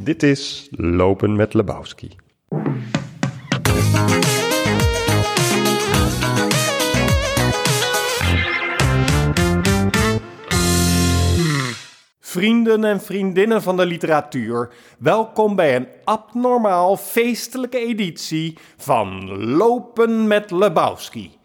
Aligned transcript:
Dit 0.00 0.22
is 0.22 0.68
Lopen 0.70 1.36
met 1.36 1.54
Lebowski. 1.54 2.16
Vrienden 12.20 12.84
en 12.84 13.00
vriendinnen 13.00 13.62
van 13.62 13.76
de 13.76 13.86
literatuur, 13.86 14.72
welkom 14.98 15.56
bij 15.56 15.76
een 15.76 15.88
abnormaal 16.04 16.96
feestelijke 16.96 17.78
editie 17.78 18.58
van 18.76 19.38
Lopen 19.56 20.26
met 20.26 20.50
Lebowski. 20.50 21.37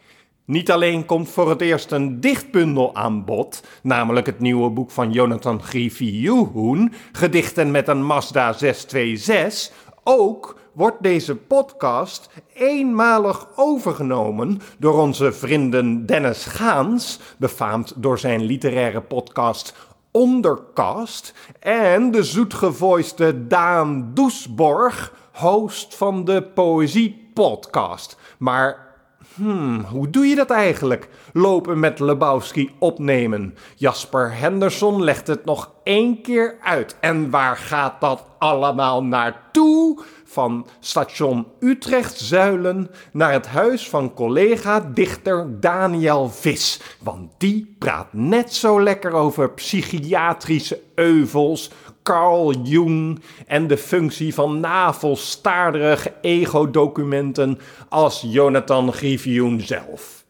Niet 0.54 0.72
alleen 0.72 1.06
komt 1.06 1.30
voor 1.30 1.50
het 1.50 1.62
eerst 1.62 1.92
een 1.92 2.20
dichtbundel 2.20 2.96
aan 2.96 3.26
bod, 3.26 3.64
namelijk 3.82 4.26
het 4.26 4.40
nieuwe 4.40 4.70
boek 4.70 4.92
van 4.92 5.12
Jonathan 5.12 5.64
Griffioen, 5.64 6.94
Gedichten 7.12 7.72
met 7.72 7.88
een 7.88 8.06
Mazda 8.06 8.54
626, 8.54 9.71
ook 10.04 10.60
wordt 10.74 11.04
deze 11.04 11.36
podcast 11.36 12.30
eenmalig 12.54 13.47
overgenomen 13.56 14.61
door 14.80 15.00
onze 15.00 15.32
vrienden 15.32 16.06
Dennis 16.06 16.46
Gaans, 16.46 17.20
befaamd 17.38 17.94
door 17.96 18.20
zijn 18.20 18.42
literaire 18.42 19.02
podcast 19.02 19.75
Ondercast, 20.11 21.33
en 21.60 22.11
de 22.11 22.24
zoetgevoiste 22.24 23.47
Daan 23.47 24.11
Doesborg, 24.14 25.14
host 25.32 25.96
van 25.96 26.25
de 26.25 26.44
Poëzie 26.44 27.32
Podcast. 27.33 28.18
Maar 28.38 28.93
Hmm, 29.36 29.83
hoe 29.83 30.10
doe 30.10 30.25
je 30.25 30.36
dat 30.36 30.50
eigenlijk? 30.50 31.10
Lopen 31.33 31.79
met 31.79 32.00
Lebowski 32.00 32.72
opnemen. 32.80 33.55
Jasper 33.75 34.38
Henderson 34.38 35.03
legt 35.03 35.28
het 35.28 35.45
nog 35.45 35.72
één 35.83 36.22
keer 36.22 36.55
uit. 36.61 36.95
En 37.00 37.30
waar 37.30 37.58
gaat 37.58 38.02
dat 38.02 38.25
allemaal 38.38 39.03
naartoe? 39.03 40.02
Van 40.25 40.67
station 40.80 41.47
Utrecht 41.59 42.17
Zuilen 42.17 42.89
naar 43.11 43.31
het 43.31 43.47
huis 43.47 43.89
van 43.89 44.13
collega 44.13 44.80
dichter 44.93 45.59
Daniel 45.59 46.30
Vis. 46.30 46.80
Want 46.99 47.31
die 47.38 47.75
praat 47.80 48.13
net 48.13 48.53
zo 48.53 48.83
lekker 48.83 49.11
over 49.11 49.52
psychiatrische 49.52 50.81
euvels, 50.95 51.71
Carl 52.03 52.53
Jung 52.63 53.21
en 53.47 53.67
de 53.67 53.77
functie 53.77 54.33
van 54.33 54.59
navelstaarderige 54.59 56.13
ego-documenten 56.21 57.59
als 57.89 58.25
Jonathan 58.27 58.93
Griffioen 58.93 59.59
zelf. 59.59 60.25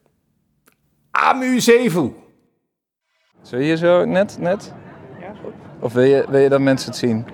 Amusez-vous! 1.12 2.12
Zul 3.42 3.60
je 3.60 3.66
hier 3.66 3.78
zo 3.78 4.06
net, 4.06 4.38
net? 4.40 4.74
Ja, 5.20 5.34
goed. 5.44 5.54
Of 5.80 5.94
wil 5.94 6.04
je, 6.04 6.26
wil 6.30 6.40
je 6.40 6.50
dat 6.50 6.60
mensen 6.60 6.90
het 6.90 7.00
zien? 7.00 7.26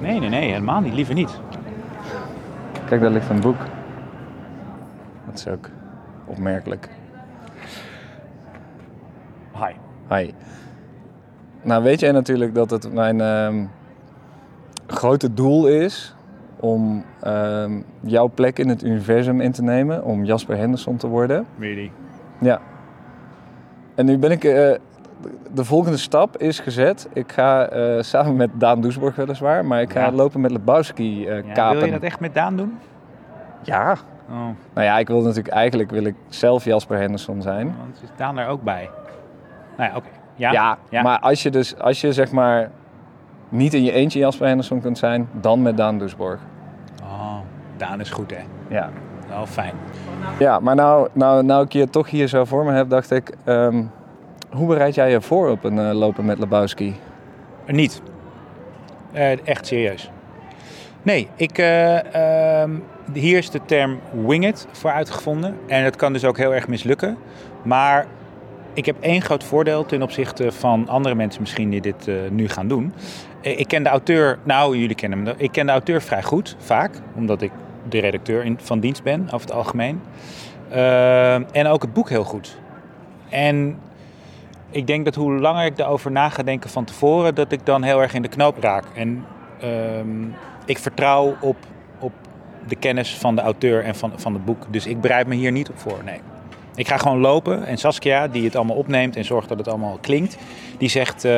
Nee, 0.00 0.20
nee, 0.20 0.28
nee, 0.28 0.50
helemaal 0.50 0.80
niet. 0.80 0.94
Liever 0.94 1.14
niet. 1.14 1.40
Kijk, 2.86 3.00
daar 3.00 3.10
ligt 3.10 3.30
een 3.30 3.40
boek. 3.40 3.56
Dat 5.26 5.38
is 5.38 5.48
ook 5.48 5.68
opmerkelijk. 6.26 6.88
Hi. 9.52 9.72
Hi. 10.08 10.30
Nou 11.62 11.82
weet 11.82 12.00
jij 12.00 12.12
natuurlijk 12.12 12.54
dat 12.54 12.70
het 12.70 12.92
mijn 12.92 13.20
ehm, 13.20 13.64
grote 14.86 15.34
doel 15.34 15.66
is 15.66 16.14
om 16.60 17.04
ehm, 17.20 17.80
jouw 18.00 18.30
plek 18.34 18.58
in 18.58 18.68
het 18.68 18.82
universum 18.84 19.40
in 19.40 19.52
te 19.52 19.62
nemen, 19.62 20.04
om 20.04 20.24
Jasper 20.24 20.56
Henderson 20.56 20.96
te 20.96 21.06
worden. 21.06 21.46
Really? 21.58 21.90
Ja. 22.40 22.60
En 23.94 24.06
nu 24.06 24.18
ben 24.18 24.30
ik. 24.30 24.44
eh, 24.44 24.74
de 25.52 25.64
volgende 25.64 25.96
stap 25.98 26.36
is 26.36 26.60
gezet. 26.60 27.08
Ik 27.12 27.32
ga 27.32 27.66
eh, 27.68 28.02
samen 28.02 28.36
met 28.36 28.50
Daan 28.54 28.80
Doesborg 28.80 29.16
weliswaar, 29.16 29.64
maar 29.64 29.80
ik 29.80 29.92
ga 29.92 30.00
Ja. 30.00 30.12
lopen 30.12 30.40
met 30.40 30.50
Lebowski 30.50 31.26
eh 31.28 31.36
Ja, 31.46 31.52
kapen. 31.52 31.76
wil 31.76 31.86
je 31.86 31.92
dat 31.92 32.02
echt 32.02 32.20
met 32.20 32.34
Daan 32.34 32.56
doen? 32.56 32.78
Ja. 33.62 33.96
Oh, 34.30 34.36
Nou 34.74 34.86
ja, 34.86 34.98
ik 34.98 35.08
wil 35.08 35.20
natuurlijk 35.22 35.54
eigenlijk 35.54 35.90
wil 35.90 36.04
ik 36.04 36.14
zelf 36.28 36.64
Jasper 36.64 36.98
Henderson 36.98 37.42
zijn. 37.42 37.74
want 37.78 38.00
is 38.02 38.08
Daan 38.16 38.34
daar 38.34 38.48
ook 38.48 38.62
bij? 38.62 38.90
Nou 39.76 39.90
ja, 39.90 39.96
oké. 39.96 40.08
Ja? 40.34 40.52
Ja, 40.52 40.78
Ja. 40.88 41.02
maar 41.02 41.18
als 41.18 41.42
je 41.42 41.50
dus 41.50 41.78
als 41.78 42.00
je 42.00 42.12
zeg 42.12 42.32
maar 42.32 42.70
niet 43.48 43.74
in 43.74 43.84
je 43.84 43.92
eentje 43.92 44.18
Jasper 44.18 44.46
Henderson 44.46 44.80
kunt 44.80 44.98
zijn, 44.98 45.28
dan 45.32 45.62
met 45.62 45.76
Daan 45.76 45.98
Doesborg. 45.98 46.40
Oh, 47.02 47.36
Daan 47.76 48.00
is 48.00 48.10
goed, 48.10 48.30
hè? 48.30 48.42
Ja. 48.68 48.90
Wel 49.28 49.46
fijn. 49.46 49.74
Ja, 50.38 50.60
maar 50.60 50.74
nou, 50.74 51.08
nou, 51.12 51.44
nou 51.44 51.64
ik 51.64 51.72
je 51.72 51.88
toch 51.90 52.10
hier 52.10 52.28
zo 52.28 52.44
voor 52.44 52.64
me 52.64 52.72
heb, 52.72 52.88
dacht 52.88 53.10
ik, 53.10 53.34
ehm, 53.44 53.82
hoe 54.50 54.66
bereid 54.66 54.94
jij 54.94 55.10
je 55.10 55.20
voor 55.20 55.50
op 55.50 55.64
een 55.64 55.78
eh, 55.78 55.92
lopen 55.94 56.24
met 56.24 56.38
Lebowski? 56.38 56.96
Eh, 57.64 57.74
Niet. 57.74 58.02
Eh, 59.12 59.46
echt 59.46 59.66
serieus. 59.66 60.10
Nee, 61.02 61.28
ik, 61.36 61.58
eh, 61.58 62.60
ehm, 62.62 62.70
hier 63.12 63.38
is 63.38 63.50
de 63.50 63.60
term 63.64 63.98
wing 64.26 64.46
it 64.46 64.66
voor 64.72 64.90
uitgevonden. 64.90 65.56
En 65.66 65.84
het 65.84 65.96
kan 65.96 66.12
dus 66.12 66.24
ook 66.24 66.36
heel 66.38 66.54
erg 66.54 66.68
mislukken. 66.68 67.16
Maar 67.62 68.06
ik 68.74 68.86
heb 68.86 68.96
één 69.00 69.22
groot 69.22 69.44
voordeel 69.44 69.86
ten 69.86 70.02
opzichte 70.02 70.52
van 70.52 70.88
andere 70.88 71.14
mensen 71.14 71.40
misschien 71.40 71.70
die 71.70 71.80
dit 71.80 72.08
eh, 72.08 72.14
nu 72.30 72.48
gaan 72.48 72.68
doen. 72.68 72.92
Eh, 73.42 73.58
Ik 73.58 73.68
ken 73.68 73.82
de 73.82 73.88
auteur, 73.88 74.38
nou 74.42 74.76
jullie 74.76 74.94
kennen 74.96 75.26
hem, 75.26 75.34
ik 75.38 75.52
ken 75.52 75.66
de 75.66 75.72
auteur 75.72 76.02
vrij 76.02 76.22
goed, 76.22 76.56
vaak. 76.58 77.00
Omdat 77.14 77.42
ik 77.42 77.50
de 77.88 77.98
redacteur 77.98 78.44
in, 78.44 78.58
van 78.60 78.80
dienst 78.80 79.02
ben, 79.02 79.24
over 79.26 79.40
het 79.40 79.52
algemeen. 79.52 80.00
Ehm, 80.70 81.42
en 81.52 81.66
ook 81.66 81.82
het 81.82 81.92
boek 81.92 82.08
heel 82.08 82.24
goed. 82.24 82.58
En 83.28 83.78
ik 84.70 84.86
denk 84.86 85.04
dat 85.04 85.14
hoe 85.14 85.32
langer 85.32 85.64
ik 85.64 85.78
erover 85.78 86.10
na 86.10 86.28
ga 86.28 86.42
denken 86.42 86.70
van 86.70 86.84
tevoren, 86.84 87.34
dat 87.34 87.52
ik 87.52 87.66
dan 87.66 87.82
heel 87.82 88.00
erg 88.02 88.14
in 88.14 88.22
de 88.22 88.28
knoop 88.28 88.58
raak. 88.62 88.84
En 88.94 89.24
ehm, 89.60 90.24
ik 90.64 90.78
vertrouw 90.78 91.36
op, 91.40 91.56
op 91.98 92.12
de 92.66 92.76
kennis 92.76 93.16
van 93.16 93.34
de 93.34 93.42
auteur 93.42 93.84
en 93.84 93.94
van, 93.94 94.12
van 94.16 94.32
het 94.32 94.44
boek. 94.44 94.66
Dus 94.70 94.86
ik 94.86 95.00
bereid 95.00 95.26
me 95.26 95.34
hier 95.34 95.52
niet 95.52 95.70
op 95.70 95.78
voor, 95.78 95.98
nee. 96.04 96.20
Ik 96.74 96.88
ga 96.88 96.96
gewoon 96.96 97.18
lopen 97.18 97.66
en 97.66 97.76
Saskia, 97.76 98.28
die 98.28 98.44
het 98.44 98.56
allemaal 98.56 98.76
opneemt 98.76 99.16
en 99.16 99.24
zorgt 99.24 99.48
dat 99.48 99.58
het 99.58 99.68
allemaal 99.68 99.98
klinkt, 100.00 100.36
die 100.78 100.88
zegt, 100.88 101.24
eh, 101.24 101.32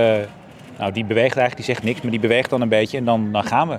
nou 0.78 0.92
die 0.92 1.04
beweegt 1.04 1.36
eigenlijk, 1.36 1.56
die 1.56 1.64
zegt 1.64 1.82
niks, 1.82 2.00
maar 2.00 2.10
die 2.10 2.20
beweegt 2.20 2.50
dan 2.50 2.60
een 2.60 2.68
beetje 2.68 2.98
en 2.98 3.04
dan, 3.04 3.32
dan 3.32 3.44
gaan 3.44 3.68
we. 3.68 3.78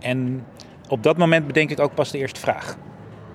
En 0.00 0.46
op 0.88 1.02
dat 1.02 1.16
moment 1.16 1.46
bedenk 1.46 1.70
ik 1.70 1.80
ook 1.80 1.94
pas 1.94 2.10
de 2.10 2.18
eerste 2.18 2.40
vraag. 2.40 2.76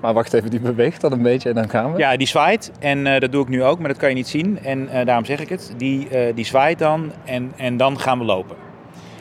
Maar 0.02 0.14
wacht 0.14 0.34
even, 0.34 0.50
die 0.50 0.60
beweegt 0.60 1.02
dan 1.02 1.12
een 1.12 1.22
beetje 1.22 1.50
en 1.50 1.56
dan 1.56 1.70
gaan 1.70 1.92
we. 1.92 1.98
Ja, 1.98 2.18
die 2.18 2.28
zwaait. 2.28 2.72
En 2.80 3.08
eh, 3.08 3.20
dat 3.20 3.32
doe 3.32 3.44
ik 3.44 3.50
nu 3.50 3.64
ook, 3.64 3.80
maar 3.80 3.88
dat 3.88 3.98
kan 3.98 4.10
je 4.10 4.16
niet 4.16 4.28
zien. 4.28 4.60
En 4.64 4.90
eh, 4.90 5.06
daarom 5.06 5.26
zeg 5.26 5.40
ik 5.40 5.50
het. 5.50 5.74
Die, 5.78 6.08
die 6.34 6.46
zwaait 6.46 6.80
dan 6.80 7.12
en, 7.26 7.52
en 7.56 7.78
dan 7.78 8.00
gaan 8.00 8.20
we 8.20 8.26
lopen. 8.26 8.56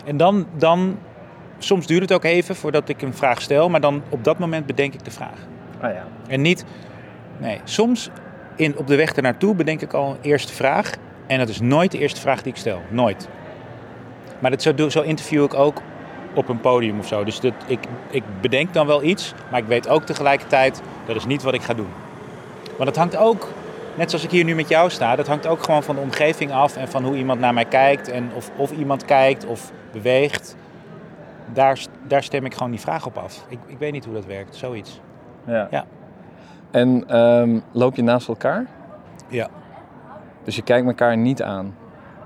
En 0.04 0.16
dan, 0.16 0.46
dan, 0.56 0.98
soms 1.58 1.86
duurt 1.86 2.02
het 2.02 2.12
ook 2.12 2.24
even 2.24 2.56
voordat 2.56 2.88
ik 2.88 3.02
een 3.02 3.14
vraag 3.14 3.40
stel. 3.40 3.68
Maar 3.68 3.80
dan 3.80 4.02
op 4.08 4.24
dat 4.24 4.38
moment 4.38 4.66
bedenk 4.66 4.94
ik 4.94 5.04
de 5.04 5.10
vraag. 5.10 5.46
Ah, 5.80 5.92
ja. 5.92 6.06
En 6.28 6.40
niet, 6.40 6.64
nee, 7.38 7.60
soms 7.64 8.10
in, 8.56 8.78
op 8.78 8.86
de 8.86 8.96
weg 8.96 9.12
ernaartoe 9.12 9.54
bedenk 9.54 9.80
ik 9.80 9.92
al 9.92 10.10
een 10.10 10.30
eerste 10.30 10.52
vraag. 10.52 10.92
En 11.26 11.38
dat 11.38 11.48
is 11.48 11.60
nooit 11.60 11.92
de 11.92 11.98
eerste 11.98 12.20
vraag 12.20 12.42
die 12.42 12.52
ik 12.52 12.58
stel. 12.58 12.80
Nooit. 12.90 13.28
Maar 14.38 14.50
dat 14.50 14.62
zo, 14.62 14.88
zo 14.88 15.02
interview 15.02 15.44
ik 15.44 15.54
ook 15.54 15.82
op 16.34 16.48
een 16.48 16.60
podium 16.60 16.98
of 16.98 17.06
zo. 17.06 17.24
Dus 17.24 17.40
dat, 17.40 17.52
ik, 17.66 17.78
ik 18.10 18.22
bedenk 18.40 18.72
dan 18.72 18.86
wel 18.86 19.02
iets, 19.02 19.34
maar 19.50 19.60
ik 19.60 19.66
weet 19.66 19.88
ook 19.88 20.02
tegelijkertijd, 20.02 20.82
dat 21.06 21.16
is 21.16 21.26
niet 21.26 21.42
wat 21.42 21.54
ik 21.54 21.62
ga 21.62 21.74
doen. 21.74 21.90
Want 22.76 22.88
het 22.88 22.98
hangt 22.98 23.16
ook, 23.16 23.48
net 23.94 24.10
zoals 24.10 24.24
ik 24.24 24.30
hier 24.30 24.44
nu 24.44 24.54
met 24.54 24.68
jou 24.68 24.90
sta, 24.90 25.16
dat 25.16 25.26
hangt 25.26 25.46
ook 25.46 25.62
gewoon 25.62 25.82
van 25.82 25.94
de 25.94 26.00
omgeving 26.00 26.52
af 26.52 26.76
en 26.76 26.88
van 26.88 27.04
hoe 27.04 27.16
iemand 27.16 27.40
naar 27.40 27.54
mij 27.54 27.64
kijkt 27.64 28.08
en 28.08 28.30
of, 28.34 28.50
of 28.56 28.70
iemand 28.70 29.04
kijkt 29.04 29.46
of 29.46 29.72
beweegt. 29.92 30.56
Daar, 31.52 31.78
daar 32.06 32.22
stem 32.22 32.44
ik 32.44 32.54
gewoon 32.54 32.70
die 32.70 32.80
vraag 32.80 33.06
op 33.06 33.18
af. 33.18 33.44
Ik, 33.48 33.58
ik 33.66 33.78
weet 33.78 33.92
niet 33.92 34.04
hoe 34.04 34.14
dat 34.14 34.26
werkt, 34.26 34.56
zoiets. 34.56 35.00
Ja. 35.46 35.68
Ja. 35.70 35.84
En 36.76 37.04
ehm, 37.08 37.58
loop 37.72 37.96
je 37.96 38.02
naast 38.02 38.28
elkaar? 38.28 38.66
Ja. 39.28 39.48
Dus 40.44 40.56
je 40.56 40.62
kijkt 40.62 40.86
elkaar 40.86 41.16
niet 41.16 41.42
aan? 41.42 41.74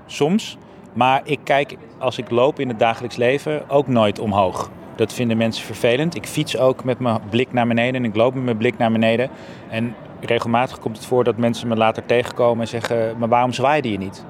Soms, 0.05 0.57
maar 0.93 1.21
ik 1.23 1.39
kijk 1.43 1.77
als 1.97 2.17
ik 2.17 2.29
loop 2.31 2.59
in 2.59 2.67
het 2.67 2.79
dagelijks 2.79 3.15
leven 3.15 3.69
ook 3.69 3.87
nooit 3.87 4.19
omhoog. 4.19 4.69
Dat 4.95 5.13
vinden 5.13 5.37
mensen 5.37 5.65
vervelend. 5.65 6.15
Ik 6.15 6.25
fiets 6.25 6.57
ook 6.57 6.83
met 6.83 6.99
mijn 6.99 7.19
blik 7.29 7.53
naar 7.53 7.67
beneden 7.67 7.95
en 8.03 8.09
ik 8.09 8.15
loop 8.15 8.33
met 8.33 8.43
mijn 8.43 8.57
blik 8.57 8.77
naar 8.77 8.91
beneden. 8.91 9.29
En 9.69 9.95
regelmatig 10.19 10.79
komt 10.79 10.97
het 10.97 11.05
voor 11.05 11.23
dat 11.23 11.37
mensen 11.37 11.67
me 11.67 11.75
later 11.75 12.05
tegenkomen 12.05 12.61
en 12.61 12.67
zeggen: 12.67 13.17
Maar 13.17 13.29
waarom 13.29 13.53
zwaaide 13.53 13.91
je 13.91 13.97
niet? 13.97 14.25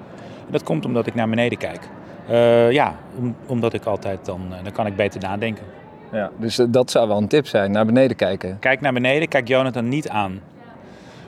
En 0.45 0.51
dat 0.51 0.63
komt 0.63 0.85
omdat 0.85 1.07
ik 1.07 1.15
naar 1.15 1.29
beneden 1.29 1.57
kijk. 1.57 1.89
Eh, 2.27 2.71
ja, 2.71 2.95
om- 3.17 3.35
omdat 3.47 3.73
ik 3.73 3.85
altijd 3.85 4.25
dan, 4.25 4.41
eh, 4.51 4.63
dan 4.63 4.71
kan 4.71 4.85
ik 4.85 4.95
beter 4.95 5.21
nadenken. 5.21 5.63
Ja. 6.11 6.29
Dus 6.37 6.59
eh, 6.59 6.65
dat 6.69 6.91
zou 6.91 7.07
wel 7.07 7.17
een 7.17 7.27
tip 7.27 7.47
zijn, 7.47 7.71
naar 7.71 7.85
beneden 7.85 8.15
kijken. 8.15 8.59
Kijk 8.59 8.81
naar 8.81 8.93
beneden, 8.93 9.27
kijk 9.27 9.47
Jonathan 9.47 9.87
niet 9.87 10.09
aan. 10.09 10.39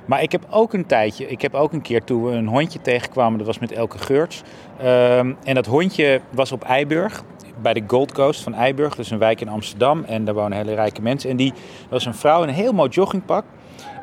Maar 0.06 0.22
ik 0.22 0.32
heb 0.32 0.46
ook 0.50 0.74
een 0.74 0.86
tijdje, 0.86 1.28
ik 1.28 1.42
heb 1.42 1.54
ook 1.54 1.74
een 1.74 1.82
keer 1.82 2.04
toen 2.04 2.24
we 2.26 2.32
een 2.32 2.48
hondje 2.48 2.82
tegenkwamen, 2.82 3.38
dat 3.38 3.48
was 3.48 3.60
met 3.60 3.72
Elke 3.72 3.98
Geurts. 3.98 4.42
Ehm, 4.78 5.34
en 5.44 5.56
dat 5.56 5.66
hondje 5.66 6.22
was 6.30 6.52
op 6.52 6.64
Eiburg, 6.64 7.24
bij 7.62 7.74
de 7.74 7.84
Gold 7.88 8.14
Coast 8.14 8.42
van 8.42 8.54
Eiburg, 8.54 8.98
is 8.98 9.12
een 9.12 9.18
wijk 9.18 9.42
in 9.42 9.50
Amsterdam. 9.50 10.04
En 10.04 10.26
daar 10.26 10.34
wonen 10.34 10.58
hele 10.58 10.74
rijke 10.74 11.02
mensen. 11.02 11.30
En 11.30 11.36
die 11.36 11.54
was 11.90 12.06
een 12.06 12.16
vrouw 12.16 12.44
in 12.44 12.48
een 12.48 12.56
heel 12.56 12.74
mooi 12.74 12.90
joggingpak. 12.90 13.46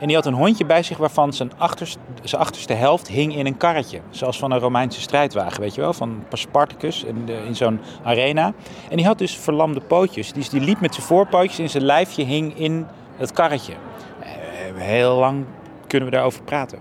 En 0.00 0.06
die 0.06 0.16
had 0.16 0.26
een 0.26 0.32
hondje 0.34 0.64
bij 0.64 0.82
zich 0.82 0.96
waarvan 0.96 1.32
zijn 1.32 1.50
achterste, 1.56 1.98
zijn 2.22 2.40
achterste 2.42 2.72
helft 2.72 3.08
hing 3.08 3.36
in 3.36 3.46
een 3.46 3.56
karretje. 3.56 4.00
Zoals 4.10 4.38
van 4.38 4.50
een 4.50 4.58
Romeinse 4.58 5.00
strijdwagen, 5.00 5.60
weet 5.60 5.74
je 5.74 5.80
wel, 5.80 5.92
van 5.92 6.22
Spartacus 6.32 7.04
in, 7.04 7.22
de- 7.26 7.42
in 7.46 7.56
zo'n 7.56 7.80
arena. 8.04 8.52
En 8.90 8.96
die 8.96 9.06
had 9.06 9.18
dus 9.18 9.36
verlamde 9.38 9.80
pootjes. 9.80 10.32
Dus 10.32 10.48
die 10.48 10.60
liep 10.60 10.80
met 10.80 10.94
zijn 10.94 11.06
voorpootjes 11.06 11.58
en 11.58 11.70
zijn 11.70 11.84
lijfje 11.84 12.24
hing 12.24 12.58
in 12.58 12.86
het 13.16 13.32
karretje. 13.32 13.72
Eh, 14.20 14.28
Heel 14.74 15.16
lang 15.18 15.44
kunnen 15.86 16.08
we 16.08 16.14
daarover 16.14 16.42
praten. 16.42 16.78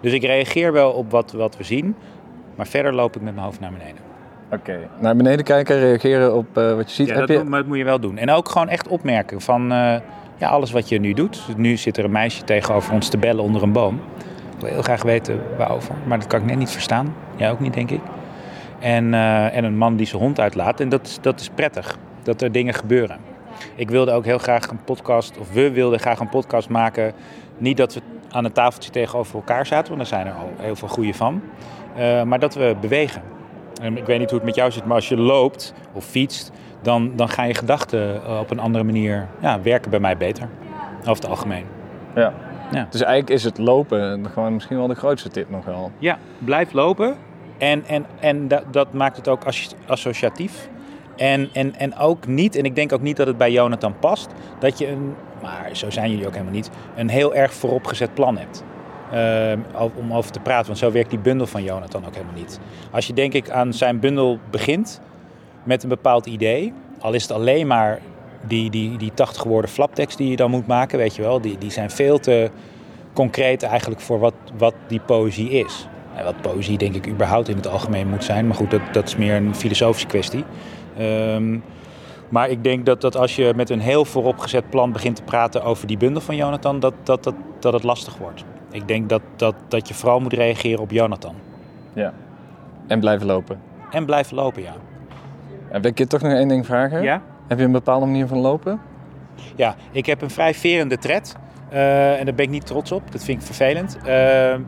Dus 0.00 0.12
ik 0.12 0.22
reageer 0.24 0.72
wel 0.72 0.90
op 0.90 1.10
wat, 1.10 1.32
wat 1.32 1.56
we 1.56 1.64
zien, 1.64 1.94
maar 2.54 2.66
verder 2.66 2.94
loop 2.94 3.16
ik 3.16 3.22
met 3.22 3.34
mijn 3.34 3.46
hoofd 3.46 3.60
naar 3.60 3.72
beneden. 3.72 4.00
Oké. 4.52 4.78
Naar 4.98 5.16
beneden 5.16 5.44
kijken, 5.44 5.78
reageren 5.78 6.34
op 6.34 6.56
eh, 6.58 6.74
wat 6.74 6.88
je 6.88 6.94
ziet. 6.94 7.06
Ja, 7.08 7.12
Heb 7.14 7.26
dat, 7.26 7.36
je... 7.36 7.42
moet- 7.42 7.48
maar 7.50 7.58
dat 7.58 7.68
moet 7.68 7.78
je 7.78 7.84
wel 7.84 8.00
doen. 8.00 8.16
En 8.18 8.30
ook 8.30 8.48
gewoon 8.48 8.68
echt 8.68 8.88
opmerken 8.88 9.40
van 9.40 9.72
eh, 9.72 9.96
ja, 10.42 10.48
alles 10.48 10.70
wat 10.70 10.88
je 10.88 11.00
nu 11.00 11.12
doet. 11.12 11.42
Nu 11.56 11.76
zit 11.76 11.96
er 11.96 12.04
een 12.04 12.10
meisje 12.10 12.44
tegenover 12.44 12.92
ons 12.92 13.08
te 13.08 13.18
bellen 13.18 13.44
onder 13.44 13.62
een 13.62 13.72
boom. 13.72 14.00
Ik 14.54 14.60
wil 14.60 14.70
heel 14.70 14.82
graag 14.82 15.02
weten 15.02 15.40
waarover, 15.56 15.94
maar 16.06 16.18
dat 16.18 16.26
kan 16.26 16.40
ik 16.40 16.46
net 16.46 16.56
niet 16.56 16.70
verstaan. 16.70 17.14
Jij 17.36 17.50
ook 17.50 17.60
niet, 17.60 17.74
denk 17.74 17.90
ik. 17.90 18.00
En, 18.78 19.14
eh, 19.14 19.56
en 19.56 19.64
een 19.64 19.76
man 19.76 19.96
die 19.96 20.06
zijn 20.06 20.22
hond 20.22 20.40
uitlaat. 20.40 20.80
En 20.80 20.88
dat, 20.88 21.18
dat 21.20 21.40
is 21.40 21.48
prettig, 21.54 21.98
dat 22.22 22.42
er 22.42 22.52
dingen 22.52 22.74
gebeuren. 22.74 23.18
Ik 23.74 23.90
wilde 23.90 24.12
ook 24.12 24.24
heel 24.24 24.38
graag 24.38 24.68
een 24.68 24.84
podcast, 24.84 25.38
of 25.38 25.52
we 25.52 25.70
wilden 25.70 25.98
graag 25.98 26.20
een 26.20 26.28
podcast 26.28 26.68
maken. 26.68 27.12
Niet 27.58 27.76
dat 27.76 27.94
we 27.94 28.00
aan 28.30 28.44
een 28.44 28.52
tafeltje 28.52 28.90
tegenover 28.90 29.34
elkaar 29.34 29.66
zaten, 29.66 29.96
want 29.96 29.98
daar 29.98 30.20
zijn 30.20 30.26
er 30.26 30.40
al 30.40 30.50
heel 30.56 30.76
veel 30.76 30.88
goede 30.88 31.14
van. 31.14 31.42
Eh, 31.96 32.22
maar 32.22 32.38
dat 32.38 32.54
we 32.54 32.76
bewegen. 32.80 33.22
En 33.82 33.96
ik 33.96 34.04
weet 34.04 34.18
niet 34.18 34.30
hoe 34.30 34.38
het 34.38 34.46
met 34.46 34.56
jou 34.56 34.70
zit, 34.70 34.84
maar 34.84 34.96
als 34.96 35.08
je 35.08 35.16
loopt 35.16 35.74
of 35.92 36.04
fietst, 36.04 36.52
dan, 36.82 37.12
dan 37.16 37.28
gaan 37.28 37.46
je 37.48 37.54
gedachten 37.54 38.24
eh, 38.24 38.38
op 38.38 38.50
een 38.50 38.58
andere 38.58 38.84
manier 38.84 39.28
ja, 39.40 39.60
werken 39.62 39.90
bij 39.90 40.00
mij 40.00 40.16
beter. 40.16 40.48
Over 41.00 41.14
het 41.14 41.26
algemeen. 41.26 41.64
Ja. 42.14 42.32
Ja. 42.70 42.86
Dus 42.90 43.00
eigenlijk 43.00 43.30
is 43.32 43.44
het 43.44 43.58
lopen 43.58 44.26
gewoon 44.32 44.52
misschien 44.54 44.76
wel 44.76 44.86
de 44.86 44.94
grootste 44.94 45.28
tip 45.28 45.50
nog 45.50 45.64
wel. 45.64 45.90
Ja, 45.98 46.18
blijf 46.38 46.72
lopen. 46.72 47.14
En, 47.58 47.84
en, 47.86 48.06
en 48.20 48.48
dat, 48.48 48.62
dat 48.70 48.92
maakt 48.92 49.16
het 49.16 49.28
ook 49.28 49.44
as- 49.44 49.74
associatief. 49.86 50.68
En, 51.16 51.48
en, 51.52 51.74
en 51.74 51.96
ook 51.96 52.26
niet, 52.26 52.56
en 52.56 52.64
ik 52.64 52.74
denk 52.74 52.92
ook 52.92 53.00
niet 53.02 53.16
dat 53.16 53.26
het 53.26 53.38
bij 53.38 53.52
Jonathan 53.52 53.94
past, 53.98 54.30
dat 54.58 54.78
je 54.78 54.88
een, 54.88 55.14
maar 55.42 55.68
zo 55.72 55.90
zijn 55.90 56.10
jullie 56.10 56.26
ook 56.26 56.32
helemaal 56.32 56.52
niet, 56.54 56.70
een 56.96 57.08
heel 57.08 57.34
erg 57.34 57.52
vooropgezet 57.54 58.14
plan 58.14 58.38
hebt. 58.38 58.64
eh, 59.10 59.52
om 59.94 60.12
over 60.12 60.30
te 60.30 60.40
praten, 60.40 60.66
want 60.66 60.78
zo 60.78 60.92
werkt 60.92 61.10
die 61.10 61.18
bundel 61.18 61.46
van 61.46 61.62
Jonathan 61.62 62.06
ook 62.06 62.14
helemaal 62.14 62.34
niet. 62.34 62.60
Als 62.90 63.06
je 63.06 63.12
denk 63.12 63.32
ik 63.32 63.50
aan 63.50 63.72
zijn 63.72 64.00
bundel 64.00 64.38
begint 64.50 65.00
met 65.64 65.82
een 65.82 65.88
bepaald 65.88 66.26
idee, 66.26 66.72
al 66.98 67.12
is 67.12 67.22
het 67.22 67.32
alleen 67.32 67.66
maar 67.66 68.00
die, 68.46 68.70
die, 68.70 68.96
die 68.96 69.14
80 69.14 69.42
woorden 69.42 69.70
flaptekst 69.70 70.18
die 70.18 70.30
je 70.30 70.36
dan 70.36 70.50
moet 70.50 70.66
maken, 70.66 70.98
weet 70.98 71.16
je 71.16 71.22
wel, 71.22 71.40
die, 71.40 71.58
die 71.58 71.70
zijn 71.70 71.90
veel 71.90 72.18
te 72.18 72.50
concreet 73.12 73.62
eigenlijk 73.62 74.00
voor 74.00 74.18
wat, 74.18 74.34
wat 74.58 74.74
die 74.86 75.00
poëzie 75.00 75.50
is. 75.50 75.88
En 76.14 76.24
wat 76.24 76.40
poëzie 76.40 76.78
denk 76.78 76.94
ik 76.94 77.08
überhaupt 77.08 77.48
in 77.48 77.56
het 77.56 77.66
algemeen 77.66 78.08
moet 78.08 78.24
zijn. 78.24 78.46
Maar 78.46 78.56
goed, 78.56 78.70
dat, 78.70 78.80
dat 78.92 79.08
is 79.08 79.16
meer 79.16 79.36
een 79.36 79.54
filosofische 79.54 80.06
kwestie. 80.06 80.44
Ehm, 80.98 81.58
maar 82.28 82.48
ik 82.48 82.64
denk 82.64 82.86
dat, 82.86 83.00
dat 83.00 83.16
als 83.16 83.36
je 83.36 83.52
met 83.56 83.70
een 83.70 83.80
heel 83.80 84.04
vooropgezet 84.04 84.70
plan 84.70 84.92
begint 84.92 85.16
te 85.16 85.22
praten 85.22 85.62
over 85.62 85.86
die 85.86 85.96
bundel 85.96 86.22
van 86.22 86.36
Jonathan, 86.36 86.80
dat, 86.80 86.94
dat, 87.02 87.24
dat, 87.24 87.34
dat 87.58 87.72
het 87.72 87.82
lastig 87.82 88.16
wordt. 88.16 88.44
Ik 88.70 88.88
denk 88.88 89.08
dat, 89.08 89.22
dat, 89.36 89.54
dat 89.68 89.88
je 89.88 89.94
vooral 89.94 90.20
moet 90.20 90.32
reageren 90.32 90.80
op 90.80 90.90
Jonathan. 90.90 91.34
Ja. 91.92 92.12
En 92.86 93.00
blijven 93.00 93.26
lopen. 93.26 93.60
En 93.90 94.04
blijven 94.04 94.36
lopen, 94.36 94.62
ja. 94.62 94.74
En 95.72 95.80
wil 95.80 95.90
ik 95.90 95.98
je 95.98 96.06
toch 96.06 96.20
nog 96.20 96.32
één 96.32 96.48
ding 96.48 96.66
vragen? 96.66 97.02
Ja? 97.02 97.22
Heb 97.46 97.58
je 97.58 97.64
een 97.64 97.72
bepaalde 97.72 98.06
manier 98.06 98.26
van 98.26 98.38
lopen? 98.38 98.80
Ja, 99.56 99.74
ik 99.90 100.06
heb 100.06 100.22
een 100.22 100.30
vrij 100.30 100.54
verende 100.54 100.98
tred. 100.98 101.36
eh, 101.68 102.18
en 102.18 102.24
daar 102.24 102.34
ben 102.34 102.44
ik 102.44 102.50
niet 102.50 102.66
trots 102.66 102.92
op. 102.92 103.12
Dat 103.12 103.24
vind 103.24 103.40
ik 103.40 103.46
vervelend. 103.46 103.98
Eh, 104.04 104.52
eh, 104.52 104.60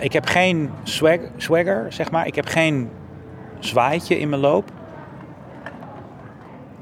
ik 0.00 0.12
heb 0.12 0.26
geen 0.26 0.70
swag, 0.82 1.18
swagger, 1.36 1.86
zeg 1.88 2.10
maar. 2.10 2.26
Ik 2.26 2.34
heb 2.34 2.46
geen 2.46 2.90
zwaaitje 3.58 4.18
in 4.18 4.28
mijn 4.28 4.40
loop. 4.40 4.70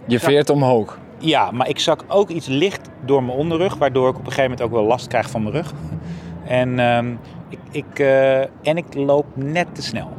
Je 0.07 0.21
veert 0.21 0.51
omhoog. 0.51 0.99
Ja, 1.19 1.51
maar 1.51 1.69
ik 1.69 1.79
zak 1.79 2.05
ook 2.09 2.29
iets 2.29 2.47
licht 2.47 2.89
door 3.05 3.23
mijn 3.25 3.39
onderrug, 3.39 3.77
waardoor 3.77 4.09
ik 4.09 4.15
op 4.15 4.27
een 4.27 4.33
gegeven 4.33 4.51
moment 4.51 4.63
ook 4.63 4.73
wel 4.73 4.85
last 4.85 5.07
krijg 5.07 5.31
van 5.31 5.43
mijn 5.43 5.55
rug. 5.55 5.73
En, 6.47 6.79
ehm, 6.79 7.13
ik, 7.49 7.59
ik, 7.71 7.99
eh, 7.99 8.41
en 8.41 8.77
ik 8.77 8.95
loop 8.95 9.27
net 9.35 9.75
te 9.75 9.83
snel. 9.83 10.11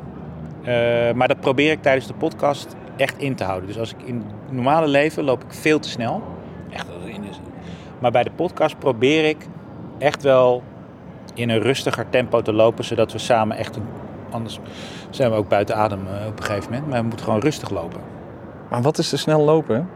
Maar 1.16 1.28
dat 1.28 1.40
probeer 1.40 1.72
ik 1.72 1.82
tijdens 1.82 2.08
de 2.08 2.14
podcast 2.14 2.76
echt 2.96 3.18
in 3.18 3.36
te 3.36 3.44
houden. 3.44 3.68
Dus 3.68 3.80
als 3.80 3.94
ik 3.94 4.02
in 4.06 4.16
het 4.16 4.52
normale 4.52 4.88
leven 4.88 5.24
loop 5.24 5.44
ik 5.44 5.54
veel 5.54 5.80
te 5.80 5.90
snel. 5.90 6.22
Echt, 6.70 6.86
maar 8.00 8.12
bij 8.12 8.24
de 8.24 8.32
podcast 8.32 8.80
probeer 8.80 9.26
ik 9.26 9.48
echt 9.98 10.24
wel 10.24 10.64
in 11.34 11.50
een 11.50 11.62
rustiger 11.62 12.10
tempo 12.10 12.42
te 12.42 12.54
lopen, 12.54 12.84
zodat 12.84 13.12
we 13.12 13.18
samen 13.18 13.58
echt 13.58 13.76
een. 13.76 13.86
Anders 14.32 14.60
zijn 15.10 15.32
we 15.32 15.38
ook 15.38 15.50
buiten 15.50 15.76
adem 15.76 16.00
eh, 16.08 16.28
op 16.28 16.38
een 16.40 16.44
gegeven 16.44 16.72
moment. 16.72 16.90
Maar 16.90 17.00
we 17.02 17.08
moeten 17.08 17.26
gewoon 17.26 17.40
rustig 17.40 17.70
lopen. 17.70 18.02
Maar 18.70 18.82
wat 18.82 18.98
is 18.98 19.10
te 19.10 19.18
snel 19.18 19.42
lopen? 19.42 19.90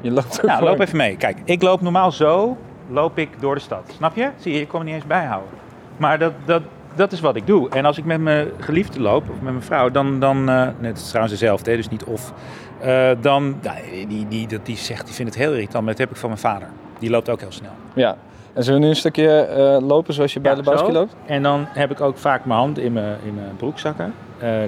Je 0.00 0.10
loopt 0.10 0.40
ook 0.40 0.46
Nou, 0.46 0.64
loop 0.64 0.80
even 0.80 0.96
mee. 0.96 1.16
Kijk, 1.16 1.38
ik 1.44 1.62
loop 1.62 1.80
normaal 1.80 2.12
zo, 2.12 2.56
loop 2.88 3.18
ik 3.18 3.40
door 3.40 3.54
de 3.54 3.60
stad. 3.60 3.90
Snap 3.96 4.16
je? 4.16 4.30
Zie 4.36 4.52
je, 4.52 4.60
ik 4.60 4.68
kon 4.68 4.78
het 4.78 4.88
niet 4.88 4.96
eens 4.96 5.06
bijhouden. 5.06 5.50
Maar 5.96 6.18
dat, 6.18 6.32
dat, 6.44 6.62
dat 6.98 7.12
is 7.12 7.20
wat 7.20 7.36
ik 7.36 7.46
doe. 7.46 7.68
En 7.68 7.84
als 7.84 7.98
ik 7.98 8.04
met 8.04 8.20
mijn 8.20 8.48
geliefde 8.58 9.00
loop, 9.00 9.22
of 9.22 9.34
met 9.40 9.52
mijn 9.52 9.62
vrouw, 9.62 9.90
dan, 9.90 10.20
dan 10.20 10.48
eh, 10.48 10.68
net 10.78 10.96
is 10.98 11.08
trouwens 11.08 11.38
dezelfde, 11.38 11.70
hè, 11.70 11.76
dus 11.76 11.88
niet 11.88 12.04
of. 12.04 12.32
eh, 12.80 13.10
dan, 13.20 13.58
ja, 13.62 13.74
die, 14.08 14.28
die, 14.28 14.46
dat, 14.48 14.66
die 14.66 14.76
zegt, 14.76 15.06
die 15.06 15.14
vindt 15.14 15.34
het 15.34 15.42
heel 15.42 15.52
irritant, 15.52 15.84
maar 15.84 15.92
dat 15.92 15.98
heb 15.98 16.10
ik 16.10 16.16
van 16.16 16.28
mijn 16.28 16.40
vader. 16.40 16.68
Die 16.98 17.10
loopt 17.10 17.28
ook 17.28 17.40
heel 17.40 17.52
snel. 17.52 17.70
Ja. 17.94 18.16
En 18.52 18.64
zullen 18.64 18.78
we 18.80 18.84
nu 18.84 18.90
een 18.92 18.98
stukje 18.98 19.40
eh, 19.40 19.86
lopen 19.86 20.14
zoals 20.14 20.32
je 20.32 20.40
bij 20.40 20.50
Ja, 20.50 20.56
Lebowski 20.56 20.92
loopt? 20.92 21.14
En 21.26 21.42
dan 21.42 21.66
heb 21.68 21.90
ik 21.90 22.00
ook 22.00 22.18
vaak 22.18 22.44
mijn 22.44 22.58
hand 22.58 22.78
in 22.78 22.92
mijn, 22.92 23.18
in 23.24 23.34
mijn 23.34 23.56
broekzakken. 23.56 24.14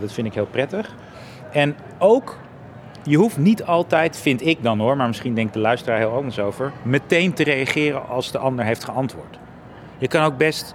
Dat 0.01 0.13
vind 0.13 0.27
ik 0.27 0.35
heel 0.35 0.47
prettig. 0.51 0.95
En 1.53 1.77
ook, 1.99 2.37
je 3.03 3.17
hoeft 3.17 3.39
niet 3.39 3.65
altijd, 3.65 4.17
vind 4.17 4.47
ik 4.47 4.63
dan 4.63 4.79
hoor, 4.79 4.97
maar 4.97 5.07
misschien 5.07 5.35
denkt 5.35 5.53
de 5.53 5.59
luisteraar 5.59 5.99
heel 5.99 6.15
anders 6.15 6.39
over, 6.39 6.73
meteen 6.83 7.33
te 7.33 7.43
reageren 7.45 8.09
als 8.09 8.31
de 8.33 8.39
ander 8.39 8.65
heeft 8.65 8.85
geantwoord. 8.85 9.39
Je 9.99 10.09
kan 10.09 10.25
ook 10.25 10.37
best, 10.37 10.75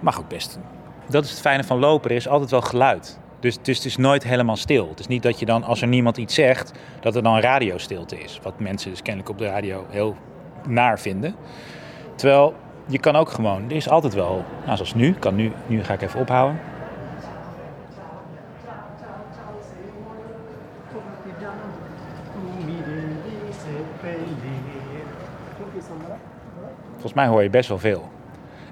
mag 0.00 0.18
ook 0.18 0.28
best. 0.28 0.58
Dat 1.06 1.24
is 1.24 1.30
het 1.30 1.40
fijne 1.40 1.64
van 1.64 1.78
lopen, 1.78 2.10
er 2.10 2.16
is 2.16 2.28
altijd 2.28 2.50
wel 2.50 2.60
geluid. 2.60 3.18
Dus, 3.40 3.58
dus 3.62 3.76
het 3.76 3.86
is 3.86 3.96
nooit 3.96 4.24
helemaal 4.24 4.56
stil. 4.56 4.88
Het 4.88 5.00
is 5.00 5.06
niet 5.06 5.22
dat 5.22 5.38
je 5.38 5.46
dan, 5.46 5.64
als 5.64 5.82
er 5.82 5.88
niemand 5.88 6.16
iets 6.16 6.34
zegt, 6.34 6.72
dat 7.00 7.16
er 7.16 7.22
dan 7.22 7.38
radiostilte 7.38 8.20
is. 8.20 8.40
Wat 8.42 8.60
mensen 8.60 8.90
dus 8.90 9.02
kennelijk 9.02 9.30
op 9.30 9.38
de 9.38 9.46
radio 9.46 9.86
heel 9.90 10.16
naar 10.68 11.00
vinden. 11.00 11.34
Terwijl 12.14 12.54
je 12.86 12.98
kan 12.98 13.16
ook 13.16 13.30
gewoon, 13.30 13.64
er 13.64 13.76
is 13.76 13.88
altijd 13.88 14.14
wel, 14.14 14.44
nou 14.64 14.76
zoals 14.76 14.94
nu, 14.94 15.12
kan 15.12 15.34
nu, 15.34 15.52
nu 15.66 15.84
ga 15.84 15.94
ik 15.94 16.02
even 16.02 16.20
ophouden. 16.20 16.60
Volgens 26.90 27.12
mij 27.12 27.26
hoor 27.26 27.42
je 27.42 27.50
best 27.50 27.68
wel 27.68 27.78
veel. 27.78 28.10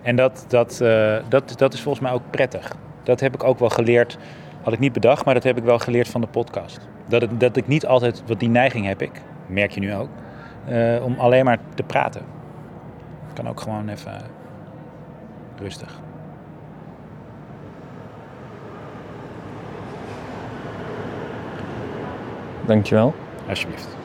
En 0.02 0.16
dat, 0.16 0.44
dat, 0.48 0.80
eh, 0.80 1.16
dat, 1.28 1.54
dat 1.56 1.72
is 1.72 1.80
volgens 1.80 2.04
mij 2.04 2.12
ook 2.12 2.30
prettig. 2.30 2.72
Dat 3.02 3.20
heb 3.20 3.34
ik 3.34 3.44
ook 3.44 3.58
wel 3.58 3.68
geleerd, 3.68 4.18
had 4.62 4.72
ik 4.72 4.78
niet 4.78 4.92
bedacht, 4.92 5.24
maar 5.24 5.34
dat 5.34 5.42
heb 5.42 5.58
ik 5.58 5.64
wel 5.64 5.78
geleerd 5.78 6.08
van 6.08 6.20
de 6.20 6.26
podcast. 6.26 6.88
Dat, 7.06 7.20
het, 7.20 7.40
dat 7.40 7.56
ik 7.56 7.66
niet 7.66 7.86
altijd, 7.86 8.22
wat 8.26 8.40
die 8.40 8.48
neiging 8.48 8.86
heb 8.86 9.02
ik, 9.02 9.22
merk 9.46 9.70
je 9.70 9.80
nu 9.80 9.94
ook, 9.94 10.08
eh, 10.64 11.04
om 11.04 11.18
alleen 11.18 11.44
maar 11.44 11.58
te 11.74 11.82
praten. 11.82 12.20
Ik 13.28 13.34
kan 13.34 13.48
ook 13.48 13.60
gewoon 13.60 13.88
even 13.88 14.20
rustig. 15.56 16.00
Dankjewel. 22.66 23.14
Alsjeblieft. 23.48 24.01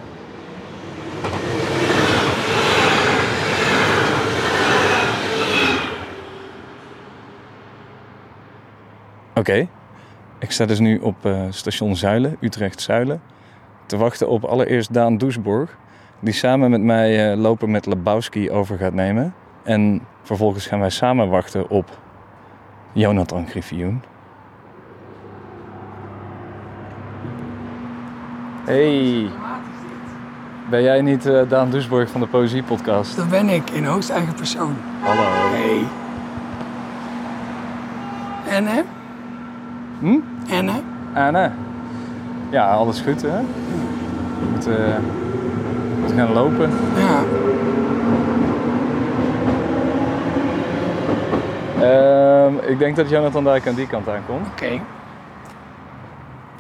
Oké. 9.37 9.67
Ik 10.39 10.51
sta 10.51 10.65
dus 10.65 10.79
nu 10.79 10.97
op 10.97 11.25
eh, 11.25 11.41
station 11.49 11.95
Zuilen, 11.95 12.37
Utrecht 12.39 12.81
Zuilen, 12.81 13.21
te 13.85 13.97
wachten 13.97 14.29
op 14.29 14.43
allereerst 14.43 14.93
Daan 14.93 15.17
Doesborg, 15.17 15.77
die 16.19 16.33
samen 16.33 16.69
met 16.69 16.81
mij 16.81 17.31
eh, 17.31 17.37
lopen 17.37 17.71
met 17.71 17.85
Lebowski 17.85 18.51
over 18.51 18.77
gaat 18.77 18.93
nemen. 18.93 19.33
En 19.63 20.01
vervolgens 20.23 20.67
gaan 20.67 20.79
wij 20.79 20.89
samen 20.89 21.29
wachten 21.29 21.69
op 21.69 21.99
Jonathan 22.91 23.47
Griffioen. 23.47 24.01
Hey, 28.65 29.29
ben 30.69 30.81
jij 30.81 31.01
niet 31.01 31.25
eh, 31.25 31.49
Daan 31.49 31.69
Doesborg 31.69 32.09
van 32.09 32.21
de 32.21 32.27
Poëzie 32.27 32.63
Podcast? 32.63 33.15
Dat 33.15 33.29
ben 33.29 33.49
ik, 33.49 33.69
in 33.69 33.85
hoogst 33.85 34.09
eigen 34.09 34.33
persoon. 34.33 34.75
Hallo. 35.01 35.23
Hey. 35.23 35.83
En 38.55 38.65
hè? 38.65 38.81
Hm? 39.99 40.17
En 40.49 40.67
hè? 40.67 40.79
Anne? 41.27 41.51
Ja, 42.49 42.71
alles 42.71 43.01
goed 43.01 43.21
hè? 43.21 43.39
We 44.39 44.45
moeten, 44.51 44.85
eh, 44.95 46.15
gaan 46.15 46.33
lopen. 46.33 46.69
Ja. 46.95 47.23
Ehm, 51.81 52.57
ik 52.71 52.79
denk 52.79 52.95
dat 52.95 53.09
Jonathan 53.09 53.43
Dijk 53.43 53.67
aan 53.67 53.75
die 53.75 53.87
kant 53.87 54.09
aankomt. 54.09 54.47
Oké. 54.47 54.79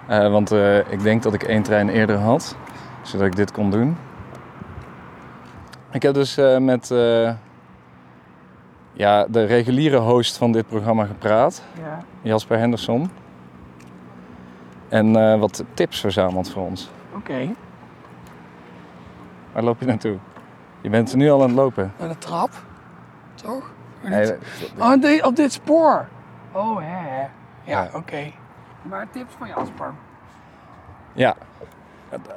Eh, 0.07 0.31
want 0.31 0.51
eh, 0.51 0.77
ik 0.77 1.01
denk 1.01 1.23
dat 1.23 1.33
ik 1.33 1.43
één 1.43 1.61
trein 1.63 1.89
eerder 1.89 2.17
had, 2.17 2.55
zodat 3.01 3.27
ik 3.27 3.35
dit 3.35 3.51
kon 3.51 3.71
doen. 3.71 3.97
Ik 5.91 6.01
heb 6.03 6.13
dus 6.13 6.37
eh, 6.37 6.57
met 6.57 6.91
eh, 6.91 7.31
ja, 8.93 9.25
de 9.29 9.43
reguliere 9.43 9.97
host 9.97 10.37
van 10.37 10.51
dit 10.51 10.67
programma 10.67 11.05
gepraat, 11.05 11.63
Ja. 11.77 11.99
Jasper 12.21 12.57
Henderson. 12.57 13.09
En 14.89 15.15
eh, 15.15 15.39
wat 15.39 15.63
tips 15.73 15.99
verzameld 15.99 16.51
voor 16.51 16.63
ons. 16.63 16.89
Oké. 17.15 17.49
Waar 19.53 19.63
loop 19.63 19.79
je 19.79 19.85
naartoe? 19.85 20.17
Je 20.81 20.89
bent 20.89 21.15
nu 21.15 21.29
al 21.29 21.41
aan 21.41 21.47
het 21.47 21.55
lopen. 21.57 21.93
Naar 21.99 22.09
de 22.09 22.17
trap. 22.17 22.49
Toch? 23.35 23.71
Nee, 24.03 24.33
Oh, 24.79 25.01
de- 25.01 25.21
op 25.25 25.35
dit 25.35 25.51
spoor. 25.53 26.07
Oh, 26.51 26.77
hè. 26.81 27.19
Ja, 27.19 27.29
Ja. 27.63 27.89
oké. 27.93 28.31
Maar 28.81 29.07
tips 29.11 29.33
van 29.37 29.47
Jasper. 29.47 29.93
ja, 31.13 31.35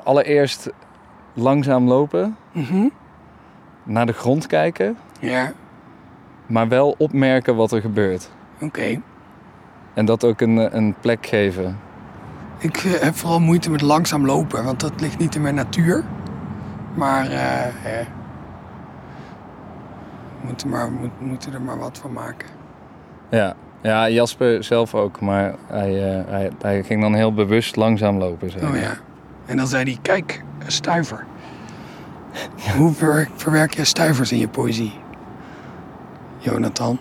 allereerst 0.05 0.71
langzaam 1.35 1.89
lopen, 1.89 2.37
Mhm. 2.53 2.89
naar 3.83 4.07
de 4.07 4.13
grond 4.13 4.47
kijken, 4.47 4.99
Ja, 5.21 5.53
maar 6.47 6.69
wel 6.69 6.95
opmerken 6.99 7.57
wat 7.57 7.73
er 7.73 7.81
gebeurt. 7.81 8.31
oké. 8.61 9.01
En 9.95 10.05
dat 10.05 10.25
ook 10.25 10.41
een, 10.41 10.77
een 10.77 10.95
plek 11.01 11.27
geven. 11.27 11.79
Ik 12.61 12.77
eh, 12.77 13.01
heb 13.01 13.15
vooral 13.15 13.41
moeite 13.41 13.71
met 13.71 13.81
langzaam 13.81 14.27
lopen, 14.27 14.65
want 14.65 14.81
dat 14.81 15.01
ligt 15.01 15.19
niet 15.19 15.35
in 15.35 15.43
mijn 15.43 15.55
natuur. 15.55 16.05
Maar, 16.95 17.31
eh. 17.31 17.67
We 20.41 20.47
moeten, 20.47 20.69
maar, 20.69 20.91
moet, 20.93 21.21
moeten 21.21 21.53
er 21.53 21.63
maar 21.63 21.79
wat 21.79 21.99
van 21.99 22.13
maken. 22.13 22.49
Ja. 23.31 23.55
ja, 23.83 24.09
Jasper 24.11 24.65
zelf 24.65 24.95
ook, 24.95 25.21
maar 25.21 25.55
hij, 25.67 26.19
eh, 26.19 26.25
hij, 26.27 26.51
hij 26.61 26.83
ging 26.83 27.01
dan 27.01 27.15
heel 27.15 27.35
bewust 27.35 27.77
langzaam 27.77 28.19
lopen. 28.19 28.51
Zeg. 28.51 28.63
Oh 28.63 28.77
ja. 28.77 28.97
En 29.47 29.57
dan 29.57 29.67
zei 29.67 29.85
hij, 29.85 29.99
kijk, 30.03 30.45
een 30.59 30.73
stuiver. 30.73 31.25
Hoe 32.77 32.93
verwerk, 32.93 33.31
verwerk 33.35 33.75
je 33.75 33.85
stuivers 33.85 34.33
in 34.33 34.39
je 34.39 34.49
poëzie? 34.49 34.93
Jonathan. 36.39 36.99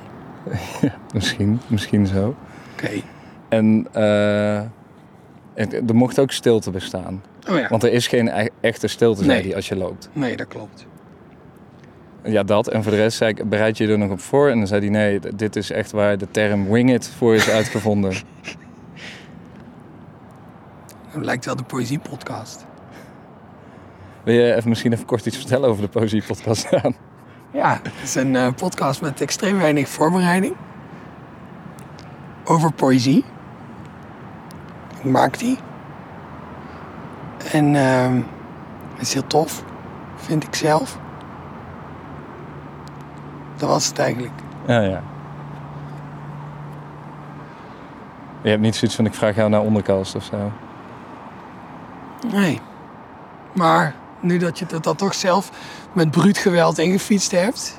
Misschien, 1.13 1.59
misschien 1.67 2.07
zo. 2.07 2.35
Oké. 2.73 3.01
En 3.49 3.87
eh, 3.91 4.61
er 5.67 5.95
mocht 5.95 6.19
ook 6.19 6.31
stilte 6.31 6.71
bestaan. 6.71 7.23
Oh 7.49 7.57
ja. 7.57 7.67
Want 7.67 7.83
er 7.83 7.91
is 7.91 8.07
geen 8.07 8.27
e- 8.27 8.47
echte 8.61 8.87
stilte, 8.87 9.23
zei 9.23 9.35
Nee. 9.37 9.45
hij, 9.47 9.55
als 9.55 9.67
je 9.67 9.75
loopt. 9.75 10.09
Nee, 10.13 10.35
dat 10.37 10.47
klopt. 10.47 10.85
Ja, 12.23 12.43
dat. 12.43 12.67
En 12.67 12.83
voor 12.83 12.91
de 12.91 12.97
rest 12.97 13.17
zei 13.17 13.29
ik, 13.31 13.49
bereid 13.49 13.77
je 13.77 13.87
er 13.87 13.97
nog 13.97 14.11
op 14.11 14.19
voor? 14.19 14.49
En 14.49 14.57
dan 14.57 14.67
zei 14.67 14.81
hij, 14.81 14.89
nee, 14.89 15.19
dit 15.35 15.55
is 15.55 15.71
echt 15.71 15.91
waar 15.91 16.17
de 16.17 16.27
term 16.31 16.69
wing 16.69 16.93
it 16.93 17.07
voor 17.17 17.35
is 17.35 17.49
uitgevonden. 17.49 18.13
Dat 21.13 21.23
lijkt 21.29 21.45
wel 21.45 21.55
de 21.55 21.63
poëziepodcast. 21.63 22.65
Wil 24.23 24.33
je 24.33 24.55
even, 24.55 24.69
misschien 24.69 24.93
even 24.93 25.05
kort 25.05 25.25
iets 25.25 25.37
vertellen 25.37 25.69
over 25.69 25.81
de 25.81 25.89
Poëzie-podcast 25.89 26.73
aan? 26.83 26.95
Ja, 27.53 27.79
het 27.83 27.93
is 28.03 28.15
een 28.15 28.35
eh, 28.35 28.47
podcast 28.55 29.01
met 29.01 29.21
extreem 29.21 29.57
weinig 29.57 29.89
voorbereiding. 29.89 30.55
Over 32.45 32.73
poëzie. 32.73 33.23
Ik 35.01 35.11
maak 35.11 35.37
die. 35.37 35.57
En 37.51 37.75
ehm, 37.75 38.15
het 38.93 39.01
is 39.01 39.13
heel 39.13 39.27
tof, 39.27 39.63
vind 40.15 40.43
ik 40.43 40.55
zelf. 40.55 40.97
Dat 43.57 43.69
was 43.69 43.87
het 43.87 43.99
eigenlijk. 43.99 44.33
Ja, 44.65 44.79
ja. 44.79 45.03
Je 48.41 48.49
hebt 48.49 48.61
niet 48.61 48.75
zoiets 48.75 48.95
van, 48.95 49.05
ik 49.05 49.13
vraag 49.13 49.35
jou 49.35 49.49
naar 49.49 49.61
onderkast 49.61 50.15
of 50.15 50.23
zo. 50.23 50.51
Nee. 52.31 52.61
Maar 53.53 53.95
nu 54.19 54.37
dat 54.37 54.59
je 54.59 54.65
dat, 54.65 54.83
dat 54.83 54.97
toch 54.97 55.13
zelf 55.13 55.51
met 55.93 56.11
bruut 56.11 56.37
geweld 56.37 56.77
ingefietst 56.77 57.31
hebt. 57.31 57.78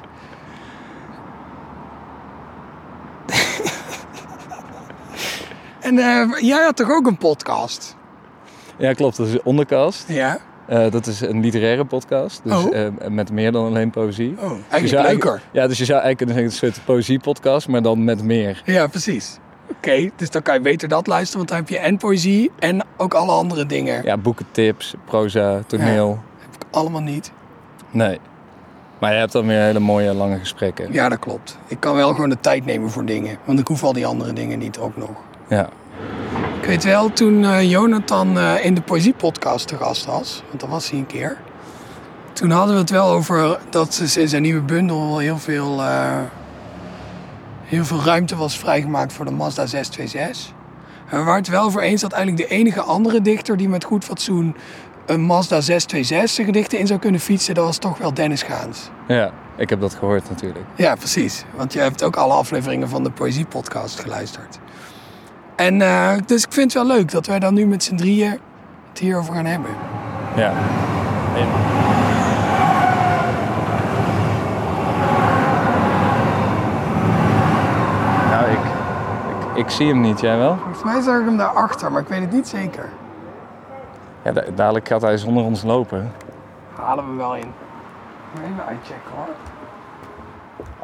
En 5.91 5.99
eh, 6.31 6.41
jij 6.41 6.65
had 6.65 6.77
toch 6.77 6.91
ook 6.91 7.07
een 7.07 7.17
podcast? 7.17 7.97
Ja, 8.79 8.93
klopt. 8.93 9.17
Dat 9.17 9.27
is 9.27 9.43
onderkast. 9.43 10.05
Ja. 10.09 10.39
Eh, 10.67 10.91
dat 10.91 11.07
is 11.07 11.21
een 11.21 11.41
literaire 11.41 11.85
podcast. 11.85 12.41
Dus 12.45 12.65
Oh. 12.65 12.77
eh, 12.77 12.93
met 13.09 13.33
meer 13.33 13.53
dan 13.53 13.67
alleen 13.67 13.91
poëzie. 13.91 14.35
Oh, 14.39 14.51
Je 14.51 14.63
eigenlijk 14.71 15.09
leuker. 15.25 15.43
Ja, 15.53 15.67
dus 15.67 15.79
je 15.79 15.85
zou 15.85 16.01
eigenlijk 16.01 16.17
kunnen 16.17 16.35
zeggen, 16.51 16.69
een 16.69 16.73
soort 16.75 16.85
poëzie-podcast, 16.87 17.69
maar 17.69 17.83
dan 17.83 18.05
met 18.05 18.23
meer. 18.25 18.63
Ja, 18.65 18.87
precies. 18.87 19.39
Oké, 19.71 20.11
dus 20.17 20.31
dan 20.31 20.43
kan 20.43 20.55
je 20.55 20.61
beter 20.61 20.89
dat 20.89 21.07
luisteren, 21.07 21.37
want 21.37 21.49
dan 21.49 21.59
heb 21.59 21.69
je 21.69 21.79
en 21.89 21.97
poëzie 21.97 22.51
en 22.59 22.85
ook 22.97 23.15
alle 23.15 23.33
andere 23.33 23.67
dingen. 23.67 24.03
Ja, 24.05 24.17
boeken, 24.17 24.47
tips, 24.51 24.95
proza, 25.05 25.61
toneel. 25.67 26.19
Heb 26.39 26.55
ik 26.55 26.67
allemaal 26.77 27.01
niet. 27.03 27.33
Nee. 27.91 28.19
Maar 28.99 29.13
je 29.13 29.19
hebt 29.19 29.33
dan 29.33 29.47
weer 29.47 29.61
hele 29.61 29.79
mooie, 29.79 30.15
lange 30.15 30.39
gesprekken. 30.39 30.93
Ja, 30.93 31.09
dat 31.09 31.19
klopt. 31.19 31.59
Ik 31.67 31.81
kan 31.81 31.95
wel 31.95 32.15
gewoon 32.15 32.29
de 32.31 32.41
tijd 32.41 32.65
nemen 32.65 32.91
voor 32.91 33.05
dingen, 33.05 33.39
want 33.45 33.59
ik 33.59 33.67
hoef 33.67 33.83
al 33.85 33.93
die 33.93 34.07
andere 34.07 34.33
dingen 34.33 34.59
niet 34.59 34.79
ook 34.79 34.97
nog. 34.97 35.11
Ja. 35.49 35.69
Ik 36.61 36.67
weet 36.67 36.85
wel, 36.85 37.13
toen 37.13 37.45
eh, 37.45 37.71
Jonathan 37.71 38.39
eh, 38.39 38.65
in 38.65 38.75
de 38.75 38.81
Poëziepodcast 38.81 39.69
te 39.69 39.77
gast 39.77 40.05
was, 40.05 40.43
want 40.49 40.61
dat 40.61 40.69
was 40.69 40.91
hij 40.91 40.99
een 40.99 41.07
keer. 41.07 41.37
Toen 42.33 42.51
hadden 42.51 42.75
we 42.75 42.81
het 42.81 42.91
wel 42.91 43.11
over 43.11 43.59
dat 43.71 43.95
ze 43.95 44.21
in 44.21 44.29
zijn 44.29 44.43
nieuwe 44.43 44.61
bundel 44.61 45.19
heel 45.19 45.39
veel, 45.39 45.83
eh, 45.83 46.19
heel 47.65 47.85
veel 47.85 48.03
ruimte 48.05 48.37
was 48.37 48.59
vrijgemaakt 48.59 49.13
voor 49.13 49.25
de 49.25 49.31
Mazda 49.31 49.67
626. 49.67 50.53
En 51.09 51.19
we 51.19 51.25
waren 51.25 51.41
het 51.41 51.49
wel 51.49 51.65
over 51.65 51.83
eens 51.83 52.01
dat 52.01 52.13
eigenlijk 52.13 52.49
de 52.49 52.55
enige 52.55 52.81
andere 52.81 53.23
dichter 53.23 53.57
die 53.57 53.69
met 53.69 53.85
goed 53.85 54.05
fatsoen 54.05 54.57
een 55.07 55.21
Mazda 55.21 55.61
626 55.61 56.31
zijn 56.31 56.47
gedichten 56.47 56.79
in 56.79 56.87
zou 56.87 57.01
kunnen 57.01 57.21
fietsen, 57.21 57.55
dat 57.55 57.65
was 57.65 57.79
toch 57.79 57.99
wel 57.99 58.15
Dennis 58.15 58.43
Gaans. 58.43 58.91
ja, 59.09 59.33
ik 59.57 59.71
heb 59.71 59.81
dat 59.81 59.95
gehoord 59.95 60.29
natuurlijk. 60.29 60.65
Ja, 60.77 60.95
precies. 60.95 61.45
Want 61.57 61.73
je 61.73 61.79
hebt 61.79 62.03
ook 62.03 62.17
alle 62.17 62.33
afleveringen 62.33 62.89
van 62.89 63.05
de 63.05 63.11
Poëziepodcast 63.11 64.01
geluisterd. 64.01 64.59
En 65.61 65.83
eh, 65.83 66.13
dus 66.27 66.45
ik 66.45 66.53
vind 66.53 66.73
het 66.75 66.83
wel 66.87 66.97
leuk 66.97 67.11
dat 67.11 67.27
wij 67.27 67.39
dan 67.39 67.55
nu 67.55 67.67
met 67.67 67.83
z'n 67.83 67.97
drieën 67.97 68.39
het 68.89 68.99
hierover 68.99 69.35
gaan 69.35 69.45
hebben. 69.45 69.71
Ja. 70.37 70.53
Nou, 78.31 78.51
ik, 78.51 78.59
ik, 78.59 79.57
ik 79.65 79.71
zie 79.71 79.89
hem 79.89 80.01
niet, 80.01 80.21
jij 80.21 80.37
wel? 80.39 80.57
Volgens 80.57 80.83
mij 80.85 81.01
zag 81.01 81.19
ik 81.19 81.25
hem 81.25 81.37
daarachter, 81.37 81.93
maar 81.93 82.01
ik 82.03 82.09
weet 82.09 82.21
het 82.21 82.33
niet 82.33 82.49
zeker. 82.49 82.89
Ja, 84.23 84.33
da- 84.33 84.45
dadelijk 84.55 84.89
gaat 84.89 85.03
hij 85.03 85.17
zonder 85.17 85.45
ons 85.45 85.63
lopen. 85.63 86.13
Halen 86.75 87.11
we 87.11 87.17
wel 87.17 87.37
in. 87.37 87.53
Even 88.35 88.67
uitchecken 88.69 89.11
hoor. 89.17 89.29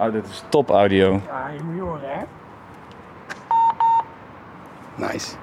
Oh, 0.07 0.13
dit 0.13 0.27
is 0.27 0.45
top 0.49 0.71
audio. 0.71 1.13
Ja, 1.27 1.49
je 1.57 1.63
moet 1.65 1.81
horen 1.81 2.01
hè. 2.03 2.25
Nice. 4.97 5.35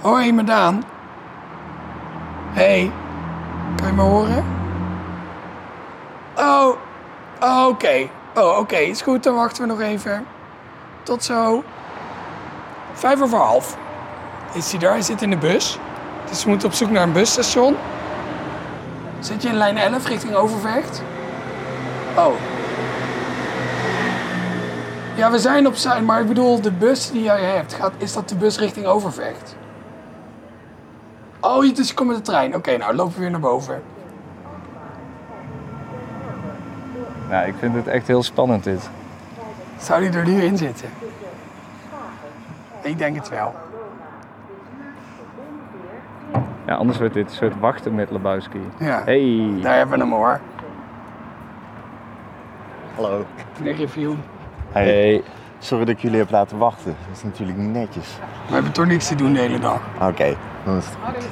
Hoi, 0.00 0.32
Medaan. 0.32 0.84
Hey, 2.52 2.92
kan 3.76 3.86
je 3.86 3.92
me 3.92 4.02
horen? 4.02 4.44
Oh, 6.36 6.76
oh, 7.40 7.66
oké. 7.68 8.08
Oh, 8.34 8.58
oké, 8.58 8.76
is 8.76 9.02
goed, 9.02 9.22
dan 9.22 9.34
wachten 9.34 9.62
we 9.62 9.68
nog 9.68 9.80
even. 9.80 10.26
Tot 11.02 11.24
zo. 11.24 11.64
Vijf 12.92 13.22
over 13.22 13.38
half. 13.38 13.76
Is 14.52 14.70
hij 14.70 14.80
daar? 14.80 14.92
Hij 14.92 15.02
zit 15.02 15.22
in 15.22 15.30
de 15.30 15.36
bus. 15.36 15.78
Dus 16.28 16.44
we 16.44 16.50
moeten 16.50 16.68
op 16.68 16.74
zoek 16.74 16.90
naar 16.90 17.02
een 17.02 17.12
busstation. 17.12 17.76
Zit 19.20 19.42
je 19.42 19.48
in 19.48 19.54
lijn 19.54 19.76
11 19.76 20.06
richting 20.06 20.34
Overvecht? 20.34 21.02
Oh. 22.16 22.51
Ja, 25.16 25.30
we 25.30 25.38
zijn 25.38 25.66
op 25.66 25.74
zijn, 25.74 26.04
maar 26.04 26.20
ik 26.20 26.26
bedoel, 26.26 26.60
de 26.60 26.72
bus 26.72 27.10
die 27.10 27.22
jij 27.22 27.40
hebt, 27.44 27.74
gaat, 27.74 27.92
is 27.96 28.12
dat 28.12 28.28
de 28.28 28.34
bus 28.34 28.58
richting 28.58 28.86
Overvecht? 28.86 29.56
Oh, 31.40 31.74
dus 31.74 31.88
je 31.88 31.94
komt 31.94 32.08
met 32.08 32.16
de 32.16 32.22
trein. 32.22 32.54
Oké, 32.54 32.76
nou 32.76 32.94
lopen 32.94 33.14
we 33.14 33.20
weer 33.20 33.30
naar 33.30 33.40
boven. 33.40 33.82
Nou, 37.28 37.46
ik 37.46 37.54
vind 37.58 37.74
het 37.74 37.86
echt 37.86 38.06
heel 38.06 38.22
spannend 38.22 38.64
dit. 38.64 38.90
Zou 39.78 40.00
die 40.00 40.18
er 40.18 40.26
nu 40.26 40.42
in 40.42 40.56
zitten? 40.56 40.88
Ik 42.82 42.98
denk 42.98 43.16
het 43.16 43.28
wel. 43.28 43.54
Ja, 46.66 46.74
anders 46.74 46.98
wordt 46.98 47.14
dit 47.14 47.26
een 47.30 47.36
soort 47.36 47.60
wachten 47.60 47.94
met 47.94 48.10
Lebowski. 48.10 48.60
Ja, 48.78 49.02
Hey. 49.04 49.58
daar 49.62 49.76
hebben 49.76 49.98
we 49.98 50.04
hem 50.04 50.12
hoor. 50.12 50.40
Hallo. 52.94 53.24
Leg 53.62 53.78
je 53.78 53.88
viel. 53.88 54.16
Hey. 54.72 54.84
Hey. 54.84 55.22
Sorry 55.58 55.84
dat 55.84 55.94
ik 55.94 56.00
jullie 56.02 56.18
heb 56.18 56.30
laten 56.30 56.58
wachten. 56.58 56.96
Dat 57.08 57.16
is 57.16 57.22
natuurlijk 57.22 57.58
niet 57.58 57.72
netjes. 57.72 58.18
We 58.48 58.54
hebben 58.54 58.72
toch 58.72 58.86
niks 58.86 59.08
te 59.08 59.14
doen 59.14 59.32
de 59.32 59.38
hele 59.40 59.58
dag. 59.58 59.80
Oké, 60.00 60.36
dan 60.64 60.76
is 60.76 60.84
het 60.84 60.94
goed. 61.04 61.22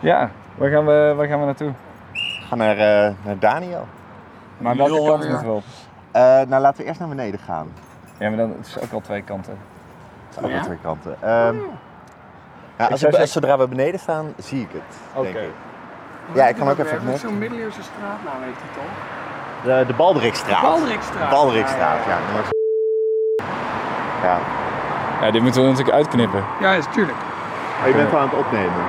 Ja, 0.00 0.30
waar 0.54 0.70
gaan 0.70 0.86
we, 0.86 1.12
waar 1.16 1.26
gaan 1.26 1.38
we 1.38 1.44
naartoe? 1.44 1.72
Ga 2.48 2.54
naar, 2.54 2.76
eh, 2.78 3.12
naar 3.24 3.38
Daniel. 3.38 3.86
Maar 4.58 4.76
welke 4.76 4.92
Lul 4.92 5.04
kant 5.06 5.28
moeten 5.28 5.46
we 5.46 5.52
op? 5.52 5.62
Eh, 6.10 6.22
nou, 6.22 6.62
laten 6.62 6.80
we 6.82 6.84
eerst 6.88 7.00
naar 7.00 7.08
beneden 7.08 7.40
gaan. 7.40 7.68
Ja, 8.18 8.28
maar 8.28 8.38
dan 8.38 8.54
het 8.58 8.66
is 8.66 8.80
ook 8.80 8.92
al 8.92 9.00
twee 9.00 9.22
kanten. 9.22 9.52
Het 10.26 10.34
zijn 10.34 10.44
ook 10.44 10.50
Ja? 10.50 10.56
wel 10.56 10.64
twee 10.66 10.78
kanten. 10.82 11.16
Ehm, 11.20 11.56
ja, 12.78 12.86
als 12.86 12.90
we, 12.90 12.96
zeggen- 13.10 13.28
zodra 13.28 13.58
we 13.58 13.68
beneden 13.68 14.00
staan, 14.00 14.32
zie 14.36 14.60
ik 14.60 14.68
het, 14.72 14.96
denk 15.14 15.28
Oké. 15.36 15.38
ik. 15.44 15.50
Ja, 16.34 16.46
ik 16.48 16.56
kan 16.56 16.68
ook 16.68 16.78
even 16.78 17.18
zo'n 17.18 17.38
middeleeuwse 17.38 17.82
straatnaam 17.82 18.42
heeft 18.42 18.58
hij 18.60 18.72
toch? 18.74 18.92
De, 19.64 19.84
de 19.86 19.92
Balderikstraat. 19.94 20.62
Baldrikstraat. 20.62 21.30
Balderikstraat, 21.30 22.04
ja. 22.04 22.18
Ja. 24.22 24.38
Ja, 25.20 25.30
dit 25.30 25.42
moeten 25.42 25.62
we 25.62 25.68
natuurlijk 25.68 25.96
uitknippen. 25.96 26.44
Ja, 26.60 26.72
is 26.72 26.84
tuurlijk. 26.92 27.18
Maar 27.78 27.88
je 27.88 27.94
bent 27.94 28.10
wel 28.10 28.20
aan 28.20 28.28
het 28.28 28.38
opnemen. 28.38 28.82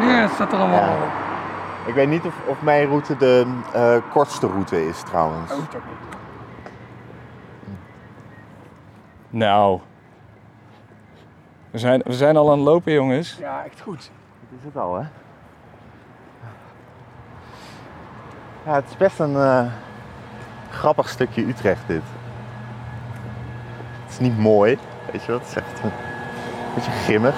Ja, 0.00 0.20
het 0.20 0.30
staat 0.30 0.52
er 0.52 0.58
allemaal 0.58 0.80
Ja. 0.80 0.88
op. 0.92 1.08
Ik 1.86 1.94
weet 1.94 2.08
niet 2.08 2.24
of, 2.24 2.34
of 2.46 2.62
mijn 2.62 2.86
route 2.88 3.16
de 3.16 3.46
eh, 3.72 3.96
kortste 4.12 4.46
route 4.46 4.88
is, 4.88 5.02
trouwens. 5.02 5.52
Oh, 5.52 5.58
toch 5.58 5.82
niet. 5.84 6.16
Nou. 9.30 9.80
We 11.70 11.78
zijn, 11.78 12.00
we 12.04 12.12
zijn 12.12 12.36
al 12.36 12.50
aan 12.50 12.56
het 12.58 12.66
lopen, 12.66 12.92
jongens. 12.92 13.36
Ja, 13.40 13.64
echt 13.64 13.80
goed. 13.80 14.10
Dat 14.50 14.58
is 14.58 14.64
het 14.64 14.76
al, 14.76 14.94
hè? 14.94 15.04
Ja, 18.64 18.74
het 18.74 18.84
is 18.88 18.96
best 18.96 19.18
een 19.20 19.36
eh, 19.36 19.64
grappig 20.78 21.08
stukje 21.08 21.46
Utrecht, 21.46 21.82
dit. 21.86 22.02
Het 24.04 24.12
is 24.12 24.18
niet 24.18 24.38
mooi, 24.38 24.78
weet 25.12 25.24
je 25.24 25.32
wat? 25.32 25.40
Het 25.40 25.48
is 25.50 25.56
echt 25.56 25.82
een 25.82 25.90
beetje 26.74 26.90
grimmig. 26.90 27.34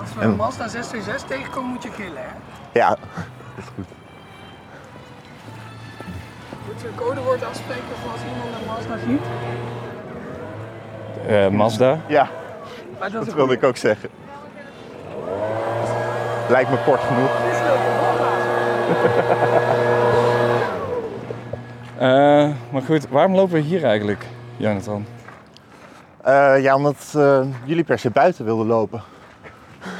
Als 0.00 0.14
we 0.14 0.20
En- 0.20 0.28
een 0.30 0.36
Mazda 0.36 0.68
626 0.68 1.28
tegenkomen, 1.36 1.70
moet 1.70 1.82
je 1.82 1.90
gillen, 1.90 2.22
hè? 2.22 2.28
Ja, 2.72 2.88
dat 2.88 2.98
is 3.56 3.64
goed. 3.74 3.86
Moet 6.66 6.80
je 6.80 6.88
een 6.88 6.94
codewoord 6.94 7.44
afspreken 7.44 7.82
voor 8.02 8.10
als 8.12 8.20
iemand 8.20 8.54
een 8.60 8.66
Mazda 8.66 8.96
ziet? 9.06 9.22
Eh, 11.26 11.48
Mazda. 11.48 11.98
Ja, 12.06 12.28
Maar 12.98 13.10
dat 13.10 13.24
dat 13.24 13.34
wilde 13.34 13.54
ik 13.54 13.64
ook 13.64 13.76
zeggen. 13.76 14.08
Lijkt 16.48 16.70
me 16.70 16.76
kort 16.84 17.00
genoeg. 17.00 17.30
Dit 17.44 17.52
is 17.52 17.60
leuk, 17.60 17.78
Eh, 22.00 22.50
maar 22.72 22.82
goed, 22.82 23.08
waarom 23.08 23.34
lopen 23.34 23.54
we 23.54 23.60
hier 23.60 23.84
eigenlijk, 23.84 24.26
Jonathan? 24.56 25.06
Eh, 26.22 26.62
ja, 26.62 26.74
omdat 26.74 27.12
eh, 27.16 27.46
jullie 27.64 27.84
per 27.84 27.98
se 27.98 28.10
buiten 28.10 28.44
wilden 28.44 28.66
lopen. 28.66 29.02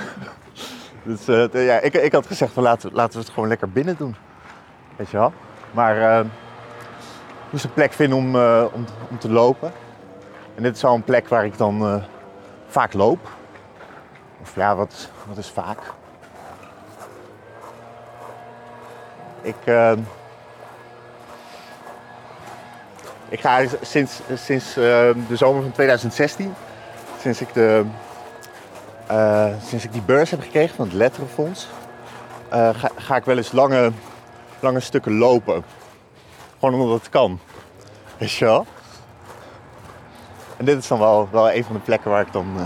dus 1.04 1.24
ja, 1.52 1.80
ik, 1.80 1.94
ik 1.94 2.12
had 2.12 2.26
gezegd, 2.26 2.52
van, 2.52 2.62
laten, 2.62 2.90
laten 2.92 3.18
we 3.18 3.24
het 3.24 3.34
gewoon 3.34 3.48
lekker 3.48 3.70
binnen 3.70 3.96
doen. 3.96 4.16
Weet 4.96 5.10
je 5.10 5.16
wel? 5.16 5.32
Maar 5.70 6.20
ik 6.20 7.50
moest 7.50 7.64
een 7.64 7.72
plek 7.72 7.92
vinden 7.92 8.18
om, 8.18 8.36
om, 8.74 8.84
om 9.10 9.18
te 9.18 9.30
lopen. 9.30 9.72
En 10.54 10.62
dit 10.62 10.76
is 10.76 10.84
al 10.84 10.94
een 10.94 11.04
plek 11.04 11.28
waar 11.28 11.44
ik 11.44 11.58
dan 11.58 12.02
vaak 12.66 12.92
loop. 12.92 13.28
Of 14.40 14.54
ja, 14.54 14.76
wat, 14.76 15.10
wat 15.28 15.36
is 15.36 15.50
vaak? 15.50 15.78
Ik, 19.42 19.56
ik 23.30 23.40
ga 23.40 23.60
sinds, 23.80 24.20
sinds 24.34 24.68
eh, 24.76 25.10
de 25.28 25.36
zomer 25.36 25.62
van 25.62 25.72
2016, 25.72 26.54
sinds 27.20 27.40
ik, 27.40 27.52
de, 27.52 27.84
eh, 29.06 29.46
sinds 29.64 29.84
ik 29.84 29.92
die 29.92 30.02
beurs 30.02 30.30
heb 30.30 30.40
gekregen 30.40 30.76
van 30.76 30.84
het 30.84 30.94
Letterenfonds, 30.94 31.68
eh, 32.48 32.68
ga, 32.74 32.90
ga 32.96 33.16
ik 33.16 33.24
wel 33.24 33.36
eens 33.36 33.52
lange, 33.52 33.92
lange 34.60 34.80
stukken 34.80 35.18
lopen. 35.18 35.64
Gewoon 36.58 36.80
omdat 36.80 36.98
het 36.98 37.08
kan. 37.08 37.38
Weet 38.18 38.32
je 38.32 38.44
wel? 38.44 38.66
En 40.56 40.64
dit 40.64 40.78
is 40.78 40.88
dan 40.88 40.98
wel, 40.98 41.28
wel 41.30 41.52
een 41.52 41.64
van 41.64 41.74
de 41.74 41.80
plekken 41.80 42.10
waar 42.10 42.26
ik 42.26 42.32
dan, 42.32 42.46
eh, 42.56 42.62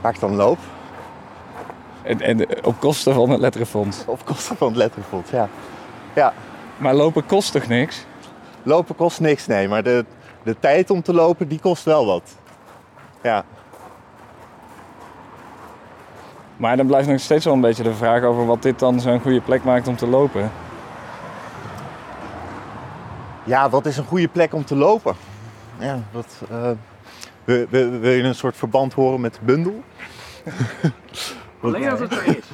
waar 0.00 0.14
ik 0.14 0.20
dan 0.20 0.34
loop. 0.34 0.58
En, 2.02 2.20
en 2.20 2.64
op 2.64 2.80
kosten 2.80 3.14
van 3.14 3.30
het 3.30 3.40
letterenfonds. 3.40 4.02
Op 4.06 4.24
kosten 4.24 4.56
van 4.56 4.68
het 4.68 4.76
Letterenfonds, 4.76 5.30
ja. 5.30 5.48
Ja, 6.14 6.32
Maar 6.76 6.94
lopen 6.94 7.26
kost 7.26 7.52
toch 7.52 7.66
niks? 7.66 8.04
Lopen 8.62 8.96
kost 8.96 9.20
niks, 9.20 9.46
nee. 9.46 9.68
Maar 9.68 9.82
de, 9.82 10.04
de 10.42 10.56
tijd 10.58 10.90
om 10.90 11.02
te 11.02 11.12
lopen, 11.12 11.48
die 11.48 11.60
kost 11.60 11.84
wel 11.84 12.06
wat. 12.06 12.36
Ja. 13.22 13.44
Maar 16.56 16.76
dan 16.76 16.86
blijft 16.86 17.08
nog 17.08 17.20
steeds 17.20 17.44
wel 17.44 17.54
een 17.54 17.60
beetje 17.60 17.82
de 17.82 17.94
vraag 17.94 18.22
over 18.22 18.46
wat 18.46 18.62
dit 18.62 18.78
dan 18.78 19.00
zo'n 19.00 19.20
goede 19.20 19.40
plek 19.40 19.64
maakt 19.64 19.88
om 19.88 19.96
te 19.96 20.06
lopen. 20.06 20.50
Ja, 23.44 23.70
wat 23.70 23.86
is 23.86 23.96
een 23.96 24.04
goede 24.04 24.28
plek 24.28 24.54
om 24.54 24.64
te 24.64 24.76
lopen? 24.76 25.14
Ja, 25.78 26.02
wat, 26.12 26.42
eh, 26.50 26.70
wil, 27.44 27.66
wil, 27.68 27.90
wil 27.90 28.10
je 28.12 28.22
een 28.22 28.34
soort 28.34 28.56
verband 28.56 28.92
horen 28.92 29.20
met 29.20 29.34
de 29.34 29.40
bundel? 29.42 29.82
Alleen 31.62 31.90
als 31.90 32.00
het 32.00 32.12
zo 32.12 32.20
is. 32.20 32.44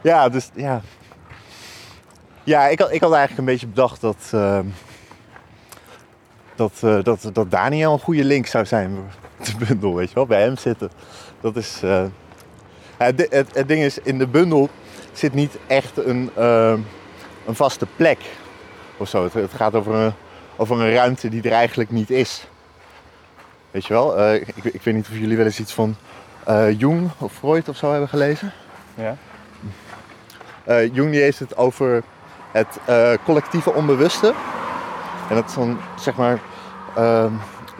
Ja, 0.00 0.28
dus 0.28 0.50
ja. 0.54 0.80
Ja, 2.44 2.66
ik 2.66 2.78
had, 2.78 2.92
ik 2.92 3.00
had 3.00 3.12
eigenlijk 3.12 3.38
een 3.38 3.52
beetje 3.52 3.66
bedacht 3.66 4.00
dat, 4.00 4.30
eh, 4.32 4.58
dat, 6.60 6.72
eh, 6.80 7.02
dat, 7.02 7.30
dat 7.32 7.50
Daniel 7.50 7.92
een 7.92 7.98
goede 7.98 8.24
link 8.24 8.46
zou 8.46 8.66
zijn 8.66 8.96
de 9.46 9.64
bundel, 9.66 9.94
weet 9.94 10.08
je 10.08 10.14
wel, 10.14 10.26
bij 10.26 10.42
hem 10.42 10.56
zitten. 10.56 10.90
Dat 11.40 11.56
is. 11.56 11.80
eh, 11.82 12.04
het, 12.96 13.26
het, 13.30 13.54
het 13.54 13.68
ding 13.68 13.82
is, 13.82 13.98
in 13.98 14.18
de 14.18 14.26
bundel 14.26 14.68
zit 15.12 15.34
niet 15.34 15.58
echt 15.66 15.96
een, 15.96 16.30
eh, 16.34 16.74
een 17.46 17.54
vaste 17.54 17.86
plek 17.96 18.18
of 18.96 19.08
zo. 19.08 19.24
Het, 19.24 19.32
het 19.32 19.52
gaat 19.52 19.74
over 19.74 19.94
een, 19.94 20.12
over 20.56 20.80
een 20.80 20.92
ruimte 20.92 21.28
die 21.28 21.42
er 21.42 21.52
eigenlijk 21.52 21.90
niet 21.90 22.10
is. 22.10 22.46
Weet 23.70 23.86
je 23.86 23.92
wel, 23.92 24.34
ik, 24.34 24.64
ik 24.64 24.82
weet 24.82 24.94
niet 24.94 25.08
of 25.10 25.18
jullie 25.18 25.36
wel 25.36 25.46
eens 25.46 25.60
iets 25.60 25.72
van 25.72 25.96
Jung 26.76 27.10
of 27.18 27.32
Freud 27.32 27.68
of 27.68 27.76
zo 27.76 27.90
hebben 27.90 28.08
gelezen. 28.08 28.52
Ja. 28.94 29.16
Jung 30.92 31.10
die 31.10 31.20
heeft 31.20 31.38
het 31.38 31.56
over 31.56 32.02
het 32.52 32.78
collectieve 33.24 33.72
onbewuste. 33.72 34.34
En 35.28 35.34
dat 35.34 35.48
is 35.48 35.54
dan 35.54 35.78
zeg 35.96 36.16
maar 36.16 36.40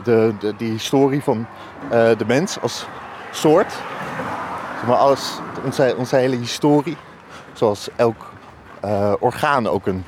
de, 0.02 0.34
de, 0.38 0.54
die 0.56 0.70
historie 0.70 1.22
van 1.22 1.46
eh, 1.90 2.18
de 2.18 2.24
mens 2.26 2.60
als 2.60 2.86
soort. 3.32 3.74
Maar 4.86 4.96
alles, 4.96 5.38
onze, 5.64 5.94
onze 5.96 6.16
hele 6.16 6.36
historie, 6.36 6.96
zoals 7.52 7.88
elk 7.96 8.32
eh, 8.80 9.12
orgaan 9.18 9.66
ook 9.66 9.86
een, 9.86 10.04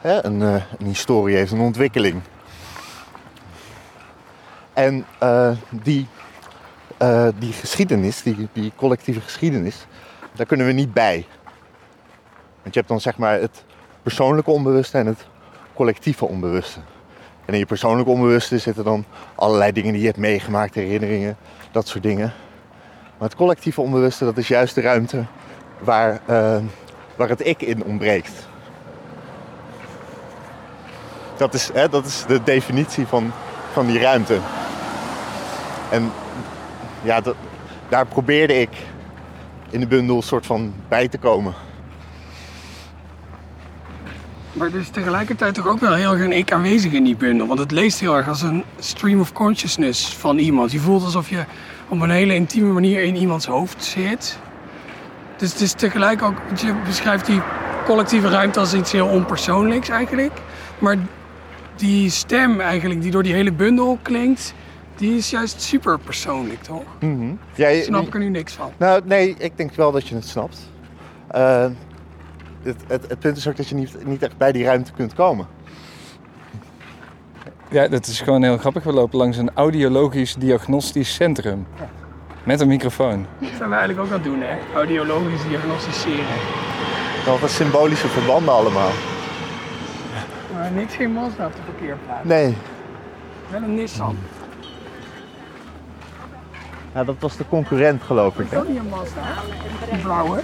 hè, 0.00 0.24
een, 0.24 0.42
eh, 0.42 0.62
een 0.78 0.86
historie 0.86 1.36
heeft, 1.36 1.52
een 1.52 1.60
ontwikkeling. 1.60 2.20
En 4.72 5.06
die, 5.70 6.06
die 7.38 7.52
geschiedenis, 7.52 8.22
die, 8.22 8.48
die 8.52 8.72
collectieve 8.76 9.20
geschiedenis, 9.20 9.86
daar 10.32 10.46
kunnen 10.46 10.66
we 10.66 10.72
niet 10.72 10.92
bij. 10.92 11.26
Want 12.62 12.74
je 12.74 12.80
hebt 12.80 12.88
dan 12.88 13.00
zeg 13.00 13.16
maar 13.16 13.40
het 13.40 13.64
persoonlijke 14.02 14.50
onbewuste 14.50 14.98
en 14.98 15.06
het 15.06 15.26
collectieve 15.74 16.24
onbewuste. 16.24 16.80
En 17.46 17.52
in 17.52 17.58
je 17.58 17.66
persoonlijke 17.66 18.10
onbewuste 18.10 18.58
zitten 18.58 18.84
dan 18.84 19.04
allerlei 19.34 19.72
dingen 19.72 19.92
die 19.92 20.00
je 20.00 20.06
hebt 20.06 20.18
meegemaakt, 20.18 20.74
herinneringen, 20.74 21.36
dat 21.70 21.88
soort 21.88 22.02
dingen. 22.02 22.32
Maar 23.18 23.28
het 23.28 23.36
collectieve 23.36 23.80
onbewuste, 23.80 24.24
dat 24.24 24.36
is 24.36 24.48
juist 24.48 24.74
de 24.74 24.80
ruimte 24.80 25.24
waar, 25.78 26.20
eh, 26.26 26.56
waar 27.16 27.28
het 27.28 27.46
ik 27.46 27.62
in 27.62 27.84
ontbreekt. 27.84 28.32
Dat 31.36 31.54
is, 31.54 31.70
hè, 31.72 31.88
dat 31.88 32.06
is 32.06 32.24
de 32.26 32.42
definitie 32.42 33.06
van, 33.06 33.32
van 33.72 33.86
die 33.86 33.98
ruimte. 33.98 34.38
En 35.90 36.12
ja, 37.02 37.20
dat, 37.20 37.34
daar 37.88 38.06
probeerde 38.06 38.60
ik 38.60 38.70
in 39.70 39.80
de 39.80 39.86
bundel 39.86 40.22
soort 40.22 40.46
van 40.46 40.74
bij 40.88 41.08
te 41.08 41.18
komen. 41.18 41.54
Maar 44.54 44.66
er 44.72 44.80
is 44.80 44.88
tegelijkertijd 44.88 45.54
toch 45.54 45.66
ook 45.68 45.80
wel 45.80 45.92
heel 45.94 46.12
erg 46.12 46.20
een 46.22 46.32
ik 46.32 46.52
aanwezig 46.52 46.92
in 46.92 47.04
die 47.04 47.16
bundel. 47.16 47.46
Want 47.46 47.58
het 47.58 47.70
leest 47.70 48.00
heel 48.00 48.16
erg 48.16 48.28
als 48.28 48.42
een 48.42 48.64
stream 48.78 49.20
of 49.20 49.32
consciousness 49.32 50.14
van 50.16 50.38
iemand. 50.38 50.72
Je 50.72 50.78
voelt 50.78 51.04
alsof 51.04 51.28
je 51.30 51.44
op 51.88 52.00
een 52.00 52.10
hele 52.10 52.34
intieme 52.34 52.72
manier 52.72 53.02
in 53.02 53.16
iemands 53.16 53.46
hoofd 53.46 53.84
zit. 53.84 54.38
Dus 55.36 55.52
het 55.52 55.60
is 55.60 55.72
tegelijk 55.72 56.22
ook, 56.22 56.34
je 56.56 56.74
beschrijft 56.86 57.26
die 57.26 57.40
collectieve 57.84 58.28
ruimte 58.28 58.58
als 58.60 58.74
iets 58.74 58.92
heel 58.92 59.06
onpersoonlijks 59.06 59.88
eigenlijk. 59.88 60.32
Maar 60.78 60.96
die 61.76 62.10
stem 62.10 62.60
eigenlijk 62.60 63.02
die 63.02 63.10
door 63.10 63.22
die 63.22 63.34
hele 63.34 63.52
bundel 63.52 63.98
klinkt, 64.02 64.54
die 64.96 65.16
is 65.16 65.30
juist 65.30 65.62
super 65.62 65.98
persoonlijk, 65.98 66.62
toch? 66.62 66.82
Ja, 67.54 67.68
je- 67.68 67.82
Snap 67.82 68.06
ik 68.06 68.14
er 68.14 68.20
nu 68.20 68.28
niks 68.28 68.52
van. 68.52 68.70
Nou, 68.76 69.00
nee, 69.04 69.34
ik 69.38 69.56
denk 69.56 69.74
wel 69.74 69.92
dat 69.92 70.08
je 70.08 70.14
het 70.14 70.26
snapt. 70.28 70.58
Eh, 71.30 71.66
het, 72.64 72.76
het, 72.86 73.08
het 73.08 73.18
punt 73.18 73.36
is 73.36 73.48
ook 73.48 73.56
dat 73.56 73.68
je 73.68 73.74
niet, 73.74 74.06
niet 74.06 74.22
echt 74.22 74.36
bij 74.36 74.52
die 74.52 74.64
ruimte 74.64 74.92
kunt 74.92 75.14
komen. 75.14 75.46
Ja, 77.70 77.88
dat 77.88 78.06
is 78.06 78.20
gewoon 78.20 78.42
heel 78.42 78.58
grappig. 78.58 78.84
We 78.84 78.92
lopen 78.92 79.18
langs 79.18 79.36
een 79.36 79.50
audiologisch 79.54 80.34
diagnostisch 80.34 81.14
centrum. 81.14 81.66
Met 82.44 82.60
een 82.60 82.68
microfoon. 82.68 83.26
Dat 83.38 83.48
zijn 83.56 83.68
we 83.68 83.74
eigenlijk 83.74 84.06
ook 84.06 84.06
aan 84.06 84.22
het 84.22 84.24
doen, 84.24 84.40
hè? 84.40 84.56
Audiologisch 84.74 85.42
diagnosticeren. 85.48 86.36
Wat 87.26 87.42
een 87.42 87.48
symbolische 87.48 88.08
verbanden 88.08 88.54
allemaal. 88.54 88.90
Maar 90.52 90.70
niks 90.72 90.94
geen 90.94 91.12
Mazda 91.12 91.46
op 91.46 91.52
de 91.54 91.60
parkeerplaats. 91.72 92.28
Nee. 92.28 92.56
Wel 93.50 93.62
een 93.62 93.74
Nissan. 93.74 94.18
Ja, 96.94 97.04
dat 97.04 97.16
was 97.18 97.36
de 97.36 97.44
concurrent 97.48 98.02
geloof 98.02 98.38
ik. 98.38 98.44
Is 98.44 98.50
dat 98.50 98.68
niet 98.68 98.78
een 98.78 98.88
Mazda? 98.88 99.22
Die 99.90 99.98
blauwe? 100.02 100.40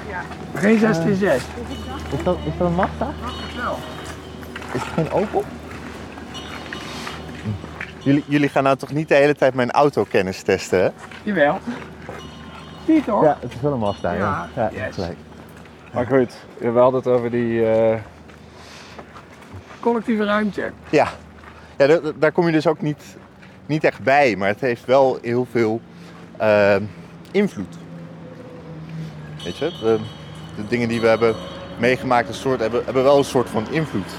Geen 0.54 0.78
1606. 0.80 1.42
Is, 2.18 2.24
dat, 2.24 2.36
is 2.44 2.52
dat 2.58 2.66
een 2.68 2.74
Mazda? 2.74 3.08
Wel. 3.56 3.78
Is 4.72 4.80
het 4.82 4.92
geen 4.94 5.10
Opel? 5.10 5.44
Jullie, 7.98 8.24
jullie 8.26 8.48
gaan 8.48 8.62
nou 8.62 8.76
toch 8.76 8.92
niet 8.92 9.08
de 9.08 9.14
hele 9.14 9.34
tijd 9.34 9.54
mijn 9.54 9.70
autokennis 9.70 10.42
testen, 10.42 10.82
hè? 10.82 10.88
Jawel. 11.22 11.58
Zie 12.86 12.94
je 12.94 13.04
toch? 13.04 13.22
Ja, 13.22 13.36
het 13.40 13.52
is 13.54 13.60
wel 13.60 13.72
een 13.72 13.78
Mazda, 13.78 14.12
Ja, 14.12 14.48
ja. 14.54 14.70
yes. 14.72 14.94
gelijk. 14.94 15.16
Maar 15.92 16.06
goed, 16.06 16.32
we 16.58 16.68
hadden 16.78 17.00
het 17.00 17.06
over 17.10 17.30
die... 17.30 17.66
eh, 17.70 17.98
Collectieve 19.80 20.24
ruimte. 20.24 20.70
Ja, 20.90 21.08
ja 21.78 21.86
daar, 21.86 22.00
daar 22.18 22.32
kom 22.32 22.46
je 22.46 22.52
dus 22.52 22.66
ook 22.66 22.80
niet, 22.80 23.16
niet 23.66 23.84
echt 23.84 24.00
bij, 24.02 24.36
maar 24.36 24.48
het 24.48 24.60
heeft 24.60 24.84
wel 24.84 25.18
heel 25.22 25.46
veel 25.50 25.80
eh, 26.40 26.76
invloed. 27.30 27.76
Weet 29.44 29.56
je, 29.56 29.70
de, 29.80 29.98
de 30.56 30.66
dingen 30.68 30.88
die 30.88 31.00
we 31.00 31.06
hebben 31.06 31.34
meegemaakt 31.78 32.28
een 32.28 32.34
soort, 32.34 32.60
hebben, 32.60 32.84
hebben 32.84 33.02
wel 33.02 33.18
een 33.18 33.24
soort 33.24 33.48
van 33.48 33.70
invloed. 33.70 34.10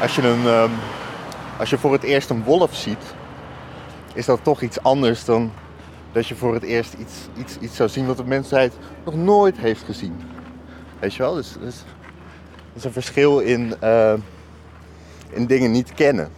Als 0.00 0.14
je, 0.16 0.22
een, 0.22 0.46
ehm, 0.46 0.70
als 1.58 1.70
je 1.70 1.78
voor 1.78 1.92
het 1.92 2.02
eerst 2.02 2.30
een 2.30 2.44
wolf 2.44 2.74
ziet, 2.74 3.14
is 4.14 4.26
dat 4.26 4.40
toch 4.42 4.62
iets 4.62 4.82
anders 4.82 5.24
dan 5.24 5.52
dat 6.12 6.26
je 6.26 6.34
voor 6.34 6.54
het 6.54 6.62
eerst 6.62 6.94
iets, 6.94 7.14
iets, 7.36 7.58
iets 7.58 7.76
zou 7.76 7.88
zien 7.88 8.06
wat 8.06 8.16
de 8.16 8.24
mensheid 8.24 8.72
nog 9.04 9.14
nooit 9.14 9.58
heeft 9.58 9.82
gezien. 9.82 10.20
Weet 10.98 11.14
je 11.14 11.22
wel? 11.22 11.34
Dus, 11.34 11.52
dus 11.60 11.76
er 11.76 12.76
is 12.76 12.84
een 12.84 12.92
verschil 12.92 13.38
in, 13.38 13.74
eh, 13.80 14.14
in 15.30 15.46
dingen 15.46 15.70
niet 15.70 15.94
kennen. 15.94 16.30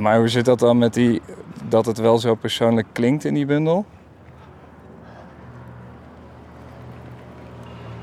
Maar 0.00 0.18
hoe 0.18 0.28
zit 0.28 0.44
dat 0.44 0.58
dan 0.58 0.78
met 0.78 0.94
die... 0.94 1.22
dat 1.68 1.86
het 1.86 1.98
wel 1.98 2.18
zo 2.18 2.34
persoonlijk 2.34 2.86
klinkt 2.92 3.24
in 3.24 3.34
die 3.34 3.46
bundel? 3.46 3.84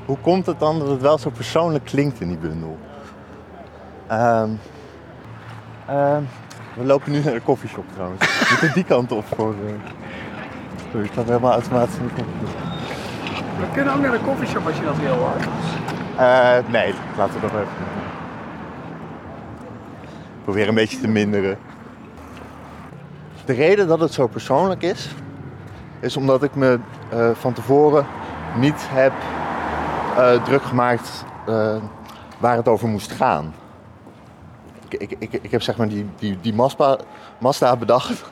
Hoe 0.04 0.18
komt 0.18 0.46
het 0.46 0.58
dan 0.58 0.78
dat 0.78 0.88
het 0.88 1.00
wel 1.00 1.18
zo 1.18 1.30
persoonlijk 1.30 1.84
klinkt 1.84 2.20
in 2.20 2.28
die 2.28 2.38
bundel? 2.38 2.78
Ehm, 4.06 4.50
ehm, 5.86 6.22
we 6.74 6.84
lopen 6.84 7.12
nu 7.12 7.22
naar 7.22 7.32
de 7.34 7.40
koffieshop 7.40 7.84
trouwens. 7.92 8.20
We 8.20 8.46
moeten 8.50 8.72
die 8.74 8.84
kant 8.84 9.12
op 9.12 9.24
voor. 9.34 9.52
eh 9.52 9.92
Sorry, 10.90 11.06
ik 11.06 11.14
had 11.14 11.26
helemaal 11.26 11.52
automatisch 11.52 11.96
in 11.96 12.06
de 12.06 12.14
koffieshop. 12.14 12.60
We 13.58 13.66
kunnen 13.72 13.94
ook 13.94 14.00
naar 14.00 14.10
de 14.10 14.20
koffieshop 14.24 14.66
als 14.66 14.76
je 14.76 14.84
dat 14.84 14.96
wil 14.96 15.14
hoor. 15.14 15.36
Eh, 16.16 16.58
nee, 16.70 16.94
laten 17.16 17.34
we 17.34 17.40
nog 17.42 17.52
even. 17.52 17.68
Ik 20.38 20.44
probeer 20.44 20.68
een 20.68 20.74
beetje 20.74 21.00
te 21.00 21.08
minderen. 21.08 21.58
De 23.48 23.54
reden 23.54 23.88
dat 23.88 24.00
het 24.00 24.12
zo 24.12 24.26
persoonlijk 24.26 24.82
is, 24.82 25.08
is 26.00 26.16
omdat 26.16 26.42
ik 26.42 26.54
me 26.54 26.78
eh, 27.10 27.30
van 27.32 27.52
tevoren 27.52 28.06
niet 28.56 28.86
heb 28.88 29.12
eh, 30.16 30.42
druk 30.42 30.62
gemaakt 30.62 31.24
eh, 31.46 31.76
waar 32.38 32.56
het 32.56 32.68
over 32.68 32.88
moest 32.88 33.12
gaan. 33.12 33.54
Ik, 34.88 35.16
ik, 35.18 35.38
ik, 35.42 35.50
heb 35.50 35.62
zeg 35.62 35.76
maar 35.76 35.88
die, 35.88 36.06
die, 36.18 36.38
die 36.40 36.54
bedacht. 37.78 38.22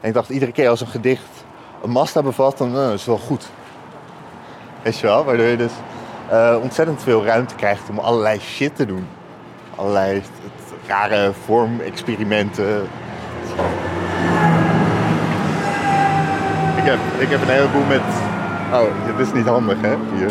En 0.00 0.08
ik 0.08 0.14
dacht 0.14 0.28
iedere 0.28 0.52
keer 0.52 0.68
als 0.68 0.80
een 0.80 0.86
gedicht 0.86 1.44
een 1.82 1.90
Mazda 1.90 2.22
bevat, 2.22 2.58
dan 2.58 2.76
is 2.76 2.90
het 2.90 3.04
wel 3.04 3.18
goed. 3.18 3.48
Weet 4.82 4.98
je 4.98 5.06
wel? 5.06 5.24
Waardoor 5.24 5.46
je 5.46 5.56
dus 5.56 5.72
ontzettend 6.62 7.02
veel 7.02 7.24
ruimte 7.24 7.54
krijgt 7.54 7.88
om 7.90 7.98
allerlei 7.98 8.40
shit 8.40 8.76
te 8.76 8.86
doen. 8.86 9.06
Allerlei 9.76 10.20
t- 10.20 10.88
rare 10.88 11.32
vormexperimenten. 11.44 12.88
Ik 16.75 16.75
heb, 16.86 16.98
ik 17.18 17.28
heb 17.28 17.40
een 17.40 17.48
heleboel 17.48 17.84
met... 17.84 18.00
Oh, 18.72 19.06
dit 19.06 19.26
is 19.26 19.32
niet 19.32 19.46
handig 19.46 19.80
hè, 19.80 19.96
hier. 20.14 20.30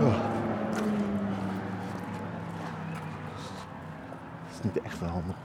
Oh. 0.00 0.14
Het 4.46 4.54
is 4.54 4.62
niet 4.62 4.80
echt 4.82 4.98
handig. 5.00 5.36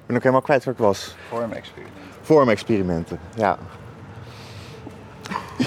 Ik 0.00 0.06
ben 0.06 0.16
ook 0.16 0.22
helemaal 0.22 0.42
kwijt 0.42 0.64
waar 0.64 0.74
ik 0.74 0.80
was. 0.80 1.16
Vormexperiment. 1.28 1.96
Vormexperimenten, 2.20 3.18
ja. 3.34 3.58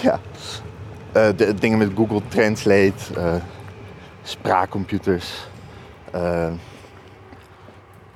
Ja. 0.01 0.19
Eh, 1.11 1.27
de, 1.35 1.53
dingen 1.53 1.77
met 1.77 1.91
Google 1.95 2.21
Translate, 2.27 3.13
eh, 3.15 3.35
spraakcomputers, 4.23 5.47
eh, 6.11 6.51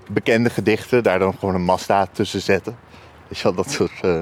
bekende 0.09 0.49
gedichten, 0.49 1.03
daar 1.03 1.19
dan 1.19 1.33
gewoon 1.39 1.55
een 1.55 1.63
Mazda 1.63 2.05
tussen 2.11 2.41
zetten. 2.41 2.77
Weet 3.27 3.37
je 3.37 3.43
wel, 3.43 3.53
dat 3.53 3.71
soort, 3.71 3.99
eh, 4.01 4.21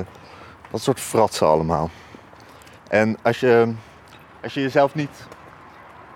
dat 0.71 0.81
soort 0.81 0.99
fratsen 0.99 1.47
allemaal. 1.47 1.89
En 2.87 3.17
als 3.21 3.39
je, 3.39 3.73
als 4.43 4.53
je 4.53 4.61
jezelf 4.61 4.95
niet 4.95 5.27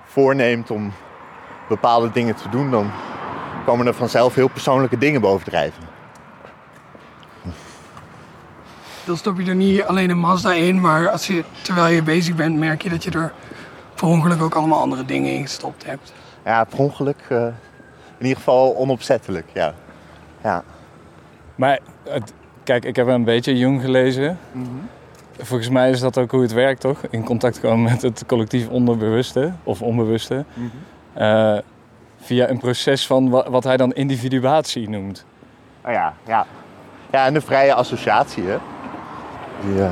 voorneemt 0.05 0.71
om 0.71 0.93
bepaalde 1.67 2.11
dingen 2.11 2.35
te 2.35 2.49
doen, 2.49 2.71
dan 2.71 2.91
komen 3.65 3.87
er 3.87 3.93
vanzelf 3.93 4.35
heel 4.35 4.47
persoonlijke 4.47 4.97
dingen 4.97 5.21
bovendrijven. 5.21 5.83
Dan 9.05 9.17
stop 9.17 9.39
je 9.39 9.49
er 9.49 9.55
niet 9.55 9.83
alleen 9.83 10.09
een 10.09 10.19
Mazda 10.19 10.53
in, 10.53 10.81
maar 10.81 11.09
als 11.09 11.27
je, 11.27 11.43
terwijl 11.61 11.93
je 11.93 12.03
bezig 12.03 12.35
bent, 12.35 12.57
merk 12.57 12.81
je 12.81 12.89
dat 12.89 13.03
je 13.03 13.11
er 13.11 13.33
per 13.95 14.07
ongeluk 14.07 14.41
ook 14.41 14.55
allemaal 14.55 14.79
andere 14.79 15.05
dingen 15.05 15.33
in 15.33 15.41
gestopt 15.41 15.85
hebt. 15.85 16.13
Ja, 16.45 16.63
per 16.63 16.79
ongeluk. 16.79 17.17
eh, 17.27 17.47
in 18.19 18.25
ieder 18.25 18.37
geval 18.37 18.75
onopzettelijk, 18.75 19.45
ja. 19.53 19.73
Ja. 20.43 20.63
Maar 21.55 21.79
het- 22.09 22.33
kijk, 22.63 22.85
ik 22.85 22.95
heb 22.95 23.07
een 23.07 23.23
beetje 23.23 23.57
Jung 23.57 23.81
gelezen. 23.81 24.37
Volgens 25.37 25.69
mij 25.69 25.89
is 25.89 25.99
dat 25.99 26.17
ook 26.17 26.31
hoe 26.31 26.41
het 26.41 26.51
werkt, 26.53 26.81
toch? 26.81 27.01
In 27.09 27.23
contact 27.23 27.59
komen 27.59 27.91
met 27.91 28.01
het 28.01 28.23
collectief 28.25 28.67
onderbewuste 28.69 29.53
of 29.63 29.81
onbewuste. 29.81 30.45
Eh, 31.13 31.57
via 32.21 32.49
een 32.49 32.57
proces 32.59 33.07
van 33.07 33.29
wa- 33.29 33.49
wat 33.49 33.63
hij 33.63 33.77
dan 33.77 33.91
individuatie 33.93 34.89
noemt. 34.89 35.25
Oh 35.85 35.91
ja, 35.91 36.13
ja. 36.27 36.45
Ja, 37.11 37.25
en 37.25 37.33
de 37.33 37.41
vrije 37.41 37.73
associatie, 37.73 38.43
hè. 38.43 38.57
Die, 39.65 39.83
eh, 39.83 39.91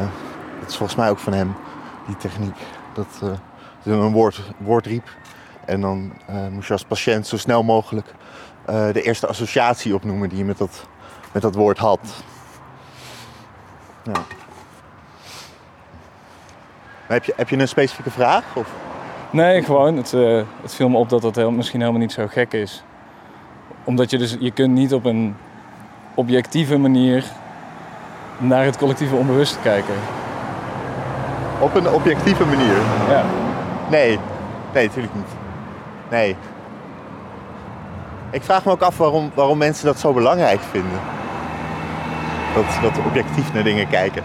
dat 0.59 0.69
is 0.69 0.75
volgens 0.77 0.97
mij 0.97 1.09
ook 1.09 1.19
van 1.19 1.33
hem, 1.33 1.55
die 2.05 2.17
techniek. 2.17 2.55
Dat 2.93 3.07
hij 3.83 3.93
een 3.93 4.11
woord, 4.11 4.41
woord 4.57 4.85
riep. 4.85 5.07
En 5.67 5.82
dan 5.82 6.13
eh, 6.25 6.47
moest 6.51 6.67
je 6.67 6.73
als 6.73 6.84
patiënt 6.84 7.27
zo 7.27 7.38
snel 7.38 7.63
mogelijk 7.63 8.13
eh, 8.65 8.91
de 8.93 9.01
eerste 9.01 9.27
associatie 9.27 9.95
opnoemen 9.95 10.30
die 10.30 10.38
je 10.38 10.45
met 10.45 10.58
dat, 10.58 10.86
met 11.32 11.41
dat 11.41 11.56
woord 11.56 11.77
had. 11.77 11.99
Ja. 14.03 14.21
Heb, 17.08 17.23
je, 17.23 17.34
heb 17.36 17.49
je 17.49 17.58
een 17.58 17.67
specifieke 17.67 18.12
vraag? 18.12 18.43
Of? 18.56 18.67
Nee, 19.30 19.63
gewoon. 19.63 19.97
Het, 19.97 20.13
eh, 20.13 20.41
het 20.62 20.75
viel 20.75 20.89
me 20.89 20.97
op 20.97 21.10
dat 21.10 21.21
dat 21.21 21.36
heel, 21.36 21.51
misschien 21.51 21.80
helemaal 21.80 22.01
niet 22.01 22.12
zo 22.12 22.27
gek 22.27 22.53
is. 22.53 22.84
Omdat 23.84 24.10
je 24.10 24.17
dus, 24.17 24.38
je 24.39 24.51
kunt 24.51 24.73
niet 24.73 24.93
op 24.93 25.06
een 25.06 25.36
objectieve 26.13 26.77
manier 26.77 27.23
naar 28.38 28.63
het 28.63 28.77
collectieve 28.77 29.15
onbewuste 29.15 29.60
kijken. 29.60 29.95
Op 31.60 31.75
een 31.75 31.89
objectieve 31.89 32.45
manier? 32.45 32.77
Ja. 33.10 33.25
Nee, 33.89 34.19
nee, 34.73 34.88
natuurlijk 34.88 35.15
niet. 35.15 35.37
Nee. 36.10 36.36
Ik 38.32 38.43
vraag 38.43 38.65
me 38.65 38.72
ook 38.72 38.82
af 38.82 38.98
waarom, 38.98 39.32
waarom 39.34 39.58
mensen 39.58 39.86
dat 39.86 40.00
zo 40.00 40.13
belangrijk 40.13 40.60
vinden. 40.60 41.00
Dat, 42.56 42.65
dat 42.82 43.06
objectief 43.06 43.54
naar 43.54 43.63
dingen 43.63 43.88
kijken. 43.89 44.24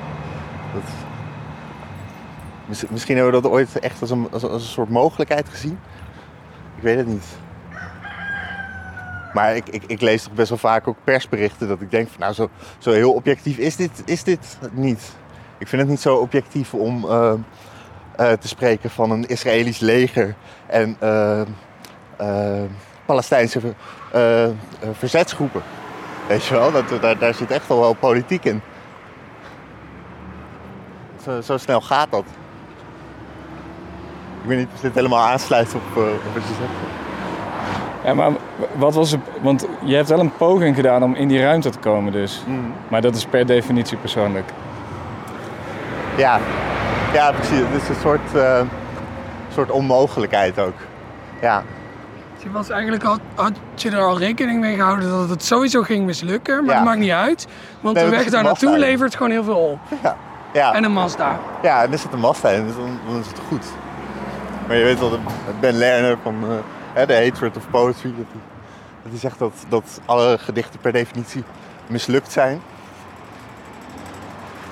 Dat, 0.75 0.83
Miss- 2.67 2.89
misschien 2.91 3.17
hebben 3.17 3.35
we 3.35 3.41
dat 3.41 3.51
ooit 3.51 3.79
echt 3.79 4.01
als 4.01 4.11
een, 4.11 4.29
als, 4.33 4.43
een- 4.43 4.51
als 4.51 4.63
een 4.63 4.69
soort 4.69 4.89
mogelijkheid 4.89 5.49
gezien. 5.49 5.79
Ik 6.77 6.83
weet 6.83 6.97
het 6.97 7.07
niet. 7.07 7.25
Maar 9.33 9.57
ik, 9.57 9.69
ik, 9.69 9.83
ik 9.87 10.01
lees 10.01 10.23
toch 10.23 10.33
best 10.33 10.49
wel 10.49 10.59
vaak 10.59 10.89
ook 10.89 10.97
persberichten 11.05 11.69
dat 11.69 11.81
ik 11.81 11.91
denk 11.91 12.09
van 12.09 12.21
nou 12.21 12.33
zo, 12.33 12.49
zo 12.79 12.91
heel 12.91 13.13
objectief 13.13 13.57
is 13.59 13.77
dit, 13.77 14.03
is 14.05 14.23
dit 14.23 14.59
niet. 14.73 15.13
Ik 15.59 15.69
vind 15.69 15.83
het 15.83 15.91
niet 15.91 16.01
zo 16.01 16.17
objectief 16.17 16.75
om 16.75 17.05
eh, 17.05 17.33
eh, 18.17 18.33
te 18.33 18.49
spreken 18.49 18.91
van 18.91 19.11
een 19.11 19.27
Israëlisch 19.27 19.79
leger 19.79 20.35
en 20.67 20.97
eh, 21.01 21.41
Palestijnse 23.07 23.61
ver- 23.61 23.75
eh, 24.13 24.45
eh, 24.45 24.51
verzetsgroepen. 24.93 25.63
Weet 26.27 26.45
je 26.45 26.55
wel, 26.55 26.73
dat, 26.73 26.85
daar, 27.01 27.19
daar 27.19 27.35
zit 27.35 27.51
echt 27.51 27.71
al 27.71 27.81
wel 27.81 27.93
politiek 27.95 28.45
in. 28.45 28.63
Zo, 31.25 31.41
zo 31.41 31.57
snel 31.57 31.81
gaat 31.81 32.07
dat. 32.11 32.25
Ik 34.43 34.49
weet 34.49 34.59
niet 34.59 34.69
of 34.75 34.81
dit 34.81 34.95
helemaal 34.95 35.27
aansluit 35.29 35.75
op, 35.75 35.97
eh, 35.97 36.03
op 36.03 36.35
wat 36.35 36.43
je 36.43 36.55
zegt. 36.59 36.71
Ja, 38.05 38.15
maar 38.15 38.31
wat 38.73 38.95
was 38.95 39.11
het? 39.11 39.21
Want 39.41 39.67
je 39.85 39.95
hebt 39.95 40.09
wel 40.09 40.19
een 40.21 40.37
poging 40.37 40.75
gedaan 40.77 41.03
om 41.03 41.15
in 41.15 41.29
die 41.29 41.41
ruimte 41.41 41.71
te 41.71 41.79
komen, 41.79 42.13
dus. 42.13 42.43
Maar 42.89 43.01
dat 43.01 43.15
is 43.15 43.25
per 43.27 43.47
definitie 43.47 43.97
persoonlijk. 43.97 44.51
Ja, 46.17 46.41
Ja, 47.13 47.33
precies. 47.33 47.59
Het 47.59 47.83
is 47.83 47.89
een 47.89 47.95
soort, 48.01 48.35
eh, 48.35 48.61
soort 49.55 49.71
onmogelijkheid 49.71 50.59
ook. 50.59 50.75
Ja, 51.41 51.63
Je 52.43 52.51
was 52.51 52.69
eigenlijk 52.71 53.05
al, 53.05 53.19
had 53.35 53.53
je 53.75 53.91
er 53.91 54.03
al 54.03 54.19
rekening 54.19 54.61
mee 54.61 54.75
gehouden 54.77 55.11
dat 55.11 55.29
het 55.29 55.45
sowieso 55.45 55.83
ging 55.83 56.05
mislukken, 56.07 56.65
maar 56.65 56.75
Ja. 56.75 56.75
dat 56.75 56.85
maakt 56.89 56.99
niet 56.99 57.11
uit. 57.11 57.47
Want 57.81 57.95
Nee, 57.97 58.05
de 58.05 58.11
weg 58.11 58.25
daar 58.31 58.43
naartoe 58.43 58.79
levert 58.79 59.15
gewoon 59.17 59.33
heel 59.33 59.45
veel 59.45 59.57
op. 59.57 59.79
ja, 60.03 60.17
ja. 60.53 60.73
En 60.75 60.85
een 60.85 60.93
Mazda. 60.93 61.39
ja 61.63 61.83
en 61.83 61.93
er 61.93 61.99
zit 61.99 62.13
een 62.13 62.19
Mazda 62.21 62.49
in, 62.49 62.67
dus 62.67 62.75
dan, 62.75 62.99
dan 63.07 63.21
is 63.21 63.27
het 63.27 63.41
goed. 63.49 63.65
Maar 64.67 64.77
je 64.77 64.85
weet 64.85 64.99
wel, 64.99 65.19
Ben 65.61 65.75
Lerner 65.75 66.19
van 66.23 66.37
eh, 66.43 66.49
hè, 66.93 67.07
The 67.07 67.15
Hatred 67.25 67.57
of 67.57 67.71
Poetry, 67.71 68.15
dat 68.17 68.27
hij, 68.33 68.41
dat 69.03 69.11
hij 69.13 69.21
zegt 69.21 69.39
dat, 69.39 69.53
dat 69.69 70.01
alle 70.05 70.39
gedichten 70.39 70.81
per 70.81 70.93
definitie 70.93 71.45
mislukt 71.87 72.33
zijn. 72.33 72.61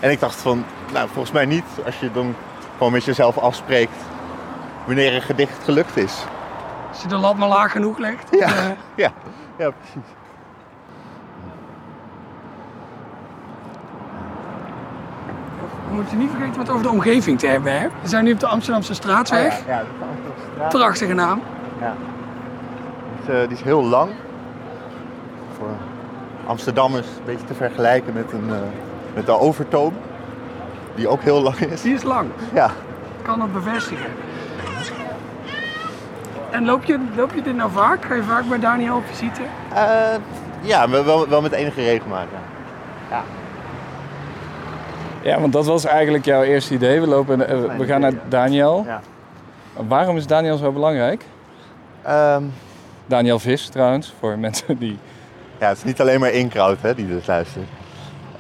En 0.01 0.11
ik 0.11 0.21
dacht 0.21 0.37
van, 0.37 0.65
nou 0.93 1.09
volgens 1.13 1.33
mij 1.33 1.45
niet, 1.47 1.65
als 1.85 2.01
je 2.01 2.13
dan 2.13 2.35
gewoon 2.77 2.93
met 2.93 3.05
jezelf 3.05 3.39
afspreekt 3.39 3.97
wanneer 4.87 5.15
een 5.15 5.23
gedicht 5.23 5.65
gelukt 5.65 5.97
is. 5.97 6.15
Als 6.91 7.03
je 7.03 7.09
de 7.09 7.17
lat 7.17 7.37
maar 7.37 7.49
laag 7.49 7.73
genoeg 7.73 7.99
legt. 7.99 8.29
Ja. 8.31 8.47
eh, 8.57 8.71
Ja, 8.95 9.13
ja 9.57 9.71
precies. 9.71 10.11
we 15.91 15.97
moeten 15.97 16.19
niet 16.19 16.31
vergeten 16.31 16.57
wat 16.57 16.71
over 16.71 16.83
de 16.83 16.91
omgeving 16.91 17.39
te 17.39 17.47
hebben. 17.47 17.81
Hè? 17.81 17.87
We 18.03 18.09
zijn 18.09 18.25
nu 18.25 18.33
op 18.33 18.41
de 18.41 18.47
Amsterdamse 18.47 18.95
straatweg. 18.95 19.53
Ah, 19.61 19.67
ja, 19.67 19.73
ja, 19.75 19.83
de 19.83 20.05
Amsterdamstraat. 20.05 20.69
Prachtige 20.69 21.15
naam. 21.15 21.43
Ja. 21.81 21.95
Die 23.13 23.35
is, 23.35 23.41
eh, 23.43 23.49
die 23.49 23.57
is 23.57 23.63
heel 23.63 23.85
lang. 23.85 24.11
Voor 25.59 25.69
Amsterdammers 26.47 27.07
een 27.07 27.25
beetje 27.25 27.47
te 27.47 27.55
vergelijken 27.55 28.13
met, 28.13 28.33
een, 28.33 28.49
eh, 28.51 28.57
met 29.15 29.27
de 29.27 29.39
Overtoom. 29.39 29.95
Die 30.95 31.09
ook 31.09 31.23
heel 31.23 31.43
lang 31.43 31.57
is. 31.57 31.83
Die 31.83 31.95
is 31.95 32.03
lang. 32.03 32.29
Ja. 32.55 32.67
Ik 33.19 33.23
kan 33.23 33.39
dat 33.39 33.53
bevestigen. 33.53 34.11
En 36.51 36.65
loop 36.65 36.85
je, 36.85 36.99
loop 37.17 37.35
je 37.35 37.43
dit 37.43 37.57
nou 37.57 37.71
vaak? 37.71 38.05
Ga 38.05 38.15
je 38.15 38.23
vaak 38.23 38.49
bij 38.49 38.59
Daniel 38.59 38.97
op 38.97 39.05
visite? 39.07 39.41
Eh, 39.75 40.15
ja, 40.61 40.91
wel, 40.91 41.29
wel 41.29 41.41
met 41.41 41.53
enige 41.53 41.83
regelmaat. 41.83 42.27
Ja. 43.11 43.23
Ja, 45.23 45.41
want 45.41 45.53
dat 45.53 45.67
was 45.67 45.85
eigenlijk 45.85 46.25
jouw 46.25 46.43
eerste 46.43 46.75
idee. 46.75 47.01
We, 47.01 47.07
lopen, 47.07 47.49
eh, 47.49 47.77
we 47.77 47.87
gaan 47.87 48.01
naar 48.01 48.13
Daniel. 48.29 48.85
Ja. 48.87 49.01
Waarom 49.89 50.17
is 50.17 50.27
Daniel 50.27 50.57
zo 50.57 50.73
belangrijk? 50.73 51.25
Ehm, 52.03 52.43
Daniel 53.07 53.39
Vis 53.39 53.69
trouwens, 53.69 54.15
voor 54.19 54.39
mensen 54.39 54.79
die... 54.79 54.99
ja, 55.59 55.69
het 55.69 55.77
is 55.77 55.85
niet 55.85 56.01
alleen 56.01 56.21
maar 56.21 56.31
Inkraut 56.31 56.83
hè, 56.83 56.95
die 56.95 57.09
dus 57.09 57.27
luistert. 57.27 57.69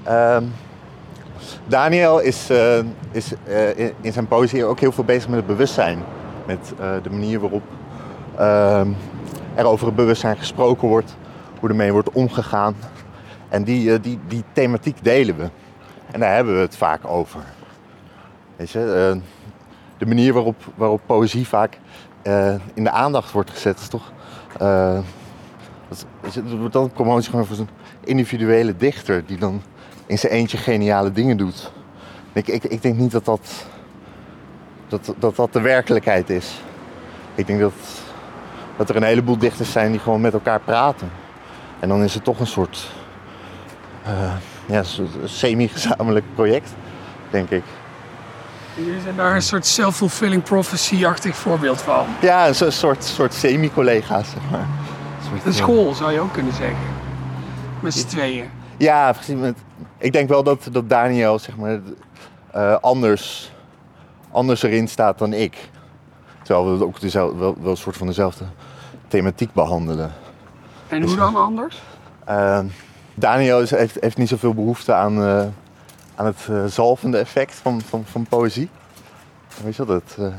Ehm, 0.03 0.45
Daniel 1.67 2.19
is, 2.19 2.51
eh, 2.51 2.79
is 3.11 3.33
eh, 3.47 3.79
in, 4.01 4.13
zijn 4.13 4.27
poëzie 4.27 4.65
ook 4.65 4.81
heel 4.81 4.93
veel 4.93 5.05
bezig 5.05 5.29
met 5.29 5.37
het 5.37 5.47
bewustzijn. 5.47 6.03
Met 6.47 6.73
eh, 6.79 6.91
de 7.03 7.11
manier 7.11 7.41
waarop 7.41 7.63
er 9.55 9.65
over 9.65 9.87
het 9.87 9.97
bewustzijn 9.97 10.37
gesproken 10.37 10.89
wordt, 10.89 11.17
hoe 11.61 11.69
ermee 11.69 11.93
wordt 11.93 12.11
omgegaan. 12.11 12.75
En 13.49 13.65
die, 13.65 13.93
eh, 13.93 14.03
die, 14.03 14.19
die 14.29 14.45
thematiek 14.53 15.05
delen 15.05 15.37
we. 15.37 15.51
En 16.11 16.21
daar 16.21 16.35
hebben 16.35 16.55
we 16.55 16.61
het 16.61 16.77
vaak 16.77 17.07
over. 17.07 17.41
Weet 18.57 18.71
je, 18.71 18.79
eh, 18.79 19.21
de 19.99 20.07
manier 20.07 20.33
waarop, 20.33 20.57
waarop 20.75 21.01
poëzie 21.07 21.47
vaak 21.47 21.79
eh, 22.23 22.55
in 22.75 22.85
de 22.85 22.91
aandacht 22.91 23.33
wordt 23.33 23.51
gezet 23.51 23.79
is 23.79 23.89
toch... 23.89 24.13
dat, 25.89 26.07
wordt 26.59 26.73
dan 26.73 26.91
promotie 26.91 27.31
gewoon 27.31 27.47
voor 27.47 27.57
zo'n 27.57 27.69
individuele 28.05 28.77
dichter 28.77 29.27
die 29.27 29.39
dan 29.39 29.63
in 30.07 30.19
zijn 30.19 30.33
eentje 30.33 30.57
geniale 30.57 31.13
dingen 31.13 31.37
doet. 31.37 31.73
Ik, 32.33 32.49
ik, 32.49 32.65
ik 32.65 32.83
denk 32.83 32.97
niet 32.97 33.11
dat 33.11 33.25
dat, 33.25 33.67
dat, 34.89 35.15
dat 35.19 35.37
dat 35.37 35.53
de 35.53 35.61
werkelijkheid 35.61 36.31
is. 36.31 36.61
Ik 37.35 37.47
denk 37.47 37.61
dat, 37.61 38.00
dat 38.81 38.89
er 38.89 38.97
een 38.97 39.03
heleboel 39.03 39.39
dichters 39.39 39.73
zijn 39.73 39.91
die 39.91 40.01
gewoon 40.01 40.21
met 40.21 40.33
elkaar 40.33 40.61
praten. 40.61 41.11
En 41.79 41.89
dan 41.89 42.03
is 42.03 42.15
het 42.15 42.25
toch 42.25 42.41
een 42.41 42.47
soort 42.47 42.91
eh, 44.03 44.33
ja, 44.67 44.83
semi-gezamenlijk 45.25 46.25
project, 46.35 46.71
denk 47.31 47.51
ik. 47.51 47.63
Jullie 48.75 49.01
zijn 49.01 49.17
daar 49.17 49.35
een 49.35 49.43
soort 49.43 49.67
self-fulfilling 49.67 50.43
prophecy-achtig 50.43 51.37
voorbeeld 51.37 51.81
van. 51.81 52.07
Ja, 52.21 52.49
een 52.49 52.55
so- 52.55 52.71
soort, 52.71 53.05
soort 53.05 53.35
semi-collega's, 53.35 54.31
zeg 54.31 54.43
maar. 54.51 54.61
Een 54.61 55.27
soort, 55.29 55.47
Een 55.47 55.53
school 55.53 55.95
zou 55.95 56.13
je 56.13 56.21
ook 56.21 56.33
kunnen 56.33 56.53
zeggen. 56.53 56.79
Met 57.81 57.95
z'n 57.95 58.07
tweeën. 58.07 58.51
Ja, 58.77 59.13
precies. 59.13 59.35
Met, 59.35 59.59
ik 59.99 60.13
denk 60.13 60.29
wel 60.29 60.43
dat, 60.43 60.69
dat 60.73 60.89
Daniel 60.89 61.39
zeg 61.39 61.57
maar, 61.57 61.81
eh, 62.51 62.77
anders, 62.81 63.53
anders 64.31 64.63
erin 64.63 64.89
staat 64.89 65.19
dan 65.19 65.33
ik. 65.33 65.69
Terwijl 66.43 66.79
we 66.79 66.85
ook 66.85 67.01
dezelfde, 67.01 67.39
wel, 67.39 67.57
wel 67.61 67.71
een 67.71 67.77
soort 67.77 67.97
van 67.97 68.07
dezelfde 68.07 68.45
thematiek 69.11 69.53
behandelen. 69.53 70.13
En 70.89 71.03
hoe 71.03 71.17
dan 71.17 71.37
anders? 71.37 71.83
Eh, 72.25 72.59
Daniel 73.15 73.61
is, 73.61 73.71
heeft, 73.71 73.97
heeft 74.01 74.17
niet 74.17 74.29
zoveel 74.29 74.55
behoefte 74.55 74.95
aan, 74.95 75.23
eh, 75.25 75.45
aan 76.15 76.27
het 76.27 76.47
eh, 76.51 76.65
zalvende 76.65 77.19
effect 77.19 77.55
van, 77.55 77.81
van, 77.81 78.05
van 78.07 78.27
poëzie. 78.29 78.69
Weet 79.65 79.77
je 79.77 79.87
wel, 79.87 80.01
dat, 80.07 80.27
eh, 80.27 80.35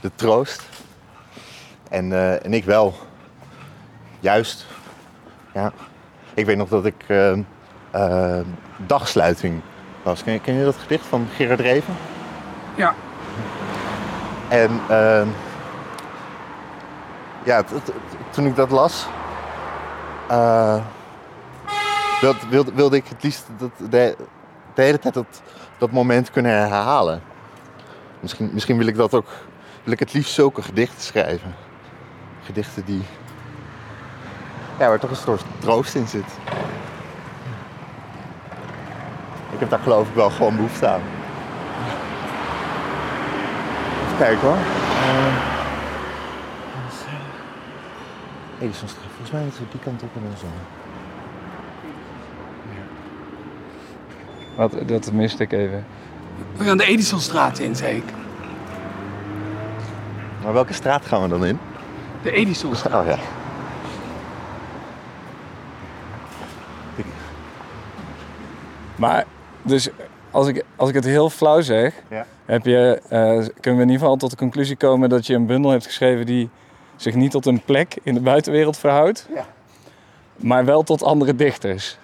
de 0.00 0.10
troost. 0.14 0.62
En, 1.90 2.12
en 2.42 2.52
ik 2.54 2.64
wel. 2.64 2.94
Juist. 4.20 4.66
Ja. 5.54 5.72
Ik 6.34 6.46
weet 6.46 6.56
nog 6.56 6.68
dat 6.68 6.84
ik 6.86 7.04
eh, 7.06 7.32
eh, 7.90 8.40
dagsluiting 8.86 9.60
was. 10.02 10.24
Ken, 10.24 10.32
je- 10.32 10.40
ken 10.40 10.54
je 10.54 10.64
dat 10.64 10.76
gedicht 10.76 11.06
van 11.06 11.26
Gerard 11.34 11.60
Reven? 11.60 11.94
Ja. 12.76 12.94
En 14.48 14.80
eh, 14.88 15.22
ja, 17.48 17.64
toen 18.30 18.46
ik 18.46 18.56
dat 18.56 18.70
las, 18.70 19.06
eh, 20.28 20.84
wilde, 22.50 22.72
wilde, 22.74 22.96
ik 22.96 23.06
het 23.08 23.22
liefst 23.22 23.46
dat 23.58 23.90
de, 23.90 24.16
hele 24.74 24.98
tijd 24.98 25.14
dat, 25.14 25.42
dat 25.78 25.90
moment 25.90 26.30
kunnen 26.30 26.52
herhalen. 26.52 27.22
Misschien, 28.20 28.50
misschien 28.52 28.78
wil 28.78 28.86
ik 28.86 28.96
dat 28.96 29.14
ook, 29.14 29.28
wil 29.84 29.92
ik 29.92 29.98
het 29.98 30.12
liefst 30.12 30.34
zulke 30.34 30.62
gedichten 30.62 31.00
schrijven. 31.00 31.54
Gedichten 32.44 32.84
die, 32.84 33.02
ja, 34.78 34.88
waar 34.88 34.98
toch 34.98 35.10
een 35.10 35.16
soort 35.16 35.44
troost 35.58 35.94
in 35.94 36.08
zit. 36.08 36.30
Ik 39.52 39.58
heb 39.58 39.70
daar 39.70 39.78
geloof 39.78 40.08
ik 40.08 40.14
wel 40.14 40.30
gewoon 40.30 40.56
behoefte 40.56 40.88
aan. 40.88 41.02
Even 44.06 44.18
kijken 44.18 44.48
hoor. 44.48 44.56
Uh, 44.56 45.57
Edisonstraat. 48.60 49.04
Volgens 49.08 49.30
mij 49.30 49.42
moeten 49.42 49.60
we 49.62 49.66
die 49.70 49.80
kant 49.80 50.02
op 50.02 50.08
en 50.14 50.22
dan 50.22 50.38
zo. 50.38 50.46
Wat, 54.56 54.88
dat 54.88 55.12
miste 55.12 55.42
ik 55.42 55.52
even. 55.52 55.84
We 56.56 56.64
gaan 56.64 56.76
de 56.76 56.84
Edisonstraat 56.84 57.58
in, 57.58 57.76
zei 57.76 57.96
ik. 57.96 58.04
Maar 60.44 60.52
welke 60.52 60.72
straat 60.72 61.06
gaan 61.06 61.22
we 61.22 61.28
dan 61.28 61.44
in? 61.44 61.58
De 62.22 62.30
Edisonstraat. 62.32 63.02
Oh 63.02 63.06
ja. 63.10 63.18
Maar, 68.96 69.24
dus 69.62 69.88
als 70.30 70.46
ik, 70.48 70.64
als 70.76 70.88
ik 70.88 70.94
het 70.94 71.04
heel 71.04 71.30
flauw 71.30 71.60
zeg, 71.60 71.94
Ja. 72.10 72.26
heb 72.44 72.64
je, 72.64 73.00
eh, 73.08 73.18
kunnen 73.36 73.46
we 73.62 73.70
in 73.70 73.78
ieder 73.80 73.98
geval 73.98 74.16
tot 74.16 74.30
de 74.30 74.36
conclusie 74.36 74.76
komen 74.76 75.08
dat 75.08 75.26
je 75.26 75.34
een 75.34 75.46
bundel 75.46 75.70
hebt 75.70 75.84
geschreven 75.86 76.26
die 76.26 76.48
zich 76.98 77.14
niet 77.14 77.30
tot 77.30 77.46
een 77.46 77.60
plek 77.64 77.96
in 78.02 78.14
de 78.14 78.20
buitenwereld 78.20 78.76
verhoudt, 78.78 79.26
Ja. 79.34 79.46
maar 80.36 80.64
wel 80.64 80.82
tot 80.82 81.02
andere 81.02 81.34
dichters. 81.34 81.98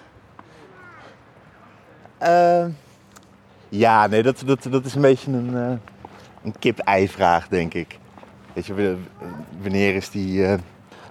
Eh, 2.17 2.65
ja, 3.69 4.07
nee, 4.07 4.23
dat, 4.23 4.41
dat, 4.45 4.67
dat 4.69 4.85
is 4.85 4.95
een 4.95 5.01
beetje 5.01 5.31
een, 5.31 5.55
eh, 5.55 5.71
een 6.43 6.55
kip-ei-vraag, 6.59 7.47
denk 7.47 7.73
ik. 7.73 7.99
Weet 8.53 8.65
je, 8.65 8.73
w- 8.73 9.23
wanneer 9.61 9.95
is 9.95 10.09
die... 10.09 10.45
eh, 10.45 10.53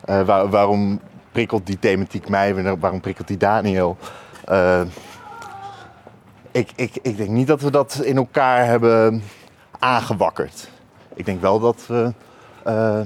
eh, 0.04 0.26
waar- 0.26 0.48
waarom 0.48 1.00
prikkelt 1.32 1.66
die 1.66 1.78
thematiek 1.78 2.28
mij? 2.28 2.54
Wanneer- 2.54 2.78
Waarom 2.78 3.00
prikkelt 3.00 3.28
die 3.28 3.36
Daniel? 3.36 3.96
Eh, 4.44 4.82
ik, 6.50 6.70
ik, 6.76 6.96
ik 7.02 7.16
denk 7.16 7.28
niet 7.30 7.46
dat 7.46 7.60
we 7.60 7.70
dat 7.70 8.00
in 8.04 8.16
elkaar 8.16 8.64
hebben 8.66 9.22
aangewakkerd. 9.78 10.68
Ik 11.14 11.24
denk 11.24 11.40
wel 11.40 11.58
dat 11.60 11.86
we 11.86 12.12
eh, 12.64 13.00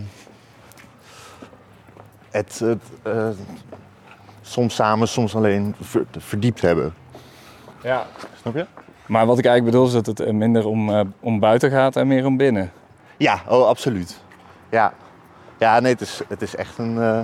het, 2.39 2.59
het 2.59 2.83
eh, 3.03 3.29
soms 4.43 4.75
samen, 4.75 5.09
soms 5.09 5.35
alleen 5.35 5.75
ver- 5.81 6.07
verdiept 6.19 6.61
hebben. 6.61 6.95
Ja. 7.83 8.07
Snap 8.41 8.55
je? 8.55 8.67
Maar 9.07 9.27
wat 9.27 9.39
ik 9.39 9.45
eigenlijk 9.45 9.75
bedoel 9.75 9.87
is 9.89 9.93
dat 10.05 10.07
het 10.07 10.21
eh, 10.21 10.33
minder 10.33 10.67
om, 10.67 10.91
eh, 10.95 11.01
om 11.21 11.39
buiten 11.41 11.71
gaat 11.71 11.97
en 11.97 12.07
meer 12.07 12.27
om 12.27 12.37
binnen. 12.37 12.73
Ja, 13.17 13.41
oh, 13.49 13.67
absoluut. 13.67 14.21
Ja, 14.69 14.93
ja 15.59 15.81
nee, 15.81 15.93
het 15.93 16.01
is, 16.01 16.21
het 16.29 16.43
is 16.43 16.57
echt 16.57 16.79
een, 16.79 17.03
eh, 17.03 17.21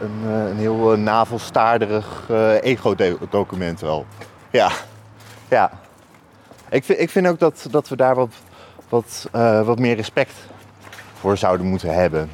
een, 0.00 0.20
eh, 0.24 0.48
een 0.48 0.56
heel 0.56 0.96
navelstaarderig 0.96 2.26
eh, 2.30 2.62
ego-document 2.62 3.80
wel. 3.80 4.06
Ja, 4.50 4.70
ja. 5.48 5.70
Ik 6.70 6.84
vind, 6.84 6.98
ik 7.00 7.10
vind 7.10 7.26
ook 7.26 7.38
dat, 7.38 7.66
dat 7.70 7.88
we 7.88 7.96
daar 7.96 8.14
wat, 8.14 8.34
wat, 8.88 9.28
eh, 9.32 9.66
wat 9.66 9.78
meer 9.78 9.96
respect 9.96 10.32
voor 11.14 11.36
zouden 11.36 11.66
moeten 11.66 11.94
hebben. 11.94 12.30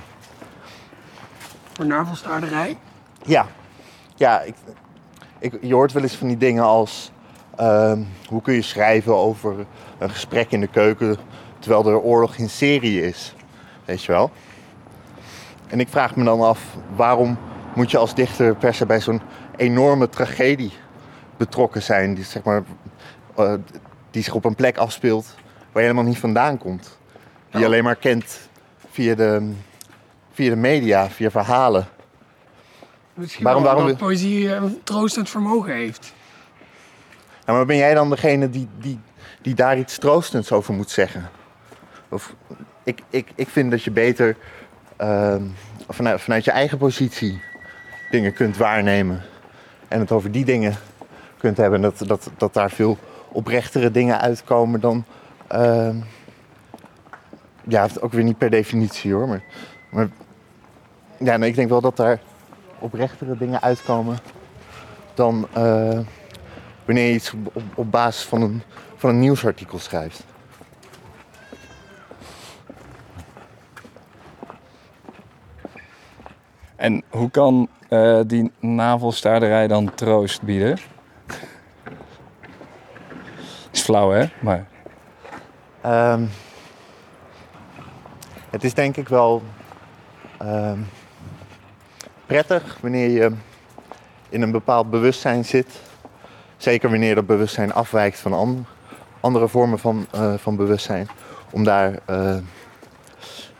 Voor 1.74 1.86
navelstaarderij. 1.86 2.78
Ja, 3.24 3.46
ja 4.14 4.40
ik, 4.40 4.54
ik, 5.38 5.58
je 5.60 5.74
hoort 5.74 5.92
wel 5.92 6.02
eens 6.02 6.16
van 6.16 6.28
die 6.28 6.36
dingen 6.36 6.64
als 6.64 7.12
ehm, 7.56 8.02
hoe 8.28 8.42
kun 8.42 8.54
je 8.54 8.62
schrijven 8.62 9.16
over 9.16 9.66
een 9.98 10.10
gesprek 10.10 10.50
in 10.50 10.60
de 10.60 10.66
keuken 10.66 11.16
terwijl 11.58 11.86
er 11.86 12.00
oorlog 12.00 12.36
in 12.36 12.50
Syrië 12.50 13.02
is. 13.02 13.34
Weet 13.84 14.04
je 14.04 14.12
wel? 14.12 14.30
En 15.68 15.80
ik 15.80 15.88
vraag 15.88 16.16
me 16.16 16.24
dan 16.24 16.40
af 16.40 16.60
waarom 16.96 17.38
moet 17.74 17.90
je 17.90 17.98
als 17.98 18.14
dichter 18.14 18.56
per 18.56 18.74
se 18.74 18.86
bij 18.86 19.00
zo'n 19.00 19.20
enorme 19.56 20.08
tragedie 20.08 20.72
betrokken 21.36 21.82
zijn, 21.82 22.14
die, 22.14 22.24
zeg 22.24 22.42
maar, 22.42 22.62
eh, 23.36 23.54
die 24.10 24.22
zich 24.22 24.34
op 24.34 24.44
een 24.44 24.54
plek 24.54 24.76
afspeelt 24.76 25.34
waar 25.72 25.82
je 25.82 25.88
helemaal 25.88 26.10
niet 26.10 26.18
vandaan 26.18 26.58
komt. 26.58 26.98
Die 27.50 27.60
je 27.60 27.66
alleen 27.66 27.84
maar 27.84 27.96
kent 27.96 28.48
via 28.90 29.14
de, 29.14 29.52
via 30.34 30.50
de 30.50 30.56
media, 30.56 31.08
via 31.10 31.30
verhalen. 31.30 31.86
Misschien 33.14 33.44
Waarom- 33.44 33.62
waarom 33.62 33.82
omdat 33.82 33.96
poëzie 33.98 34.54
een 34.54 34.80
troostend 34.84 35.30
vermogen 35.30 35.74
heeft. 35.74 36.12
Maar 37.46 37.66
ben 37.66 37.76
jij 37.76 37.94
dan 37.94 38.10
degene 38.10 38.50
die, 38.50 38.68
die, 38.78 39.00
die 39.42 39.54
daar 39.54 39.78
iets 39.78 39.98
troostends 39.98 40.52
over 40.52 40.74
moet 40.74 40.90
zeggen? 40.90 41.30
Of, 42.08 42.34
ik, 42.84 43.00
ik, 43.10 43.28
ik 43.34 43.48
vind 43.48 43.70
dat 43.70 43.82
je 43.82 43.90
beter 43.90 44.36
ehm, 44.96 45.42
vanuit, 45.88 46.20
vanuit 46.20 46.44
je 46.44 46.50
eigen 46.50 46.78
positie 46.78 47.40
dingen 48.10 48.32
kunt 48.32 48.56
waarnemen. 48.56 49.22
En 49.88 50.00
het 50.00 50.12
over 50.12 50.30
die 50.32 50.44
dingen 50.44 50.74
kunt 51.38 51.56
hebben. 51.56 51.80
Dat, 51.80 51.98
dat, 52.06 52.30
dat 52.36 52.54
daar 52.54 52.70
veel 52.70 52.98
oprechtere 53.28 53.90
dingen 53.90 54.20
uitkomen 54.20 54.80
dan... 54.80 55.04
ehm, 55.46 55.96
ja, 57.68 57.88
ook 58.00 58.12
weer 58.12 58.24
niet 58.24 58.38
per 58.38 58.50
definitie 58.50 59.12
hoor. 59.12 59.28
Maar, 59.28 59.42
maar 59.90 60.08
ja, 61.18 61.36
nee, 61.36 61.48
ik 61.48 61.54
denk 61.54 61.68
wel 61.68 61.80
dat 61.80 61.96
daar 61.96 62.20
oprechtere 62.78 63.36
dingen 63.36 63.62
uitkomen 63.62 64.18
dan... 65.14 65.48
eh, 65.52 65.98
wanneer 66.84 67.06
je 67.08 67.14
iets 67.14 67.32
op, 67.74 67.90
basis 67.90 68.24
van 68.24 68.42
een, 68.42 68.62
van 68.96 69.10
een 69.10 69.18
nieuwsartikel 69.18 69.78
schrijft. 69.78 70.24
En 76.76 77.02
hoe 77.10 77.30
kan 77.30 77.68
eh, 77.88 78.20
die 78.26 78.52
navelstaarderij 78.60 79.68
dan 79.68 79.94
troost 79.94 80.42
bieden? 80.42 80.78
Is 83.70 83.82
flauw, 83.82 84.10
hè? 84.10 84.24
Maar 84.40 84.66
Ehm, 85.80 86.24
het 88.50 88.64
is 88.64 88.74
denk 88.74 88.96
ik 88.96 89.08
wel 89.08 89.42
ehm, 90.38 90.78
prettig 92.26 92.78
wanneer 92.80 93.08
je 93.08 93.32
in 94.28 94.42
een 94.42 94.50
bepaald 94.50 94.90
bewustzijn 94.90 95.44
zit. 95.44 95.66
Zeker 96.56 96.90
wanneer 96.90 97.14
dat 97.14 97.26
bewustzijn 97.26 97.72
afwijkt 97.72 98.18
van 98.18 98.32
an- 98.32 98.66
andere 99.20 99.48
vormen 99.48 99.78
van, 99.78 100.06
eh, 100.10 100.34
van 100.36 100.56
bewustzijn. 100.56 101.08
Om 101.50 101.64
daar 101.64 101.98
eh, 102.04 102.36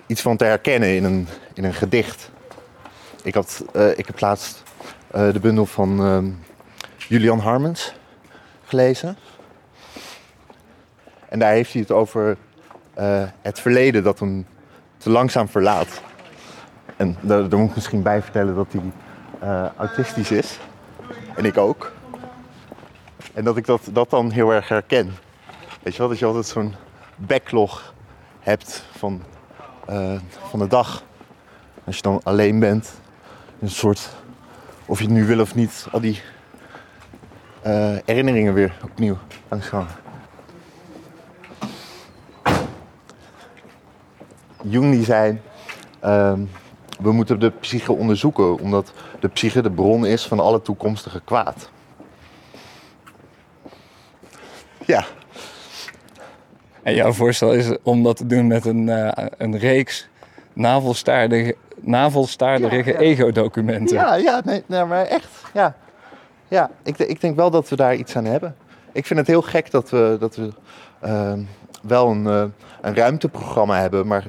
iets 0.07 0.20
van 0.22 0.37
te 0.37 0.44
herkennen 0.44 0.94
in 0.94 1.05
een, 1.05 1.29
in 1.55 1.64
een 1.64 1.74
gedicht. 1.74 2.31
Ik, 3.22 3.35
had, 3.35 3.64
eh, 3.72 3.98
ik 3.98 4.07
heb 4.07 4.20
laatst 4.20 4.62
de 5.11 5.40
bundel 5.40 5.66
van 5.66 6.37
Julian 6.96 7.38
Harmens 7.38 7.94
gelezen. 8.64 9.16
En 11.29 11.38
daar 11.38 11.53
heeft 11.53 11.72
hij 11.72 11.81
het 11.81 11.90
over 11.90 12.37
het 13.42 13.61
verleden 13.61 14.03
dat 14.03 14.18
hem 14.18 14.46
te 14.96 15.11
langzaam 15.11 15.48
verlaat. 15.48 16.00
En 16.97 17.17
daar, 17.21 17.59
moet 17.59 17.69
ik 17.69 17.75
misschien 17.75 18.03
bij 18.03 18.23
vertellen 18.23 18.55
dat 18.55 18.67
hij 18.71 18.93
eh, 19.41 19.67
autistisch 19.77 20.31
is. 20.31 20.59
En 21.37 21.45
ik 21.45 21.59
ook. 21.59 21.93
En 23.35 23.45
dat 23.45 23.57
ik 23.57 23.67
dat, 23.67 23.81
dat 23.93 24.11
dan 24.11 24.31
heel 24.31 24.53
erg 24.53 24.69
herken. 24.69 25.15
Weet 25.83 25.93
je 25.93 25.99
wel, 25.99 26.09
dat 26.09 26.19
je 26.19 26.27
altijd 26.27 26.47
zo'n 26.47 26.75
backlog 27.17 27.95
hebt 28.41 28.85
van, 28.97 29.23
eh, 29.87 30.19
van 30.49 30.59
de 30.59 30.67
dag. 30.67 31.03
Als 31.85 31.97
je 31.97 32.03
dan 32.03 32.21
alleen 32.23 32.59
bent. 32.59 33.01
Een 33.61 33.71
soort, 33.71 34.11
of 34.87 34.99
je 34.99 35.05
het 35.05 35.15
nu 35.15 35.27
wil 35.27 35.41
of 35.41 35.55
niet, 35.55 35.87
al 35.93 36.01
die 36.01 36.23
eh, 37.63 37.97
herinneringen 38.05 38.55
weer 38.55 38.77
opnieuw 38.83 39.17
langskomen. 39.49 39.89
Jung 44.63 44.91
die 44.91 45.05
zei, 45.05 45.41
ehm, 46.01 46.41
we 47.05 47.12
moeten 47.12 47.40
de 47.40 47.51
psyche 47.51 47.93
onderzoeken, 47.93 48.59
omdat 48.59 48.93
de 49.21 49.29
psyche 49.29 49.62
de 49.62 49.71
bron 49.71 50.07
is 50.07 50.27
van 50.27 50.40
alle 50.40 50.62
toekomstige 50.62 51.21
kwaad. 51.25 51.71
Ja, 54.87 55.05
En 56.83 56.95
jouw 56.95 57.12
voorstel 57.12 57.53
is 57.53 57.71
om 57.83 58.03
dat 58.03 58.17
te 58.17 58.27
doen 58.27 58.47
met 58.47 58.64
een, 58.64 58.88
eh, 58.88 59.27
een 59.38 59.59
reeks 59.59 60.09
navelstaardige, 60.53 61.55
Ja, 62.77 62.83
ja. 62.85 62.99
ego-documenten. 62.99 63.97
ja, 63.97 64.14
ja 64.14 64.40
nee, 64.45 64.62
nee, 64.67 64.85
maar 64.85 65.05
echt. 65.07 65.29
Ja, 65.55 65.75
ja 66.49 66.71
ik, 66.83 66.99
ik 66.99 67.21
denk 67.21 67.37
wel 67.37 67.51
dat 67.51 67.69
we 67.69 67.77
daar 67.77 67.95
iets 67.95 68.17
aan 68.17 68.25
hebben. 68.25 68.57
Ik 68.93 69.07
vind 69.07 69.19
het 69.19 69.29
heel 69.29 69.43
gek 69.43 69.71
dat 69.71 69.90
we, 69.90 70.17
dat 70.21 70.37
we 70.37 70.49
ehm, 71.01 71.40
wel 71.83 72.11
een, 72.11 72.27
eh, 72.27 72.45
een 72.81 72.95
ruimteprogramma 72.95 73.81
hebben, 73.81 74.07
maar 74.07 74.25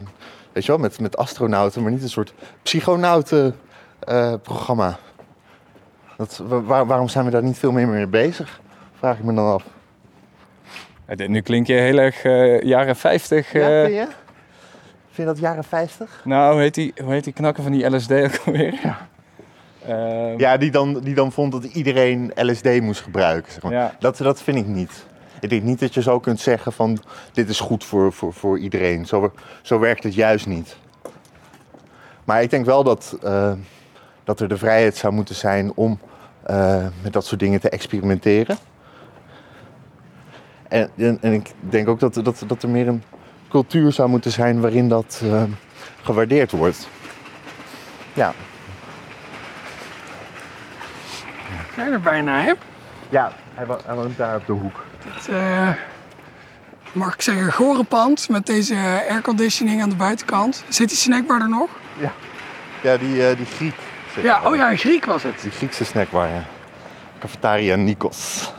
weet 0.55 0.65
je 0.65 0.71
wel, 0.71 0.81
met, 0.81 0.99
met 0.99 1.17
astronauten, 1.17 1.81
maar 1.83 1.91
niet 1.91 2.01
een 2.03 2.09
soort 2.09 2.33
psychonauten-programma. 2.63 4.97
waar- 6.65 6.85
waarom 6.85 7.07
zijn 7.07 7.25
we 7.25 7.31
daar 7.31 7.43
niet 7.43 7.57
veel 7.57 7.71
meer 7.71 7.87
mee 7.87 8.07
bezig? 8.07 8.59
Vraag 8.99 9.17
ik 9.17 9.23
me 9.23 9.33
dan 9.33 9.51
af. 9.53 9.63
Eh, 11.05 11.27
Nu 11.27 11.41
klink 11.41 11.67
je 11.67 11.73
heel 11.73 11.97
erg 11.97 12.23
eh, 12.23 12.61
jaren 12.61 12.95
50. 12.95 13.51
Ja, 13.53 13.59
eh, 13.69 13.81
vind 13.83 13.95
je? 13.95 14.07
Vind 15.11 15.15
je 15.27 15.33
dat 15.33 15.39
jaren 15.39 15.63
50? 15.63 16.21
nou, 16.23 16.51
hoe 16.53 16.61
heet, 16.61 16.73
die, 16.73 16.93
hoe 17.03 17.11
heet 17.11 17.23
die 17.23 17.33
knakker 17.33 17.63
van 17.63 17.71
die 17.71 17.95
LSD 17.95 18.11
ook 18.11 18.39
alweer? 18.45 18.79
Ja. 18.83 18.97
Ja, 20.37 20.57
die 20.57 20.71
dan, 20.71 20.99
die 20.99 21.15
dan 21.15 21.31
vond 21.31 21.51
dat 21.51 21.63
iedereen 21.63 22.31
LSD 22.35 22.81
moest 22.81 23.01
gebruiken. 23.01 23.51
Zeg 23.51 23.61
maar. 23.63 23.71
Ja. 23.71 23.95
dat, 23.99 24.17
dat 24.17 24.41
vind 24.41 24.57
ik 24.57 24.65
niet. 24.65 25.05
Ik 25.45 25.51
denk 25.51 25.63
niet 25.63 25.79
dat 25.79 25.93
je 25.93 26.01
zo 26.01 26.19
kunt 26.19 26.39
zeggen 26.39 26.73
van 26.73 26.97
dit 27.33 27.49
is 27.49 27.59
goed 27.59 27.83
voor, 27.83 28.13
voor, 28.13 28.33
voor 28.33 28.59
iedereen. 28.59 29.05
Zo, 29.05 29.31
zo 29.61 29.79
werkt 29.79 30.03
het 30.03 30.13
juist 30.13 30.45
niet. 30.47 30.77
Maar 32.23 32.41
ik 32.41 32.49
denk 32.49 32.65
wel 32.65 32.83
dat, 32.83 33.17
eh, 33.23 33.51
dat 34.23 34.39
er 34.39 34.47
de 34.47 34.57
vrijheid 34.57 34.95
zou 34.97 35.13
moeten 35.13 35.35
zijn 35.35 35.71
om 35.75 35.99
eh, 36.43 36.85
met 37.01 37.13
dat 37.13 37.25
soort 37.25 37.39
dingen 37.39 37.59
te 37.59 37.69
experimenteren. 37.69 38.57
En, 40.67 40.89
en, 40.97 41.17
en 41.21 41.33
ik 41.33 41.53
denk 41.59 41.87
ook 41.87 41.99
dat, 41.99 42.13
dat, 42.13 42.43
dat 42.47 42.63
er 42.63 42.69
meer 42.69 42.87
een 42.87 43.03
cultuur 43.49 43.91
zou 43.91 44.09
moeten 44.09 44.31
zijn 44.31 44.61
waarin 44.61 44.89
dat 44.89 45.21
eh, 45.23 45.43
gewaardeerd 46.01 46.51
wordt. 46.51 46.87
Ja, 48.13 48.33
Zijn 51.75 51.91
er 51.91 52.01
bijna, 52.01 52.41
hè? 52.41 52.53
ja 53.09 53.31
hij, 53.53 53.65
wo- 53.65 53.79
hij 53.85 53.95
woont 53.95 54.17
daar 54.17 54.35
op 54.35 54.45
de 54.45 54.53
hoek. 54.53 54.83
Het, 55.07 55.27
eh, 55.27 55.69
mag 56.91 57.13
ik 57.13 57.21
zeggen, 57.21 57.53
gore 57.53 57.83
pand 57.83 58.29
met 58.29 58.45
deze 58.45 58.75
airconditioning 59.09 59.81
aan 59.81 59.89
de 59.89 59.95
buitenkant. 59.95 60.63
Zit 60.69 60.89
die 60.89 60.97
snackbar 60.97 61.41
er 61.41 61.49
nog? 61.49 61.69
Ja, 62.81 62.97
die, 62.97 63.27
eh, 63.27 63.37
die 63.37 63.45
Griek. 63.45 63.75
Ja, 64.21 64.41
oh 64.43 64.55
ja, 64.55 64.71
een 64.71 64.77
Griek 64.77 65.05
was 65.05 65.23
het. 65.23 65.41
Die 65.41 65.51
Griekse 65.51 65.85
snackbar, 65.85 66.27
ja. 66.27 66.43
Cafetaria 67.19 67.75
Nikos. 67.75 68.53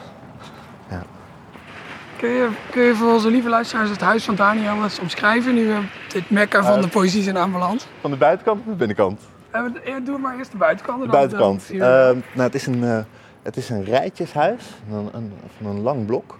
Kun 2.18 2.28
je, 2.28 2.48
kun 2.70 2.82
je 2.82 2.94
voor 2.94 3.12
onze 3.12 3.30
lieve 3.30 3.48
luisteraars 3.48 3.90
het 3.90 4.00
huis 4.00 4.24
van 4.24 4.35
Daniel 4.35 4.82
eens 4.82 4.98
omschrijven? 4.98 5.54
Nu 5.54 5.66
we 5.66 5.78
dit 6.09 6.30
mekka 6.30 6.62
van 6.64 6.76
Eh. 6.76 6.82
de 6.82 6.88
poëzie 6.88 7.22
zijn 7.22 7.38
aanbeland. 7.38 7.87
Van 8.00 8.10
de 8.10 8.16
buitenkant 8.16 8.58
of 8.60 8.64
de 8.66 8.73
binnenkant? 8.75 9.21
Ja, 9.85 10.00
doe 10.04 10.18
maar 10.18 10.38
eerst 10.38 10.50
de 10.50 10.56
buitenkant. 10.56 11.00
en 11.00 11.04
De 11.06 11.10
dan 11.10 11.18
buitenkant. 11.21 11.68
de- 11.68 11.75
Ehm, 11.75 12.16
nou, 12.33 12.46
het 12.46 12.54
is 12.54 12.66
een, 12.66 13.06
het 13.47 13.57
is 13.57 13.69
een 13.69 13.85
rijtjeshuis 13.85 14.63
een, 14.90 15.33
van 15.57 15.67
een 15.71 15.81
lang 15.81 16.07
blok. 16.07 16.38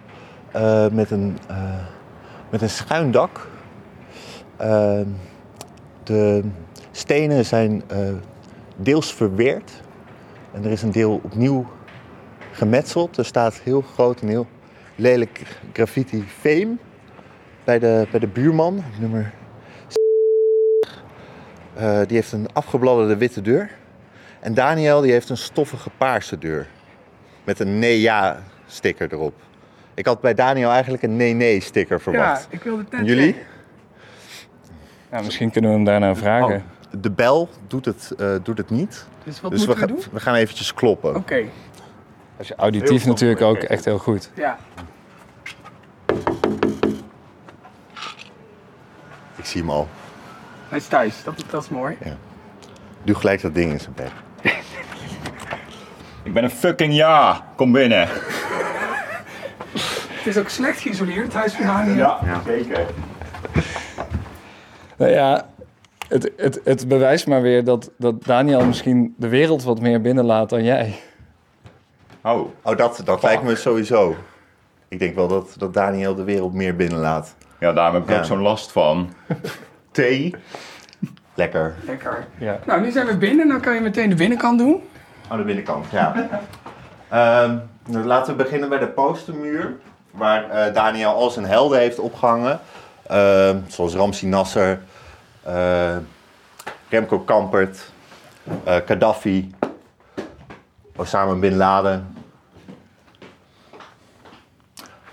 eh, 0.51 0.89
met, 0.89 1.11
een, 1.11 1.37
eh, 1.47 1.85
met 2.49 2.61
een 2.61 2.69
schuin 2.69 3.11
dak. 3.11 3.47
Ehm, 4.57 5.07
de 6.03 6.43
stenen 6.91 7.45
zijn 7.45 7.83
eh, 7.87 7.99
deels 8.75 9.13
verweerd. 9.13 9.81
En 10.53 10.63
er 10.63 10.71
is 10.71 10.81
een 10.81 10.91
deel 10.91 11.19
opnieuw 11.23 11.65
gemetseld. 12.51 13.17
Er 13.17 13.25
staat 13.25 13.53
heel 13.53 13.81
groot 13.81 14.21
en 14.21 14.27
heel 14.27 14.47
lelijk 14.95 15.59
graffiti 15.73 16.23
fame 16.23 16.75
bij 17.63 17.79
de, 17.79 18.07
bij 18.11 18.19
de 18.19 18.27
buurman, 18.27 18.83
nummer 18.99 19.33
eh, 21.73 21.99
die 22.07 22.15
heeft 22.15 22.31
een 22.31 22.47
afgebladderde 22.53 23.17
witte 23.17 23.41
deur. 23.41 23.71
En 24.39 24.53
Daniel 24.53 25.01
die 25.01 25.11
heeft 25.11 25.29
een 25.29 25.37
stoffige 25.37 25.89
paarse 25.97 26.37
deur. 26.37 26.67
Met 27.47 27.59
een 27.59 27.79
nee-ja 27.79 28.39
sticker 28.65 29.13
erop. 29.13 29.33
Ik 29.93 30.05
had 30.05 30.21
bij 30.21 30.33
Daniel 30.33 30.69
eigenlijk 30.69 31.03
een 31.03 31.15
nee-nee 31.17 31.59
sticker 31.61 31.95
Ja, 31.97 32.01
verwacht. 32.03 32.47
ik 32.49 32.63
wilde 32.63 32.81
het 32.81 32.91
net 32.91 32.99
En 32.99 33.05
jullie? 33.05 33.35
Ja, 35.11 35.21
misschien 35.21 35.51
kunnen 35.51 35.69
we 35.69 35.75
hem 35.75 35.85
daarna 35.85 36.15
vragen. 36.15 36.55
Oh, 36.55 37.01
de 37.01 37.11
bel 37.11 37.49
doet 37.67 37.85
het, 37.85 38.11
eh, 38.17 38.35
doet 38.43 38.57
het 38.57 38.69
niet. 38.69 39.05
Dus 39.23 39.41
wat 39.41 39.51
dus 39.51 39.61
we, 39.61 39.67
moeten 39.67 39.87
we 39.87 39.93
gaan- 39.93 40.01
doen? 40.01 40.13
we 40.13 40.19
gaan 40.19 40.35
eventjes 40.35 40.73
kloppen. 40.73 41.15
Oké, 41.15 41.43
Als 42.37 42.47
je 42.47 42.55
auditief 42.55 43.03
Heel 43.03 43.11
natuurlijk 43.13 43.41
ook 43.41 43.57
echt 43.57 43.85
heel 43.85 43.97
goed. 43.97 44.31
ja. 44.35 44.57
Ik 49.35 49.45
zie 49.45 49.61
hem 49.61 49.69
al. 49.69 49.87
Hij 50.69 50.77
is 50.77 50.87
thuis, 50.87 51.23
dat, 51.23 51.43
dat 51.49 51.63
is 51.63 51.69
mooi. 51.69 51.97
Doe 53.03 53.15
gelijk 53.15 53.41
dat 53.41 53.53
ding 53.53 53.71
in 53.71 53.79
zijn 53.79 53.93
bek. 53.95 54.11
Ik 56.27 56.33
ben 56.33 56.43
een 56.43 56.49
fucking 56.49 56.93
ja. 56.95 57.41
Kom 57.55 57.71
binnen. 57.71 58.07
Het 60.11 60.25
is 60.25 60.37
ook 60.37 60.49
slecht 60.49 60.79
geïsoleerd, 60.79 61.23
het 61.23 61.33
huis 61.33 61.53
van 61.53 61.65
Daniel. 61.65 61.95
Ja, 61.97 62.19
zeker. 62.45 62.85
Nou 64.97 65.11
ja, 65.11 65.45
het, 66.07 66.31
het, 66.37 66.61
het 66.63 66.87
bewijst 66.87 67.27
maar 67.27 67.41
weer 67.41 67.63
dat, 67.63 67.91
dat 67.97 68.23
Daniel 68.23 68.65
misschien 68.65 69.13
de 69.17 69.27
wereld 69.27 69.63
wat 69.63 69.79
meer 69.81 70.01
binnenlaat 70.01 70.49
dan 70.49 70.63
jij. 70.63 70.99
Oh, 72.23 72.49
Oh, 72.61 72.77
dat, 72.77 73.01
dat 73.05 73.23
lijkt 73.23 73.43
me 73.43 73.55
sowieso. 73.55 74.15
Ik 74.87 74.99
denk 74.99 75.15
wel 75.15 75.27
dat, 75.27 75.55
dat 75.57 75.73
Daniel 75.73 76.15
de 76.15 76.23
wereld 76.23 76.53
meer 76.53 76.75
binnenlaat. 76.75 77.35
ja, 77.59 77.73
daar 77.73 77.93
heb 77.93 78.03
ik 78.03 78.09
Ja. 78.09 78.17
ook 78.17 78.25
zo'n 78.25 78.41
last 78.41 78.71
van. 78.71 79.13
Thee. 79.91 80.35
Lekker. 81.33 81.75
Lekker. 81.85 82.27
Ja. 82.37 82.59
Nou, 82.65 82.81
nu 82.81 82.91
zijn 82.91 83.05
we 83.07 83.17
binnen, 83.17 83.47
dan 83.47 83.59
kan 83.61 83.73
je 83.75 83.81
meteen 83.81 84.09
de 84.09 84.15
binnenkant 84.15 84.59
doen. 84.59 84.81
Aan 85.27 85.37
de 85.37 85.43
binnenkant, 85.43 85.85
ja. 85.91 86.13
Ehm, 87.09 87.57
nou, 87.85 88.05
laten 88.05 88.37
we 88.37 88.43
beginnen 88.43 88.69
bij 88.69 88.79
de 88.79 88.87
postermuur. 88.87 89.75
Waar 90.11 90.49
eh, 90.49 90.73
Daniel 90.73 91.09
al 91.13 91.29
zijn 91.29 91.45
helden 91.45 91.79
heeft 91.79 91.99
opgehangen. 91.99 92.59
Ehm, 93.07 93.57
zoals 93.67 93.95
Ramsi 93.95 94.27
Nasser, 94.27 94.79
eh, 95.43 95.95
Remco 96.89 97.19
Kampert, 97.19 97.91
eh, 98.63 98.75
Gaddafi, 98.85 99.51
Osama 100.95 101.33
Bin 101.33 101.55
Laden. 101.55 102.15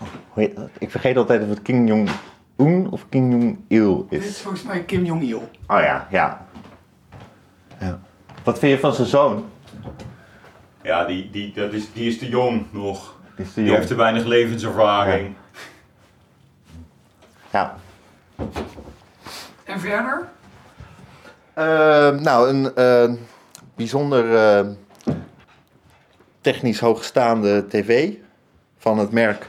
Oh, 0.00 0.08
hoe 0.28 0.42
heet 0.42 0.56
dat? 0.56 0.68
Ik 0.78 0.90
vergeet 0.90 1.16
altijd 1.16 1.42
of 1.42 1.48
het 1.48 1.62
Kim 1.62 1.86
Jong-un 1.86 2.88
of 2.90 3.08
Kim 3.08 3.30
Jong-il 3.30 4.06
Dit 4.08 4.20
is 4.22 4.28
is. 4.28 4.40
volgens 4.40 4.62
mij 4.62 4.82
Kim 4.84 5.04
Jong-il. 5.04 5.48
Oh 5.66 5.80
ja, 5.80 6.06
ja. 6.10 6.46
ja. 7.80 7.98
Wat 8.44 8.58
vind 8.58 8.72
je 8.72 8.78
van 8.78 8.92
zijn 8.94 9.08
zoon? 9.08 9.44
Ja, 10.82 11.04
die, 11.04 11.30
die, 11.30 11.52
dat 11.52 11.72
is, 11.72 11.92
die 11.92 12.08
is 12.08 12.18
te 12.18 12.28
jong 12.28 12.66
nog. 12.70 13.14
Is 13.36 13.54
Die 13.54 13.64
jong? 13.64 13.76
heeft 13.76 13.88
te 13.88 13.94
weinig 13.94 14.24
levenservaring. 14.24 15.34
Ja. 17.50 17.76
En 19.64 19.80
verder? 19.80 20.28
Eh, 21.54 22.10
nou, 22.10 22.48
een 22.48 22.74
eh, 22.74 23.12
bijzonder 23.74 24.36
eh, 24.36 24.66
technisch 26.40 26.80
hoogstaande 26.80 27.66
tv 27.68 28.12
van 28.78 28.98
het 28.98 29.10
merk 29.12 29.48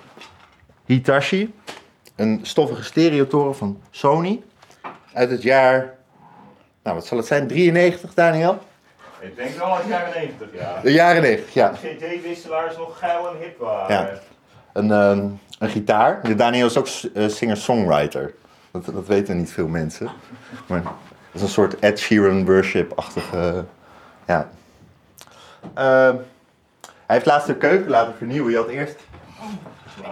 Hitachi. 0.85 1.53
Een 2.15 2.39
stoffige 2.43 2.83
stereotoren 2.83 3.55
van 3.55 3.81
Sony 3.91 4.43
uit 5.13 5.29
het 5.29 5.41
jaar, 5.41 5.93
nou 6.83 6.95
wat 6.95 7.05
zal 7.05 7.17
het 7.17 7.27
zijn, 7.27 7.47
93 7.47 8.13
Daniel? 8.13 8.59
Ik 9.19 9.35
denk 9.35 9.55
wel 9.55 9.75
uit 9.75 9.83
de 9.83 9.89
jaren 9.89 10.13
90, 10.13 10.47
ja. 10.53 10.79
De 10.81 10.91
jaren 10.91 11.21
90, 11.21 11.53
ja. 11.53 11.71
CD-wisselaars 11.71 12.77
nog 12.77 12.99
geil 12.99 13.29
en 13.29 13.37
hip 13.39 13.59
waren. 13.59 13.95
Ja. 13.95 14.19
Een, 14.73 14.91
ehm, 14.91 15.27
een 15.59 15.69
gitaar. 15.69 16.35
Daniel 16.35 16.65
is 16.65 16.77
ook 16.77 16.87
eh, 16.87 17.27
singer-songwriter. 17.27 18.33
Dat, 18.71 18.85
dat 18.85 19.07
weten 19.07 19.37
niet 19.37 19.51
veel 19.51 19.67
mensen. 19.67 20.09
Maar 20.67 20.81
het 20.83 20.85
is 21.31 21.41
een 21.41 21.47
soort 21.47 21.79
Ed 21.79 21.99
Sheeran 21.99 22.45
worship-achtige... 22.45 23.65
ja. 24.27 24.49
Ehm, 25.73 26.15
hij 27.05 27.15
heeft 27.15 27.25
laatst 27.25 27.47
de 27.47 27.55
keuken 27.55 27.89
laten 27.89 28.15
vernieuwen. 28.17 28.51
Je 28.51 28.57
had 28.57 28.67
eerst, 28.67 28.99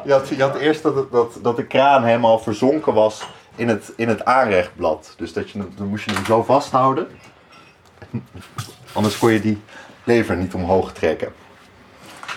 je 0.03 0.11
had, 0.11 0.27
je 0.27 0.41
had 0.41 0.55
eerst 0.55 0.83
dat, 0.83 1.11
dat, 1.11 1.37
dat 1.41 1.55
de 1.55 1.65
kraan 1.65 2.03
helemaal 2.03 2.39
verzonken 2.39 2.93
was 2.93 3.27
in 3.55 3.67
het, 3.67 3.93
in 3.95 4.07
het 4.07 4.25
aanrechtblad. 4.25 5.13
Dus 5.17 5.33
dat 5.33 5.49
je, 5.49 5.67
dan 5.75 5.87
moest 5.87 6.05
je 6.05 6.11
hem 6.11 6.25
zo 6.25 6.43
vasthouden. 6.43 7.07
Anders 8.93 9.17
kon 9.17 9.31
je 9.31 9.39
die 9.41 9.61
lever 10.03 10.35
niet 10.35 10.53
omhoog 10.53 10.93
trekken. 10.93 11.33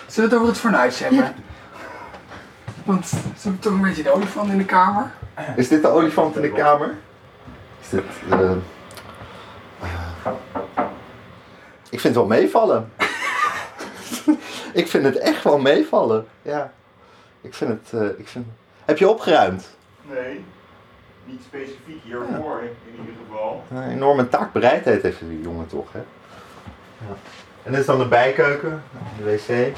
Zullen 0.07 0.31
we 0.31 0.35
het 0.37 0.45
over 0.45 0.47
het 0.49 0.59
fornuis 0.59 0.99
hebben? 0.99 1.35
Want 2.85 3.07
ze 3.07 3.17
hebben 3.41 3.61
toch 3.61 3.73
een 3.73 3.81
beetje 3.81 4.03
de 4.03 4.11
olifant 4.11 4.51
in 4.51 4.59
de 4.59 4.65
kamer. 4.65 5.11
Is 5.57 5.69
dit 5.69 5.83
de 5.83 5.89
olifant 5.89 6.37
in 6.37 6.43
de 6.43 6.53
kamer? 6.53 6.95
Is 7.81 7.89
dit. 7.89 8.05
eh, 8.31 8.51
Ik 11.91 12.01
vind 12.01 12.03
het 12.03 12.15
wel 12.15 12.27
meevallen. 12.27 12.93
ik 14.73 14.89
vind 14.89 15.05
het 15.05 15.17
echt 15.19 15.43
wel 15.45 15.59
meevallen. 15.59 16.27
Ja. 16.43 16.73
Ik 17.41 17.55
vind 17.55 17.71
het. 17.71 18.03
eh, 18.03 18.19
ik 18.19 18.29
vind... 18.29 18.47
Heb 18.85 18.99
je 18.99 19.09
opgeruimd? 19.09 19.77
Nee, 20.03 20.45
niet 21.25 21.41
specifiek 21.45 22.03
hiervoor 22.03 22.61
in 22.63 23.01
ieder 23.01 23.15
geval. 23.27 23.65
Een 23.71 23.91
enorme 23.91 24.29
taakbereidheid 24.29 25.03
heeft 25.03 25.19
die 25.21 25.41
jongen 25.41 25.67
toch, 25.67 25.93
hè? 25.93 26.01
Ja. 26.99 27.15
En 27.63 27.71
dit 27.71 27.81
is 27.81 27.87
dan 27.87 27.99
de 27.99 28.07
bijkeuken, 28.09 28.83
de 29.19 29.25
wc. 29.25 29.77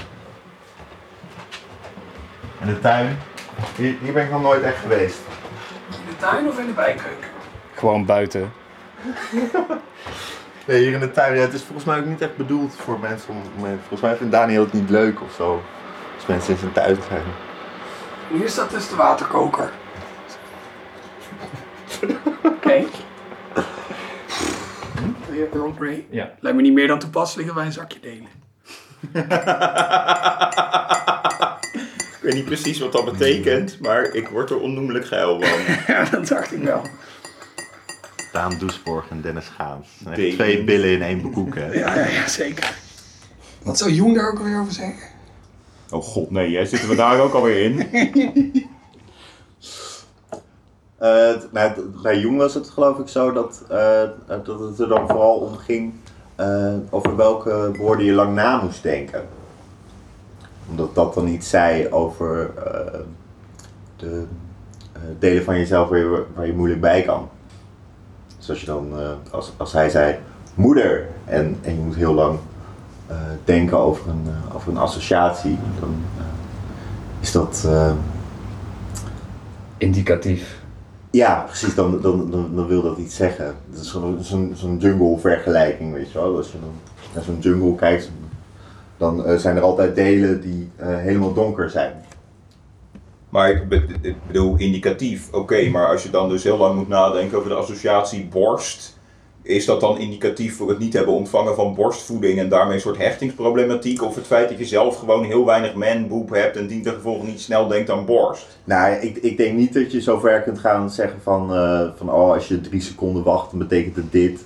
En 2.60 2.66
de 2.66 2.80
tuin. 2.80 3.18
Hier, 3.76 3.94
hier 4.02 4.12
ben 4.12 4.24
ik 4.24 4.30
nog 4.30 4.42
nooit 4.42 4.62
echt 4.62 4.78
geweest. 4.78 5.18
In 5.90 5.96
de 6.08 6.16
tuin 6.16 6.48
of 6.48 6.58
in 6.58 6.66
de 6.66 6.72
bijkeuken? 6.72 7.28
Gewoon 7.74 8.04
buiten. 8.04 8.52
Nee, 10.64 10.82
hier 10.82 10.92
in 10.92 11.00
de 11.00 11.10
tuin. 11.10 11.34
Ja, 11.34 11.40
het 11.40 11.52
is 11.52 11.62
volgens 11.62 11.84
mij 11.84 11.98
ook 11.98 12.04
niet 12.04 12.20
echt 12.20 12.36
bedoeld 12.36 12.74
voor 12.76 12.98
mensen 12.98 13.28
om. 13.30 13.36
om- 13.56 13.78
Volgens 13.78 14.00
mij 14.00 14.16
vindt 14.16 14.32
Daniel 14.32 14.62
het 14.64 14.72
niet 14.72 14.90
leuk 14.90 15.20
of 15.22 15.32
zo. 15.36 15.62
Als 16.16 16.26
mensen 16.26 16.52
in 16.52 16.58
zijn 16.58 16.72
tuin 16.72 16.96
zijn. 17.08 17.22
En 18.30 18.36
hier 18.38 18.48
staat 18.48 18.70
dus 18.70 18.88
de 18.88 18.96
waterkoker. 18.96 19.70
Oké. 22.42 22.84
Je 25.38 25.48
Earl 25.52 25.72
Grey? 25.72 26.06
Ja. 26.10 26.32
Lijkt 26.40 26.56
me 26.56 26.62
niet 26.62 26.72
meer 26.72 26.86
dan 26.86 26.98
toepasselijk 26.98 27.46
dat 27.46 27.56
wij 27.56 27.66
een 27.66 27.72
zakje 27.72 28.00
delen. 28.00 28.28
Ik 32.18 32.24
weet 32.24 32.34
niet 32.34 32.44
precies 32.44 32.78
wat 32.78 32.92
dat 32.92 33.04
betekent, 33.04 33.80
maar 33.80 34.14
ik 34.14 34.28
word 34.28 34.50
er 34.50 34.60
onnoemelijk 34.60 35.06
geil 35.06 35.40
van. 35.40 35.58
Ja, 35.94 36.04
dat 36.04 36.26
dacht 36.26 36.52
ik 36.52 36.62
wel. 36.62 36.82
Daan 38.32 38.58
Doesborg 38.58 39.10
en 39.10 39.20
Dennis 39.20 39.50
Gaans. 39.56 39.88
Twee 40.12 40.64
billen 40.64 40.90
in 40.90 41.02
één 41.02 41.22
bekoek, 41.22 41.54
hè? 41.54 41.72
Ja, 41.72 41.94
ja, 41.94 42.06
ja, 42.06 42.28
zeker. 42.28 42.74
Wat 43.62 43.78
zou 43.78 43.90
Jong 43.90 44.14
daar 44.14 44.30
ook 44.30 44.38
alweer 44.38 44.60
over 44.60 44.72
zeggen? 44.72 45.08
Oh 45.90 46.02
god, 46.02 46.30
nee, 46.30 46.50
jij 46.50 46.64
zitten 46.64 46.88
we 46.88 46.94
daar 46.94 47.20
ook 47.20 47.32
alweer 47.32 47.62
in. 47.62 47.88
Eh, 50.98 51.34
nou, 51.50 51.72
bij 52.02 52.18
Jong 52.18 52.36
was 52.36 52.54
het 52.54 52.68
geloof 52.68 52.98
ik 52.98 53.08
zo 53.08 53.32
dat, 53.32 53.64
eh, 53.68 54.02
eh, 54.02 54.10
dat 54.26 54.60
het 54.60 54.78
er 54.80 54.88
dan 54.88 55.08
vooral 55.08 55.34
om 55.34 55.56
ging 55.56 55.92
over 56.90 57.16
welke 57.16 57.70
woorden 57.78 58.04
je 58.04 58.12
lang 58.12 58.34
na 58.34 58.62
moest 58.62 58.82
denken. 58.82 59.22
Omdat 60.68 60.94
dat 60.94 61.14
dan 61.14 61.28
iets 61.28 61.48
zei 61.48 61.88
over 61.90 62.50
de 63.96 64.24
delen 65.18 65.44
van 65.44 65.58
jezelf 65.58 65.88
waar 65.88 65.98
je, 65.98 66.24
waar 66.34 66.46
je 66.46 66.52
moeilijk 66.52 66.80
bij 66.80 67.02
kan. 67.02 67.28
Dus 68.38 68.50
als 68.50 68.60
je 68.60 68.66
dan, 68.66 68.92
als, 69.30 69.52
als 69.56 69.72
hij 69.72 69.88
zei 69.90 70.18
moeder 70.54 71.08
en, 71.24 71.58
en 71.62 71.74
je 71.74 71.80
moet 71.80 71.94
heel 71.94 72.14
lang 72.14 72.38
denken 73.44 73.78
over 73.78 74.08
een, 74.08 74.26
over 74.54 74.70
een 74.70 74.78
associatie, 74.78 75.58
dan 75.80 75.94
is 77.20 77.32
dat... 77.32 77.68
Indicatief. 79.78 80.57
Ja, 81.10 81.44
precies, 81.46 81.74
dan, 81.74 82.00
dan, 82.00 82.30
dan, 82.30 82.54
dan 82.54 82.66
wil 82.66 82.82
dat 82.82 82.98
iets 82.98 83.16
zeggen. 83.16 83.46
Het 83.70 83.80
is 83.80 83.90
zo'n 83.90 84.54
zo'n 84.54 84.78
jungle-vergelijking, 84.78 85.92
weet 85.92 86.12
je 86.12 86.18
wel. 86.18 86.36
Als 86.36 86.52
je 86.52 86.58
naar 87.14 87.22
zo'n 87.24 87.38
jungle 87.40 87.74
kijkt, 87.74 88.10
dan 88.96 89.24
eh, 89.24 89.36
zijn 89.36 89.56
er 89.56 89.62
altijd 89.62 89.94
delen 89.94 90.40
die 90.40 90.70
eh, 90.76 90.96
helemaal 90.96 91.32
donker 91.32 91.70
zijn. 91.70 91.92
Maar 93.28 93.50
ik 93.50 93.68
bedoel, 94.26 94.56
indicatief, 94.56 95.32
oké, 95.32 95.68
maar 95.68 95.88
als 95.88 96.02
je 96.02 96.10
dan 96.10 96.28
dus 96.28 96.42
heel 96.42 96.56
lang 96.56 96.76
moet 96.76 96.88
nadenken 96.88 97.38
over 97.38 97.50
de 97.50 97.56
associatie 97.56 98.26
borst, 98.26 98.97
is 99.42 99.64
dat 99.64 99.80
dan 99.80 99.98
indicatief 99.98 100.56
voor 100.56 100.68
het 100.68 100.78
niet 100.78 100.92
hebben 100.92 101.14
ontvangen 101.14 101.54
van 101.54 101.74
borstvoeding 101.74 102.38
en 102.38 102.48
daarmee 102.48 102.74
een 102.74 102.80
soort 102.80 102.98
hechtingsproblematiek? 102.98 104.02
Of 104.02 104.14
het 104.14 104.26
feit 104.26 104.48
dat 104.48 104.58
je 104.58 104.64
zelf 104.64 104.98
gewoon 104.98 105.24
heel 105.24 105.44
weinig 105.46 105.74
manboep 105.74 106.30
hebt 106.30 106.56
en 106.56 106.66
die 106.66 106.88
gevolg 106.88 107.26
niet 107.26 107.40
snel 107.40 107.68
denkt 107.68 107.90
aan 107.90 108.04
borst? 108.04 108.58
Nou, 108.64 108.92
ik, 108.94 109.16
ik 109.16 109.36
denk 109.36 109.56
niet 109.56 109.74
dat 109.74 109.92
je 109.92 110.00
zo 110.00 110.18
ver 110.18 110.42
kunt 110.42 110.58
gaan 110.58 110.90
zeggen 110.90 111.20
van, 111.22 111.54
eh, 111.54 111.88
van 111.96 112.10
oh, 112.10 112.32
als 112.32 112.48
je 112.48 112.60
drie 112.60 112.80
seconden 112.80 113.22
wacht, 113.22 113.50
dan 113.50 113.58
betekent 113.58 113.96
het 113.96 114.12
dit. 114.12 114.44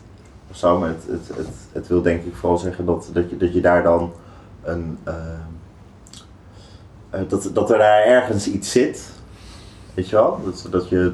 Of 0.51 0.57
zo, 0.57 0.83
het, 0.83 1.05
het, 1.07 1.37
het, 1.37 1.49
het 1.73 1.89
wil 1.89 2.03
denk 2.03 2.25
ik 2.25 2.35
vooral 2.35 2.59
zeggen 2.59 2.85
dat, 2.85 3.11
dat, 3.13 3.31
je, 3.31 3.37
dat 3.37 3.55
je 3.55 3.61
daar 3.61 3.83
dan 3.83 4.13
een... 4.63 4.99
eh, 5.05 5.15
eh, 7.11 7.21
dat, 7.29 7.51
dat 7.53 7.71
er 7.71 7.79
daar 7.79 8.05
ergens 8.05 8.49
iets 8.49 8.71
zit. 8.71 9.11
Weet 9.95 10.09
je 10.09 10.17
wel? 10.17 10.41
Dat, 10.45 10.67
dat 10.71 10.89
je... 10.89 11.13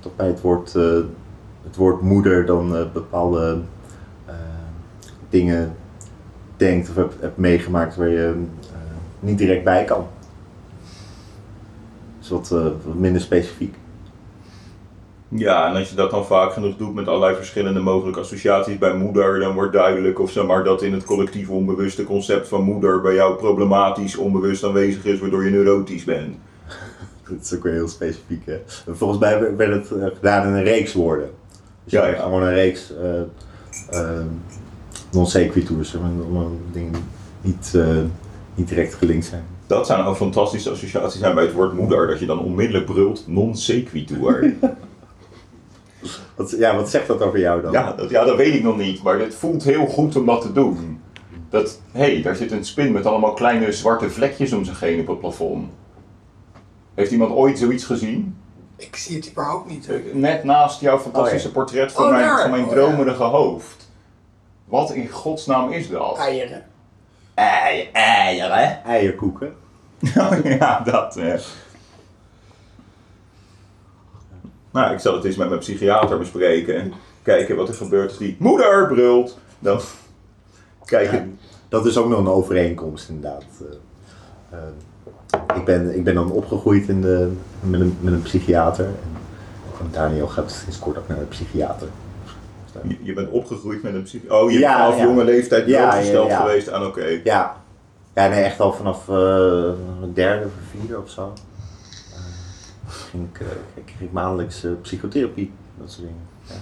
dat 0.00 0.16
bij 0.16 0.26
het 0.26 0.40
woord 0.40 0.74
het 1.64 1.76
woord 1.76 2.00
moeder 2.00 2.46
dan 2.46 2.76
eh, 2.76 2.82
bepaalde 2.92 3.60
eh, 4.26 4.34
dingen 5.28 5.76
denkt 6.56 6.88
of 6.88 6.94
hebt, 6.94 7.20
hebt 7.20 7.36
meegemaakt 7.36 7.96
waar 7.96 8.08
je 8.08 8.34
eh, 8.72 8.78
niet 9.20 9.38
direct 9.38 9.64
bij 9.64 9.84
kan. 9.84 10.06
Dus 12.18 12.28
wat, 12.28 12.48
wat 12.48 12.94
minder 12.94 13.20
specifiek. 13.20 13.74
Ja, 15.28 15.68
en 15.68 15.76
als 15.76 15.90
je 15.90 15.96
dat 15.96 16.10
dan 16.10 16.26
vaak 16.26 16.52
genoeg 16.52 16.76
doet 16.76 16.94
met 16.94 17.08
allerlei 17.08 17.34
verschillende 17.36 17.80
mogelijke 17.80 18.20
associaties 18.20 18.78
bij 18.78 18.94
moeder, 18.94 19.40
dan 19.40 19.54
wordt 19.54 19.72
duidelijk 19.72 20.20
of 20.20 20.30
zeg 20.30 20.46
maar 20.46 20.64
dat 20.64 20.82
in 20.82 20.92
het 20.92 21.04
collectief 21.04 21.48
onbewuste 21.48 22.04
concept 22.04 22.48
van 22.48 22.62
moeder 22.62 23.00
bij 23.00 23.14
jou 23.14 23.36
problematisch 23.36 24.16
onbewust 24.16 24.64
aanwezig 24.64 25.04
is, 25.04 25.20
waardoor 25.20 25.44
je 25.44 25.50
neurotisch 25.50 26.04
bent. 26.04 26.36
Dat 27.28 27.44
is 27.44 27.54
ook 27.54 27.62
weer 27.62 27.72
heel 27.72 27.88
specifiek. 27.88 28.46
Hè? 28.46 28.60
En 28.86 28.96
volgens 28.96 29.20
mij 29.20 29.56
werd 29.56 29.90
het 29.90 30.14
gedaan 30.14 30.46
in 30.46 30.52
een 30.52 30.64
reeks 30.64 30.92
woorden. 30.92 31.30
Dus 31.84 31.92
Ja, 31.92 32.06
ja, 32.06 32.22
gewoon 32.22 32.42
een 32.42 32.54
reeks 32.54 32.96
eh 32.96 33.20
eh, 33.90 34.24
non 35.10 35.26
sequiturs, 35.26 35.90
zeg 35.90 36.00
maar, 36.00 36.10
allemaal 36.10 36.50
dingen 36.72 36.92
niet, 37.40 37.72
eh, 37.74 37.96
niet 38.54 38.68
direct 38.68 38.94
gelinkt 38.94 39.24
zijn. 39.26 39.44
Dat 39.66 39.86
zou 39.86 39.98
nou 39.98 40.10
een 40.10 40.16
fantastische 40.16 40.70
associatie 40.70 41.18
zijn 41.18 41.34
bij 41.34 41.44
het 41.44 41.52
woord 41.52 41.72
moeder, 41.72 42.06
dat 42.06 42.18
je 42.18 42.26
dan 42.26 42.38
onmiddellijk 42.38 42.86
brult 42.86 43.24
non 43.26 43.56
sequitur. 43.56 44.54
Wat, 46.36 46.54
ja, 46.58 46.76
wat 46.76 46.90
zegt 46.90 47.06
dat 47.06 47.22
over 47.22 47.38
jou 47.38 47.62
dan? 47.62 47.72
ja, 47.72 47.92
dat, 47.92 48.10
ja, 48.10 48.24
dat 48.24 48.36
weet 48.36 48.54
ik 48.54 48.62
nog 48.62 48.76
niet, 48.76 49.02
maar 49.02 49.18
het 49.18 49.34
voelt 49.34 49.62
heel 49.62 49.86
goed 49.86 50.16
om 50.16 50.26
dat 50.26 50.40
te 50.40 50.52
doen. 50.52 51.00
Dat, 51.50 51.80
hé, 51.92 52.00
hey, 52.00 52.22
daar 52.22 52.36
zit 52.36 52.52
een 52.52 52.64
spin 52.64 52.92
met 52.92 53.06
allemaal 53.06 53.32
kleine 53.32 53.72
zwarte 53.72 54.10
vlekjes 54.10 54.52
om 54.52 54.64
zich 54.64 54.80
heen 54.80 55.00
op 55.00 55.06
het 55.06 55.20
plafond. 55.20 55.68
Heeft 56.94 57.10
iemand 57.10 57.32
ooit 57.32 57.58
zoiets 57.58 57.84
gezien? 57.84 58.36
Ik 58.76 58.96
zie 58.96 59.16
het 59.16 59.30
überhaupt 59.30 59.68
niet. 59.68 60.14
Net 60.14 60.44
naast 60.44 60.80
jouw 60.80 60.98
fantastische 60.98 61.48
Oh, 61.48 61.54
ja. 61.54 61.58
portret 61.60 61.92
van 61.92 62.04
Oh, 62.04 62.10
mijn, 62.10 62.38
van 62.38 62.50
mijn 62.50 62.62
Oh, 62.64 62.68
ja. 62.68 62.74
dromerige 62.74 63.22
hoofd. 63.22 63.90
Wat 64.64 64.90
in 64.92 65.08
godsnaam 65.08 65.70
is 65.72 65.88
dat? 65.88 66.16
Eieren. 66.18 66.64
Ei, 67.34 67.88
eieren. 67.92 68.84
Eierkoeken. 68.84 69.54
ja, 70.58 70.80
dat. 70.80 71.16
eh. 71.16 71.40
Nou, 74.70 74.92
ik 74.92 74.98
zal 75.00 75.14
het 75.14 75.24
eens 75.24 75.36
met 75.36 75.48
mijn 75.48 75.60
psychiater 75.60 76.18
bespreken. 76.18 76.92
Kijken 77.22 77.56
wat 77.56 77.68
er 77.68 77.74
gebeurt 77.74 78.08
als 78.08 78.18
die 78.18 78.36
moeder 78.38 78.86
brult. 78.86 79.38
Dan 79.58 79.80
kijken. 80.84 81.38
Dat 81.68 81.86
is 81.86 81.96
ook 81.96 82.08
nog 82.08 82.18
een 82.18 82.28
overeenkomst 82.28 83.08
inderdaad. 83.08 83.44
Eh, 83.60 84.58
eh, 84.58 84.64
ik, 85.54 85.64
ben, 85.64 85.96
ik 85.96 86.04
ben 86.04 86.14
dan 86.14 86.30
opgegroeid 86.30 86.88
in 86.88 87.00
de, 87.00 87.32
met, 87.60 87.80
een, 87.80 87.96
met 88.00 88.12
een 88.12 88.22
psychiater. 88.22 88.84
En, 88.84 89.20
Daniel 89.90 90.26
gaat 90.28 90.50
sinds 90.50 90.78
kort 90.78 90.98
ook 90.98 91.08
naar 91.08 91.18
de 91.18 91.24
psychiater. 91.24 91.88
Je, 92.88 92.96
je 93.02 93.12
bent 93.12 93.30
opgegroeid 93.30 93.82
met 93.82 93.94
een 93.94 94.02
psych... 94.02 94.20
Oh, 94.28 94.50
je 94.50 94.58
Ja, 94.58 94.68
bent 94.68 94.82
vanaf 94.82 94.98
ja. 94.98 95.04
jonge 95.04 95.24
leeftijd 95.24 95.64
blootgesteld 95.64 96.28
ja, 96.28 96.40
geweest 96.40 96.70
aan 96.70 96.86
oké. 96.86 97.20
Ja, 97.24 97.56
ja 98.14 98.28
nee, 98.28 98.42
echt 98.42 98.60
al 98.60 98.72
vanaf 98.72 99.08
een 99.08 100.12
derde 100.14 100.44
of 100.44 100.52
vierde 100.70 101.00
of 101.00 101.10
zo. 101.10 101.32
Eh, 102.12 102.92
ging 102.92 103.28
ik, 103.32 103.40
eh, 103.40 103.46
kreeg 103.84 104.00
ik 104.00 104.12
maandelijks 104.12 104.66
psychotherapie, 104.82 105.52
dat 105.78 105.90
soort 105.90 106.06
dingen. 106.06 106.28
Ja. 106.46 106.54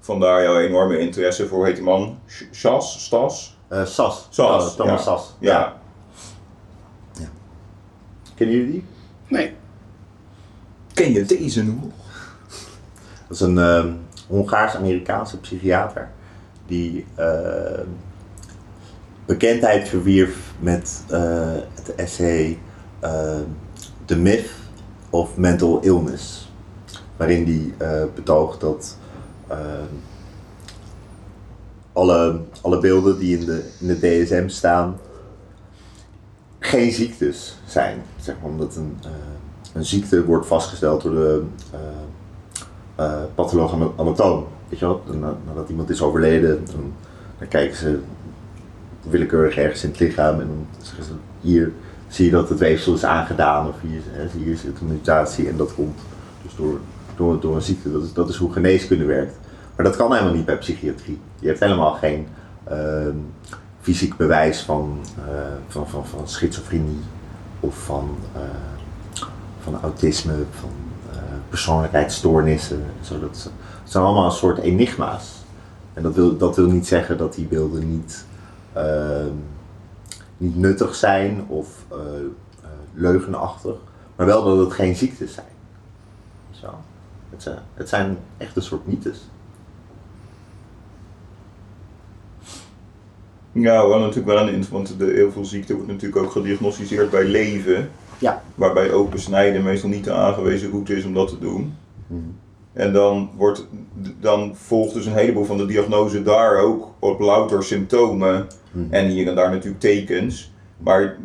Vandaar 0.00 0.42
jouw 0.42 0.58
enorme 0.58 0.98
interesse 0.98 1.46
voor, 1.46 1.56
hoe 1.56 1.66
heet 1.66 1.76
die 1.76 1.84
man? 1.84 2.18
Sas? 2.50 3.04
Stas? 3.04 3.58
Sas. 3.70 4.26
Sas, 4.30 4.70
Oh, 4.70 4.76
Thomas. 4.76 5.02
Sas. 5.02 5.34
Ja. 5.38 5.76
Kennen 8.38 8.56
jullie 8.56 8.72
die? 8.72 8.84
Nee. 9.28 9.52
Ken 10.94 11.12
je 11.12 11.24
deze 11.24 11.64
nog? 11.64 11.82
Dat 13.28 13.36
is 13.36 13.40
een 13.40 13.58
ehm, 13.58 13.92
Hongaars-Amerikaanse 14.26 15.40
psychiater 15.40 16.10
die 16.66 17.06
eh, 17.14 17.80
bekendheid 19.26 19.88
verwierf 19.88 20.52
met 20.58 21.04
eh, 21.08 21.52
het 21.74 21.94
essay 21.94 22.58
eh, 23.00 23.38
The 24.04 24.16
Myth 24.16 24.50
of 25.10 25.36
Mental 25.36 25.80
Illness. 25.80 26.52
Waarin 27.16 27.44
hij 27.44 27.88
eh, 27.88 28.04
betoogt 28.14 28.60
dat 28.60 28.96
alle, 31.92 32.40
alle 32.60 32.78
beelden 32.78 33.18
die 33.18 33.38
in 33.38 33.44
de, 33.44 33.70
in 33.80 33.86
de 33.86 33.98
DSM 33.98 34.48
staan 34.48 34.98
geen 36.68 36.92
ziektes 36.92 37.56
zijn. 37.66 38.02
Zeg 38.20 38.34
maar, 38.40 38.50
omdat 38.50 38.76
een, 38.76 38.96
eh, 39.02 39.10
een 39.72 39.84
ziekte 39.84 40.24
wordt 40.24 40.46
vastgesteld 40.46 41.02
door 41.02 41.14
de 41.14 41.42
eh, 41.72 41.78
eh 43.04 43.22
patholoog 43.34 43.72
ana- 43.72 43.92
anatoom. 43.96 44.46
Weet 44.68 44.78
je 44.78 44.96
nadat 45.46 45.68
iemand 45.68 45.90
is 45.90 46.02
overleden, 46.02 46.64
dan, 46.66 46.92
kijken 47.48 47.76
ze 47.76 47.98
willekeurig 49.02 49.56
ergens 49.56 49.84
in 49.84 49.90
het 49.90 49.98
lichaam 49.98 50.40
en 50.40 50.46
dan 50.46 50.66
zeggen 50.82 51.04
ze 51.04 51.12
hier 51.40 51.72
zie 52.08 52.24
je 52.24 52.30
dat 52.30 52.48
het 52.48 52.58
weefsel 52.58 52.94
is 52.94 53.04
aangedaan 53.04 53.68
of 53.68 53.74
hier 54.36 54.56
zit 54.56 54.80
een 54.80 54.86
mutatie 54.86 55.48
en 55.48 55.56
dat 55.56 55.74
komt 55.74 55.98
dus 56.42 56.54
door, 56.56 56.78
door, 57.16 57.40
door 57.40 57.54
een 57.54 57.62
ziekte. 57.62 57.92
Dat 57.92 58.02
is, 58.02 58.12
dat 58.12 58.28
is 58.28 58.36
hoe 58.36 58.52
geneeskunde 58.52 59.04
werkt. 59.04 59.36
Maar 59.76 59.84
dat 59.84 59.96
kan 59.96 60.12
helemaal 60.12 60.34
niet 60.34 60.44
bij 60.44 60.58
psychiatrie. 60.58 61.18
Je 61.38 61.46
hebt 61.46 61.60
helemaal 61.60 61.92
geen 61.92 62.26
ehm, 62.64 63.16
fysiek 63.88 64.16
bewijs 64.16 64.60
van, 64.60 64.98
eh, 65.16 65.34
van, 65.68 65.88
van, 65.88 66.06
van 66.06 66.28
schizofrenie 66.28 67.00
of 67.60 67.84
van, 67.84 68.16
eh, 68.34 68.40
van 69.60 69.80
autisme, 69.80 70.34
van 70.50 70.70
eh, 71.10 71.18
persoonlijkheidsstoornissen. 71.48 72.84
Zo, 73.00 73.20
dat, 73.20 73.50
zijn 73.84 74.04
allemaal 74.04 74.24
een 74.24 74.30
soort 74.30 74.58
enigma's. 74.58 75.32
En 75.94 76.02
dat 76.02 76.14
wil, 76.14 76.36
dat 76.36 76.56
wil 76.56 76.66
niet 76.66 76.86
zeggen 76.86 77.18
dat 77.18 77.34
die 77.34 77.46
beelden 77.46 77.90
niet, 77.90 78.24
ehm, 78.72 79.34
niet 80.36 80.56
nuttig 80.56 80.94
zijn 80.94 81.44
of 81.46 81.84
leugenachtig, 82.94 83.76
maar 84.16 84.26
wel 84.26 84.44
dat 84.44 84.58
het 84.58 84.72
geen 84.72 84.96
ziektes 84.96 85.34
zijn. 85.34 85.54
Zo. 86.50 86.74
Het, 87.30 87.42
zijn 87.42 87.58
het 87.74 87.88
zijn 87.88 88.18
echt 88.36 88.56
een 88.56 88.62
soort 88.62 88.86
mythes. 88.86 89.18
Ja, 93.60 93.88
wel 93.88 93.98
natuurlijk 93.98 94.26
wel 94.26 94.48
een 94.48 94.64
want 94.70 94.98
de, 94.98 95.04
heel 95.04 95.32
veel 95.32 95.44
ziekte 95.44 95.74
wordt 95.74 95.88
natuurlijk 95.88 96.22
ook 96.24 96.30
gediagnosticeerd 96.30 97.10
bij 97.10 97.24
leven. 97.24 97.90
Ja. 98.18 98.42
Waarbij 98.54 98.92
open 98.92 99.20
snijden 99.20 99.62
meestal 99.62 99.88
niet 99.88 100.04
de 100.04 100.12
aangewezen 100.12 100.70
route 100.70 100.96
is 100.96 101.04
om 101.04 101.14
dat 101.14 101.28
te 101.28 101.38
doen. 101.38 101.74
En 102.72 102.92
dan, 102.92 103.30
wordt, 103.36 103.68
dan 104.20 104.56
volgt 104.56 104.94
dus 104.94 105.06
een 105.06 105.12
heleboel 105.12 105.44
van 105.44 105.56
de 105.56 105.66
diagnose 105.66 106.22
daar 106.22 106.58
ook 106.58 106.88
op 106.98 107.20
louter 107.20 107.62
symptomen. 107.64 108.46
En 108.90 109.08
hier 109.08 109.28
en 109.28 109.34
daar 109.34 109.50
natuurlijk 109.50 109.80
tekens. 109.80 110.52
Maar 110.78 111.16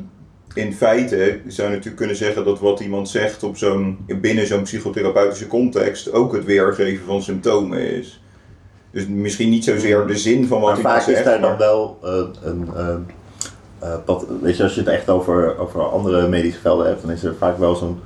in 0.53 0.73
feite 0.73 1.39
zou 1.47 1.67
je 1.67 1.73
natuurlijk 1.73 1.97
kunnen 1.97 2.15
zeggen 2.15 2.45
dat 2.45 2.59
wat 2.59 2.79
iemand 2.79 3.09
zegt 3.09 3.43
op 3.43 3.57
zo'n, 3.57 3.97
binnen 4.21 4.47
zo'n 4.47 4.63
psychotherapeutische 4.63 5.47
context 5.47 6.11
ook 6.11 6.33
het 6.33 6.45
weergeven 6.45 7.05
van 7.05 7.21
symptomen 7.21 7.79
is. 7.79 8.22
Dus 8.93 9.07
misschien 9.07 9.49
niet 9.49 9.63
zozeer 9.63 10.07
de 10.07 10.17
zin 10.17 10.47
van 10.47 10.59
wat 10.61 10.67
Maar 10.69 10.77
iemand 10.77 10.95
vaak 10.97 11.07
is 11.07 11.13
zegt. 11.13 11.25
daar 11.25 11.41
dan 11.41 11.57
wel 11.57 11.97
eh, 12.03 12.11
een. 12.43 12.69
eh, 12.75 12.95
eh, 13.79 13.95
pat- 14.05 14.25
weet 14.41 14.57
je, 14.57 14.63
als 14.63 14.73
je 14.73 14.79
het 14.79 14.89
echt 14.89 15.09
over, 15.09 15.57
over 15.59 15.89
andere 15.89 16.27
medische 16.27 16.59
velden 16.59 16.87
hebt, 16.87 17.01
dan 17.01 17.11
is 17.11 17.23
er 17.23 17.35
vaak 17.35 17.57
wel 17.57 17.75
zo'n 17.75 17.99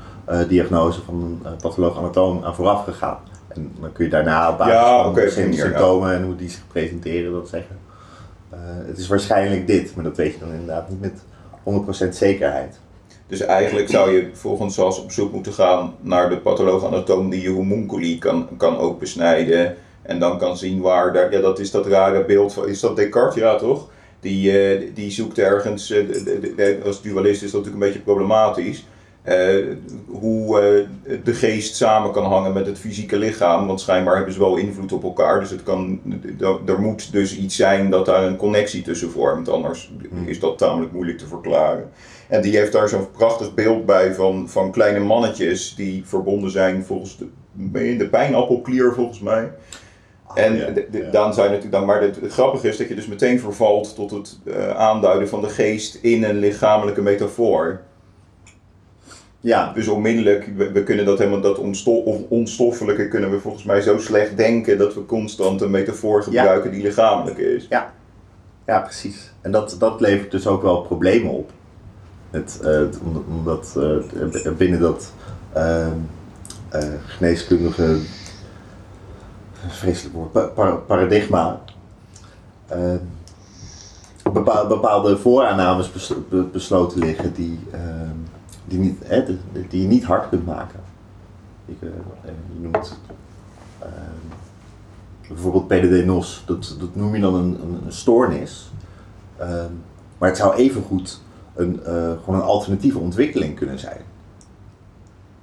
diagnose 0.47 1.01
van 1.01 1.39
een 1.43 1.55
patholoog-anatoom 1.61 2.43
aan 2.43 2.55
vooraf 2.55 2.83
gegaan. 2.83 3.17
En 3.47 3.71
dan 3.81 3.91
kun 3.91 4.05
je 4.05 4.11
daarna 4.11 4.49
op 4.51 4.57
basis 4.57 4.73
Ja, 4.73 5.03
van 5.03 5.13
manier, 5.13 5.53
symptomen 5.53 6.13
en 6.13 6.23
hoe 6.23 6.35
die 6.35 6.49
zich 6.49 6.61
presenteren, 6.67 7.31
dat 7.31 7.49
zeggen. 7.49 7.77
Het 8.85 8.97
is 8.97 9.07
waarschijnlijk 9.07 9.67
dit, 9.67 9.95
maar 9.95 10.03
dat 10.03 10.17
weet 10.17 10.33
je 10.33 10.39
dan 10.39 10.51
inderdaad 10.51 10.89
niet 10.89 11.01
met 11.01 11.13
100% 11.63 12.15
zekerheid. 12.15 12.79
Dus 13.27 13.41
eigenlijk 13.41 13.89
zou 13.89 14.11
je 14.11 14.29
volgens 14.33 14.73
SAS 14.73 15.01
op 15.03 15.11
zoek 15.11 15.31
moeten 15.33 15.53
gaan 15.53 15.93
naar 16.01 16.29
de 16.29 16.37
patholoog-anatoom 16.37 17.29
die 17.29 17.41
je 17.41 17.49
homunculi 17.51 18.17
kan, 18.17 18.47
kan 18.57 18.77
ook 18.77 18.99
besnijden. 18.99 19.75
En 20.07 20.19
dan 20.19 20.37
kan 20.37 20.57
zien 20.57 20.81
waar, 20.81 21.13
daar, 21.13 21.31
ja 21.31 21.39
dat 21.41 21.59
is 21.59 21.71
dat 21.71 21.87
rare 21.87 22.25
beeld 22.25 22.53
van, 22.53 22.67
is 22.67 22.79
dat 22.79 22.95
Descartes? 22.95 23.35
Ja 23.41 23.55
toch? 23.57 23.87
Die, 24.19 24.59
eh, 24.61 24.81
die 24.93 25.11
zoekt 25.11 25.39
ergens, 25.39 25.91
eh, 25.91 26.07
de- 26.07 26.23
de- 26.23 26.53
de- 26.55 26.79
als 26.85 27.01
dualist 27.01 27.43
is 27.43 27.51
dat 27.51 27.59
natuurlijk 27.61 27.83
een 27.83 27.91
beetje 27.91 28.05
problematisch. 28.05 28.85
eh, 29.23 29.65
hoe 30.07 30.85
de 31.23 31.33
geest 31.33 31.75
samen 31.75 32.11
kan 32.11 32.25
hangen 32.25 32.53
met 32.53 32.65
het 32.65 32.79
fysieke 32.79 33.17
lichaam. 33.17 33.67
Want 33.67 33.81
schijnbaar 33.81 34.15
hebben 34.15 34.33
ze 34.33 34.39
wel 34.39 34.55
invloed 34.57 34.91
op 34.93 35.03
elkaar. 35.03 35.39
Dus 35.39 35.49
het 35.49 35.63
kan, 35.63 35.99
er- 36.65 36.79
moet 36.81 37.11
dus 37.11 37.37
iets 37.37 37.55
zijn 37.55 37.89
dat 37.89 38.05
daar 38.05 38.23
een 38.23 38.35
connectie 38.35 38.81
tussen 38.81 39.09
vormt. 39.11 39.49
Anders 39.49 39.91
is 40.25 40.39
dat 40.39 40.57
tamelijk 40.57 40.91
moeilijk 40.93 41.17
te 41.17 41.27
verklaren. 41.27 41.89
En 42.27 42.41
die 42.41 42.57
heeft 42.57 42.71
daar 42.71 42.89
zo'n 42.89 43.11
prachtig 43.11 43.53
beeld 43.53 43.85
bij 43.85 44.13
van, 44.13 44.49
van 44.49 44.71
kleine 44.71 44.99
mannetjes 44.99 45.75
die 45.75 46.01
verbonden 46.05 46.51
zijn 46.51 46.83
volgens 46.85 47.17
de, 47.17 47.95
de 47.97 48.07
pijnappelklier 48.09 48.93
volgens 48.93 49.19
mij. 49.19 49.51
En 50.35 50.55
ja, 50.55 50.69
de- 50.69 50.87
de- 50.91 50.97
ja. 50.97 51.11
dan 51.11 51.33
zijn 51.33 51.45
natuurlijk 51.47 51.73
dan, 51.75 51.85
maar 51.85 52.01
het, 52.01 52.21
het 52.21 52.31
grappige 52.31 52.67
is 52.67 52.77
dat 52.77 52.87
je 52.87 52.95
dus 52.95 53.07
meteen 53.07 53.39
vervalt 53.39 53.95
tot 53.95 54.11
het 54.11 54.39
eh, 54.45 54.69
aanduiden 54.69 55.29
van 55.29 55.41
de 55.41 55.49
geest 55.49 55.95
in 56.01 56.23
een 56.23 56.37
lichamelijke 56.37 57.01
metafoor. 57.01 57.79
Ja, 59.39 59.71
Dus 59.73 59.87
onmiddellijk, 59.87 60.49
we, 60.55 60.71
we 60.71 60.83
kunnen 60.83 61.05
dat 61.05 61.17
helemaal, 61.17 61.41
dat 61.41 61.57
onsto- 61.57 61.91
of 62.03 62.17
onstoffelijke 62.27 63.07
kunnen 63.07 63.31
we 63.31 63.39
volgens 63.39 63.63
mij 63.63 63.81
zo 63.81 63.97
slecht 63.97 64.37
denken 64.37 64.77
dat 64.77 64.93
we 64.93 65.05
constant 65.05 65.61
een 65.61 65.71
metafoor 65.71 66.23
gebruiken 66.23 66.71
die 66.71 66.81
lichamelijk 66.83 67.37
is. 67.37 67.65
ja 68.65 68.79
precies. 68.79 69.31
En 69.41 69.51
dat, 69.51 69.75
dat 69.79 70.01
levert 70.01 70.31
dus 70.31 70.47
ook 70.47 70.61
wel 70.61 70.81
problemen 70.81 71.31
op. 71.31 71.49
Het, 72.31 72.59
eh, 72.63 72.69
het- 72.71 72.99
omdat 73.29 73.77
eh, 74.43 74.51
binnen 74.57 74.79
dat 74.79 75.11
eh, 75.53 75.85
eh, 76.69 76.83
geneeskundige 77.05 77.97
vreselijk 79.67 80.15
woord, 80.15 80.31
pa- 80.31 80.47
par- 80.47 80.77
paradigma 80.77 81.61
eh, 82.67 82.95
bepaal- 84.33 84.67
bepaalde 84.67 85.17
vooraannames 85.17 85.91
bes- 85.91 86.13
be- 86.29 86.43
besloten 86.51 86.99
liggen 86.99 87.33
die, 87.33 87.59
eh, 87.71 87.79
die, 88.65 88.79
niet, 88.79 89.03
die 89.69 89.81
je 89.81 89.87
niet 89.87 90.03
hard 90.03 90.29
kunt 90.29 90.45
maken. 90.45 90.79
Ik, 91.65 91.77
eh, 91.81 91.89
je 92.53 92.59
noemt 92.61 92.99
eh, 93.79 93.87
bijvoorbeeld 95.27 95.67
PDD-NOS, 95.67 96.43
dat, 96.45 96.75
dat 96.79 96.95
noem 96.95 97.15
je 97.15 97.21
dan 97.21 97.35
een, 97.35 97.57
een, 97.85 97.91
stoornis. 97.91 98.71
Ehm, 99.37 99.71
maar 100.17 100.29
het 100.29 100.37
zou 100.37 100.55
evengoed 100.55 101.21
een, 101.55 101.83
eh, 101.83 101.93
gewoon 101.93 102.35
een 102.35 102.41
alternatieve 102.41 102.99
ontwikkeling 102.99 103.55
kunnen 103.55 103.79
zijn. 103.79 104.01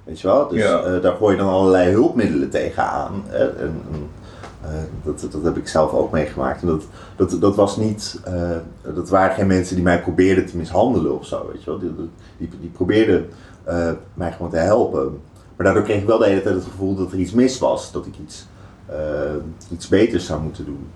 Weet 0.05 0.19
je 0.19 0.27
wel? 0.27 0.47
Dus 0.47 0.61
Ja. 0.61 0.81
eh, 0.83 1.01
daar 1.01 1.15
gooi 1.15 1.35
je 1.35 1.41
dan 1.41 1.51
allerlei 1.51 1.91
hulpmiddelen 1.91 2.49
tegenaan. 2.49 3.23
Hè? 3.25 3.49
En, 3.55 3.81
eh, 4.61 4.69
dat, 5.03 5.27
dat 5.31 5.43
heb 5.43 5.57
ik 5.57 5.67
zelf 5.67 5.91
ook 5.91 6.11
meegemaakt. 6.11 6.61
En 6.61 6.67
dat, 6.67 6.83
dat, 7.15 7.41
dat 7.41 7.55
was 7.55 7.77
niet, 7.77 8.19
eh, 8.23 8.49
dat 8.95 9.09
waren 9.09 9.35
geen 9.35 9.47
mensen 9.47 9.75
die 9.75 9.83
mij 9.83 10.01
probeerden 10.01 10.45
te 10.45 10.57
mishandelen 10.57 11.19
of 11.19 11.25
zo. 11.25 11.49
Weet 11.53 11.63
je 11.63 11.69
wel? 11.69 11.79
Die, 11.79 11.91
die, 12.37 12.49
die 12.59 12.69
probeerden 12.69 13.29
mij 14.13 14.31
gewoon 14.31 14.51
te 14.51 14.57
helpen. 14.57 15.19
Maar 15.55 15.65
daardoor 15.65 15.83
kreeg 15.83 16.01
ik 16.01 16.07
wel 16.07 16.17
de 16.17 16.25
hele 16.25 16.41
tijd 16.41 16.55
het 16.55 16.63
gevoel 16.63 16.95
dat 16.95 17.11
er 17.11 17.17
iets 17.17 17.31
mis 17.31 17.59
was. 17.59 17.91
Dat 17.91 18.05
ik 18.05 18.13
iets, 18.23 18.45
iets 19.71 19.87
beters 19.87 20.25
zou 20.25 20.41
moeten 20.41 20.65
doen. 20.65 20.87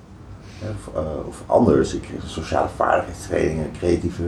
Of, 0.62 0.90
of 1.28 1.44
anders. 1.46 1.94
Ik 1.94 2.02
kreeg 2.02 2.22
sociale 2.26 2.68
vaardigheidstrainingen, 2.76 3.72
creatieve 3.78 4.24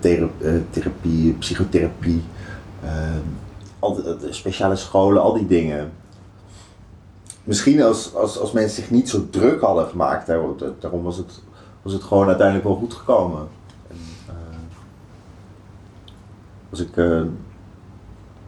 thera- 0.00 0.28
therapie, 0.70 1.32
psychotherapie, 1.32 2.22
al 3.84 3.94
de, 3.94 4.16
de 4.16 4.32
speciale 4.32 4.76
scholen, 4.76 5.22
al 5.22 5.32
die 5.32 5.46
dingen. 5.46 5.92
Misschien 7.44 7.82
als, 7.82 8.14
als, 8.14 8.38
als 8.38 8.52
mensen 8.52 8.82
zich 8.82 8.90
niet 8.90 9.08
zo 9.08 9.26
druk 9.30 9.60
hadden 9.60 9.86
gemaakt, 9.86 10.26
daar- 10.26 10.40
daarom 10.78 11.02
was 11.02 11.16
het, 11.16 11.42
was 11.82 11.92
het 11.92 12.02
gewoon 12.02 12.26
uiteindelijk 12.26 12.66
wel 12.66 12.76
goed 12.76 12.94
gekomen. 12.94 13.48
En, 13.88 13.96
eh, 14.26 14.34
was 16.70 16.80
ik, 16.80 16.96
eh, 16.96 17.22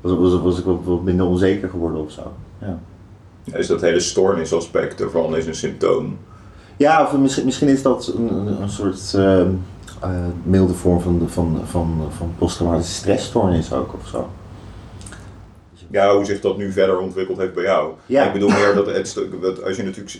was, 0.00 0.12
was, 0.12 0.40
was 0.40 0.58
ik 0.58 0.64
wat, 0.64 1.02
minder 1.02 1.26
onzeker 1.26 1.68
geworden 1.68 2.00
of 2.00 2.10
zo. 2.10 2.32
Ja. 2.60 2.78
Dus 3.44 3.66
dat 3.66 3.80
hele 3.80 4.00
stoornisaspect 4.00 5.00
ervan 5.00 5.36
is 5.36 5.46
een 5.46 5.54
symptoom. 5.54 6.18
Ja, 6.76 7.02
of 7.02 7.16
misschien, 7.18 7.44
misschien 7.44 7.68
is 7.68 7.82
dat 7.82 8.12
een, 8.16 8.62
een, 8.62 8.70
soort 8.70 9.14
eh, 9.14 9.46
milde 10.42 10.74
vorm 10.74 11.00
van, 11.00 11.22
van, 11.26 11.60
van, 11.64 12.00
van 12.16 12.34
posttraumatische 12.38 12.94
stressstoornis 12.94 13.72
ook 13.72 13.94
of 13.94 14.06
zo. 14.08 14.28
Ja, 15.90 16.14
hoe 16.14 16.24
zich 16.24 16.40
dat 16.40 16.56
nu 16.56 16.72
verder 16.72 16.98
ontwikkeld 16.98 17.38
heeft 17.38 17.54
bij 17.54 17.64
jou. 17.64 17.92
Ja. 18.06 18.26
Ik 18.26 18.32
bedoel 18.32 18.48
meer 18.48 18.74
dat 18.74 18.86
het, 18.86 19.26
dat 19.40 19.62
als 19.62 19.76
je 19.76 19.82
natuurlijk. 19.82 20.18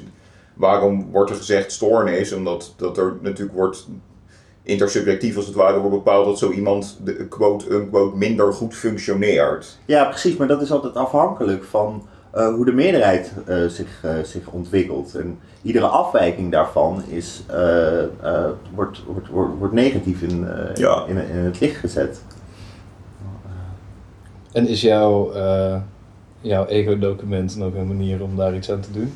Waarom 0.55 1.11
wordt 1.11 1.31
er 1.31 1.37
gezegd 1.37 1.73
stoornis? 1.73 2.33
Omdat 2.33 2.75
dat 2.77 2.99
er 2.99 3.17
natuurlijk 3.21 3.57
wordt 3.57 3.87
intersubjectief 4.63 5.37
als 5.37 5.47
het 5.47 5.55
ware 5.55 5.79
wordt 5.79 5.97
bepaald 5.97 6.27
dat 6.27 6.39
zo 6.39 6.51
iemand 6.51 6.99
de 7.05 7.27
quote 7.29 7.71
unquote 7.71 8.17
minder 8.17 8.53
goed 8.53 8.75
functioneert. 8.75 9.79
Ja, 9.85 10.05
precies, 10.05 10.37
maar 10.37 10.49
dat 10.49 10.63
is 10.63 10.71
altijd 10.71 10.95
afhankelijk 10.95 11.65
van 11.65 12.07
eh, 12.31 12.55
hoe 12.55 12.65
de 12.65 12.73
meerderheid 12.73 13.33
eh, 13.47 13.67
zich, 13.67 14.01
eh, 14.03 14.11
zich 14.23 14.47
ontwikkelt. 14.51 15.15
En 15.15 15.39
iedere 15.63 15.87
afwijking 15.87 16.53
daarvan 16.53 17.03
is, 17.09 17.43
wordt, 18.75 19.03
wordt, 19.05 19.29
wordt, 19.29 19.59
wordt 19.59 19.75
negatief 19.75 20.23
in, 20.23 20.49
Ja. 20.75 21.05
in, 21.07 21.17
in 21.17 21.37
het 21.37 21.61
licht 21.61 21.77
gezet. 21.77 22.21
En 24.57 24.69
is 24.69 24.81
jouw, 24.81 25.33
eh, 25.33 25.77
jouw 26.41 26.67
ego-document 26.67 27.57
nog 27.57 27.75
een 27.75 27.87
manier 27.87 28.23
om 28.23 28.37
daar 28.37 28.55
iets 28.55 28.71
aan 28.71 28.81
te 28.81 28.91
doen? 28.93 29.13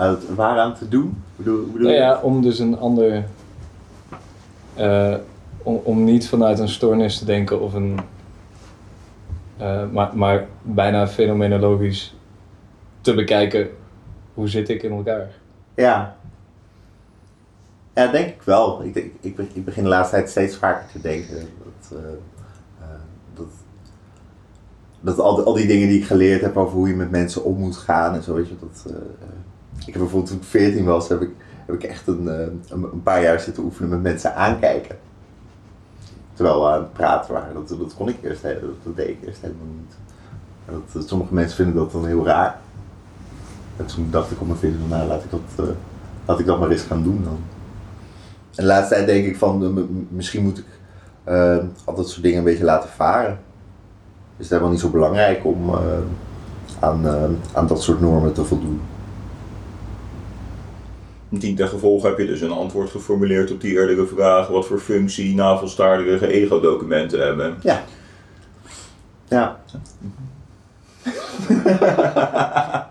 Uh, 0.00 0.12
waaraan 0.34 0.74
te 0.74 0.88
doen? 0.88 1.22
Bedoel, 1.36 1.66
bedoel 1.66 1.80
Nou 1.88 1.92
ja, 2.00 2.20
om 2.22 2.42
dus 2.42 2.58
een 2.58 2.78
ander. 2.78 3.24
eh, 4.74 5.14
om, 5.62 5.80
om 5.84 6.04
niet 6.04 6.28
vanuit 6.28 6.58
een 6.58 6.68
stoornis 6.68 7.18
te 7.18 7.24
denken 7.24 7.60
of 7.60 7.74
een. 7.74 7.98
eh, 9.56 9.88
maar, 9.90 10.16
maar 10.16 10.46
bijna 10.62 11.08
fenomenologisch 11.08 12.14
te 13.00 13.14
bekijken 13.14 13.70
hoe 14.34 14.48
zit 14.48 14.68
ik 14.68 14.82
in 14.82 14.92
elkaar. 14.92 15.30
Ja. 15.74 16.16
Ja, 17.94 18.06
denk 18.06 18.26
ik 18.28 18.42
wel. 18.42 18.82
Ik, 18.84 18.94
denk- 18.94 19.12
ik, 19.20 19.36
be- 19.36 19.46
ik 19.52 19.64
begin 19.64 19.82
de 19.82 19.88
laatste 19.88 20.16
tijd 20.16 20.30
steeds 20.30 20.56
vaker 20.56 20.88
te 20.92 21.00
denken 21.00 21.36
dat, 21.38 21.98
dat, 23.34 23.46
dat 25.02 25.18
al, 25.18 25.52
die- 25.54 25.66
dingen 25.66 25.88
die 25.88 25.98
ik 25.98 26.06
geleerd 26.06 26.40
heb 26.40 26.56
over 26.56 26.76
hoe 26.76 26.88
je 26.88 26.94
met 26.94 27.10
mensen 27.10 27.44
om 27.44 27.58
moet 27.58 27.76
gaan 27.76 28.14
en 28.14 28.22
zo, 28.22 28.34
weet 28.34 28.48
je, 28.48 28.54
dat, 28.60 28.84
eh, 28.86 28.92
eh, 28.96 29.00
ik 29.78 29.92
heb 29.92 30.02
bijvoorbeeld 30.02 30.26
toen 30.30 30.36
ik 30.40 30.44
14 30.44 30.84
was, 30.84 31.08
heb 31.08 31.20
ik, 31.20 31.30
heb 31.66 31.74
ik 31.74 31.82
echt 31.82 32.06
een, 32.06 32.28
eh, 32.28 32.38
een, 32.68 32.82
een 32.92 33.02
paar 33.02 33.22
jaar 33.22 33.40
zitten 33.40 33.62
oefenen 33.62 33.90
met 33.90 34.02
mensen 34.02 34.34
aankijken. 34.34 34.96
Terwijl 36.34 36.60
we 36.60 36.66
aan 36.70 36.80
het 36.82 36.92
praten 36.92 37.32
waren. 37.34 37.54
Dat, 37.54 37.68
dat 37.68 37.94
kon 37.94 38.08
ik 38.08 38.16
eerst, 38.22 38.42
dat, 38.42 38.52
dat 38.82 38.96
deed 38.96 39.08
ik 39.08 39.18
eerst 39.26 39.40
helemaal 39.40 39.66
niet. 39.76 39.94
Dat, 40.92 41.08
sommige 41.08 41.34
mensen 41.34 41.56
vinden 41.56 41.74
dat 41.74 41.92
dan 41.92 42.06
heel 42.06 42.24
raar. 42.24 42.60
En 43.76 43.86
toen 43.86 44.08
dacht 44.10 44.30
ik 44.30 44.40
op 44.40 44.46
mijn 44.46 44.58
vinger, 44.58 44.78
nou 44.88 45.08
laat 45.08 45.24
ik 45.24 45.30
dat, 45.30 45.66
laat 46.26 46.38
ik 46.38 46.46
dat 46.46 46.58
maar 46.60 46.70
eens 46.70 46.82
gaan 46.82 47.02
doen 47.02 47.20
dan. 47.24 47.38
En 48.54 48.62
de 48.62 48.64
laatste 48.64 48.94
tijd 48.94 49.06
denk 49.06 49.26
ik 49.26 49.36
van, 49.36 49.88
misschien 50.10 50.42
moet 50.42 50.58
ik 50.58 50.64
al 51.84 51.94
dat 51.94 52.08
soort 52.10 52.22
dingen 52.22 52.38
een 52.38 52.44
beetje 52.44 52.64
laten 52.64 52.90
varen. 52.90 53.38
Is 54.36 54.48
het 54.48 54.48
helemaal 54.48 54.70
niet 54.70 54.80
zo 54.80 54.88
belangrijk 54.88 55.44
om 55.44 55.68
eh, 55.68 55.98
aan, 56.80 57.06
eh, 57.06 57.24
aan 57.52 57.66
dat 57.66 57.82
soort 57.82 58.00
normen 58.00 58.32
te 58.32 58.44
voldoen. 58.44 58.80
Dien 61.28 61.56
ten 61.56 61.68
gevolge 61.68 62.06
heb 62.06 62.18
je 62.18 62.26
dus 62.26 62.40
een 62.40 62.50
antwoord 62.50 62.90
geformuleerd 62.90 63.50
op 63.50 63.60
die 63.60 63.72
eerdere 63.72 64.06
vraag 64.06 64.48
wat 64.48 64.66
voor 64.66 64.78
functie 64.78 65.34
navelstaardige 65.34 66.26
ego-documenten 66.26 67.20
hebben. 67.20 67.56
Ja. 67.62 67.82
Ja. 69.28 69.60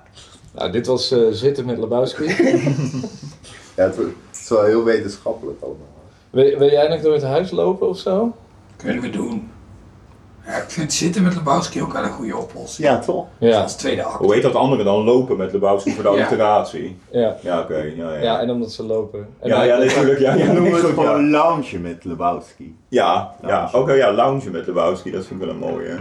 Nou, 0.51 0.71
dit 0.71 0.87
was 0.87 1.11
eh, 1.11 1.19
Zitten 1.31 1.65
met 1.65 1.77
Lebowski. 1.77 2.25
ja 3.77 3.83
het 3.83 3.97
is 4.31 4.49
wel 4.49 4.63
heel 4.63 4.83
wetenschappelijk 4.83 5.61
allemaal. 5.61 5.87
wil, 6.29 6.57
wil 6.57 6.69
jij 6.69 6.87
nog 6.87 7.01
door 7.01 7.13
het 7.13 7.23
huis 7.23 7.51
lopen 7.51 7.89
of 7.89 7.97
zo? 7.97 8.35
Kunnen 8.75 9.01
we 9.01 9.09
doen. 9.09 9.50
Ja, 10.45 10.55
ik 10.55 10.69
vind 10.69 10.93
zitten 10.93 11.23
met 11.23 11.35
Lebowski 11.35 11.81
ook 11.81 11.93
wel 11.93 12.03
een 12.03 12.11
goede 12.11 12.37
oplossing. 12.37 12.87
Ja, 12.87 12.99
toch? 12.99 13.25
Ja, 13.37 13.61
Als 13.61 13.75
tweede 13.75 14.03
acte. 14.03 14.23
Hoe 14.23 14.33
heet 14.33 14.43
dat 14.43 14.55
andere 14.55 14.83
dan? 14.83 15.03
Lopen 15.03 15.37
met 15.37 15.51
Lebowski 15.53 15.91
voor 15.93 16.03
de 16.03 16.09
Ja. 16.09 16.15
alliteratie. 16.15 16.97
ja. 17.11 17.35
Ja, 17.41 17.59
oké. 17.59 17.77
ja, 17.95 18.13
ja. 18.13 18.21
ja, 18.21 18.39
en 18.39 18.49
omdat 18.49 18.71
ze 18.71 18.83
lopen. 18.85 19.27
En 19.39 19.49
ja, 19.49 19.63
ja, 19.63 19.77
natuurlijk. 19.77 20.19
Ja, 20.19 20.33
ja, 20.33 20.45
noemen 20.51 20.71
het 20.73 20.81
ja. 20.81 20.87
gewoon 20.87 21.29
lounge 21.29 21.77
met 21.79 22.05
Lebowski. 22.05 22.75
Ja, 22.87 23.33
ja. 23.47 23.69
Oké, 23.73 23.93
ja, 23.93 24.11
lounge 24.13 24.49
met 24.49 24.67
Lebowski, 24.67 25.11
dat 25.11 25.25
vind 25.25 25.41
ik 25.41 25.45
wel 25.45 25.55
een 25.55 25.61
mooie. 25.71 25.95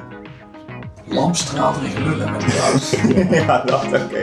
Lampstraal 1.06 1.72
erin 1.82 2.08
lullen 2.08 2.32
met 2.32 2.42
Lebowski. 2.42 3.26
ja, 3.46 3.62
dat, 3.66 3.84
oké. 3.84 4.22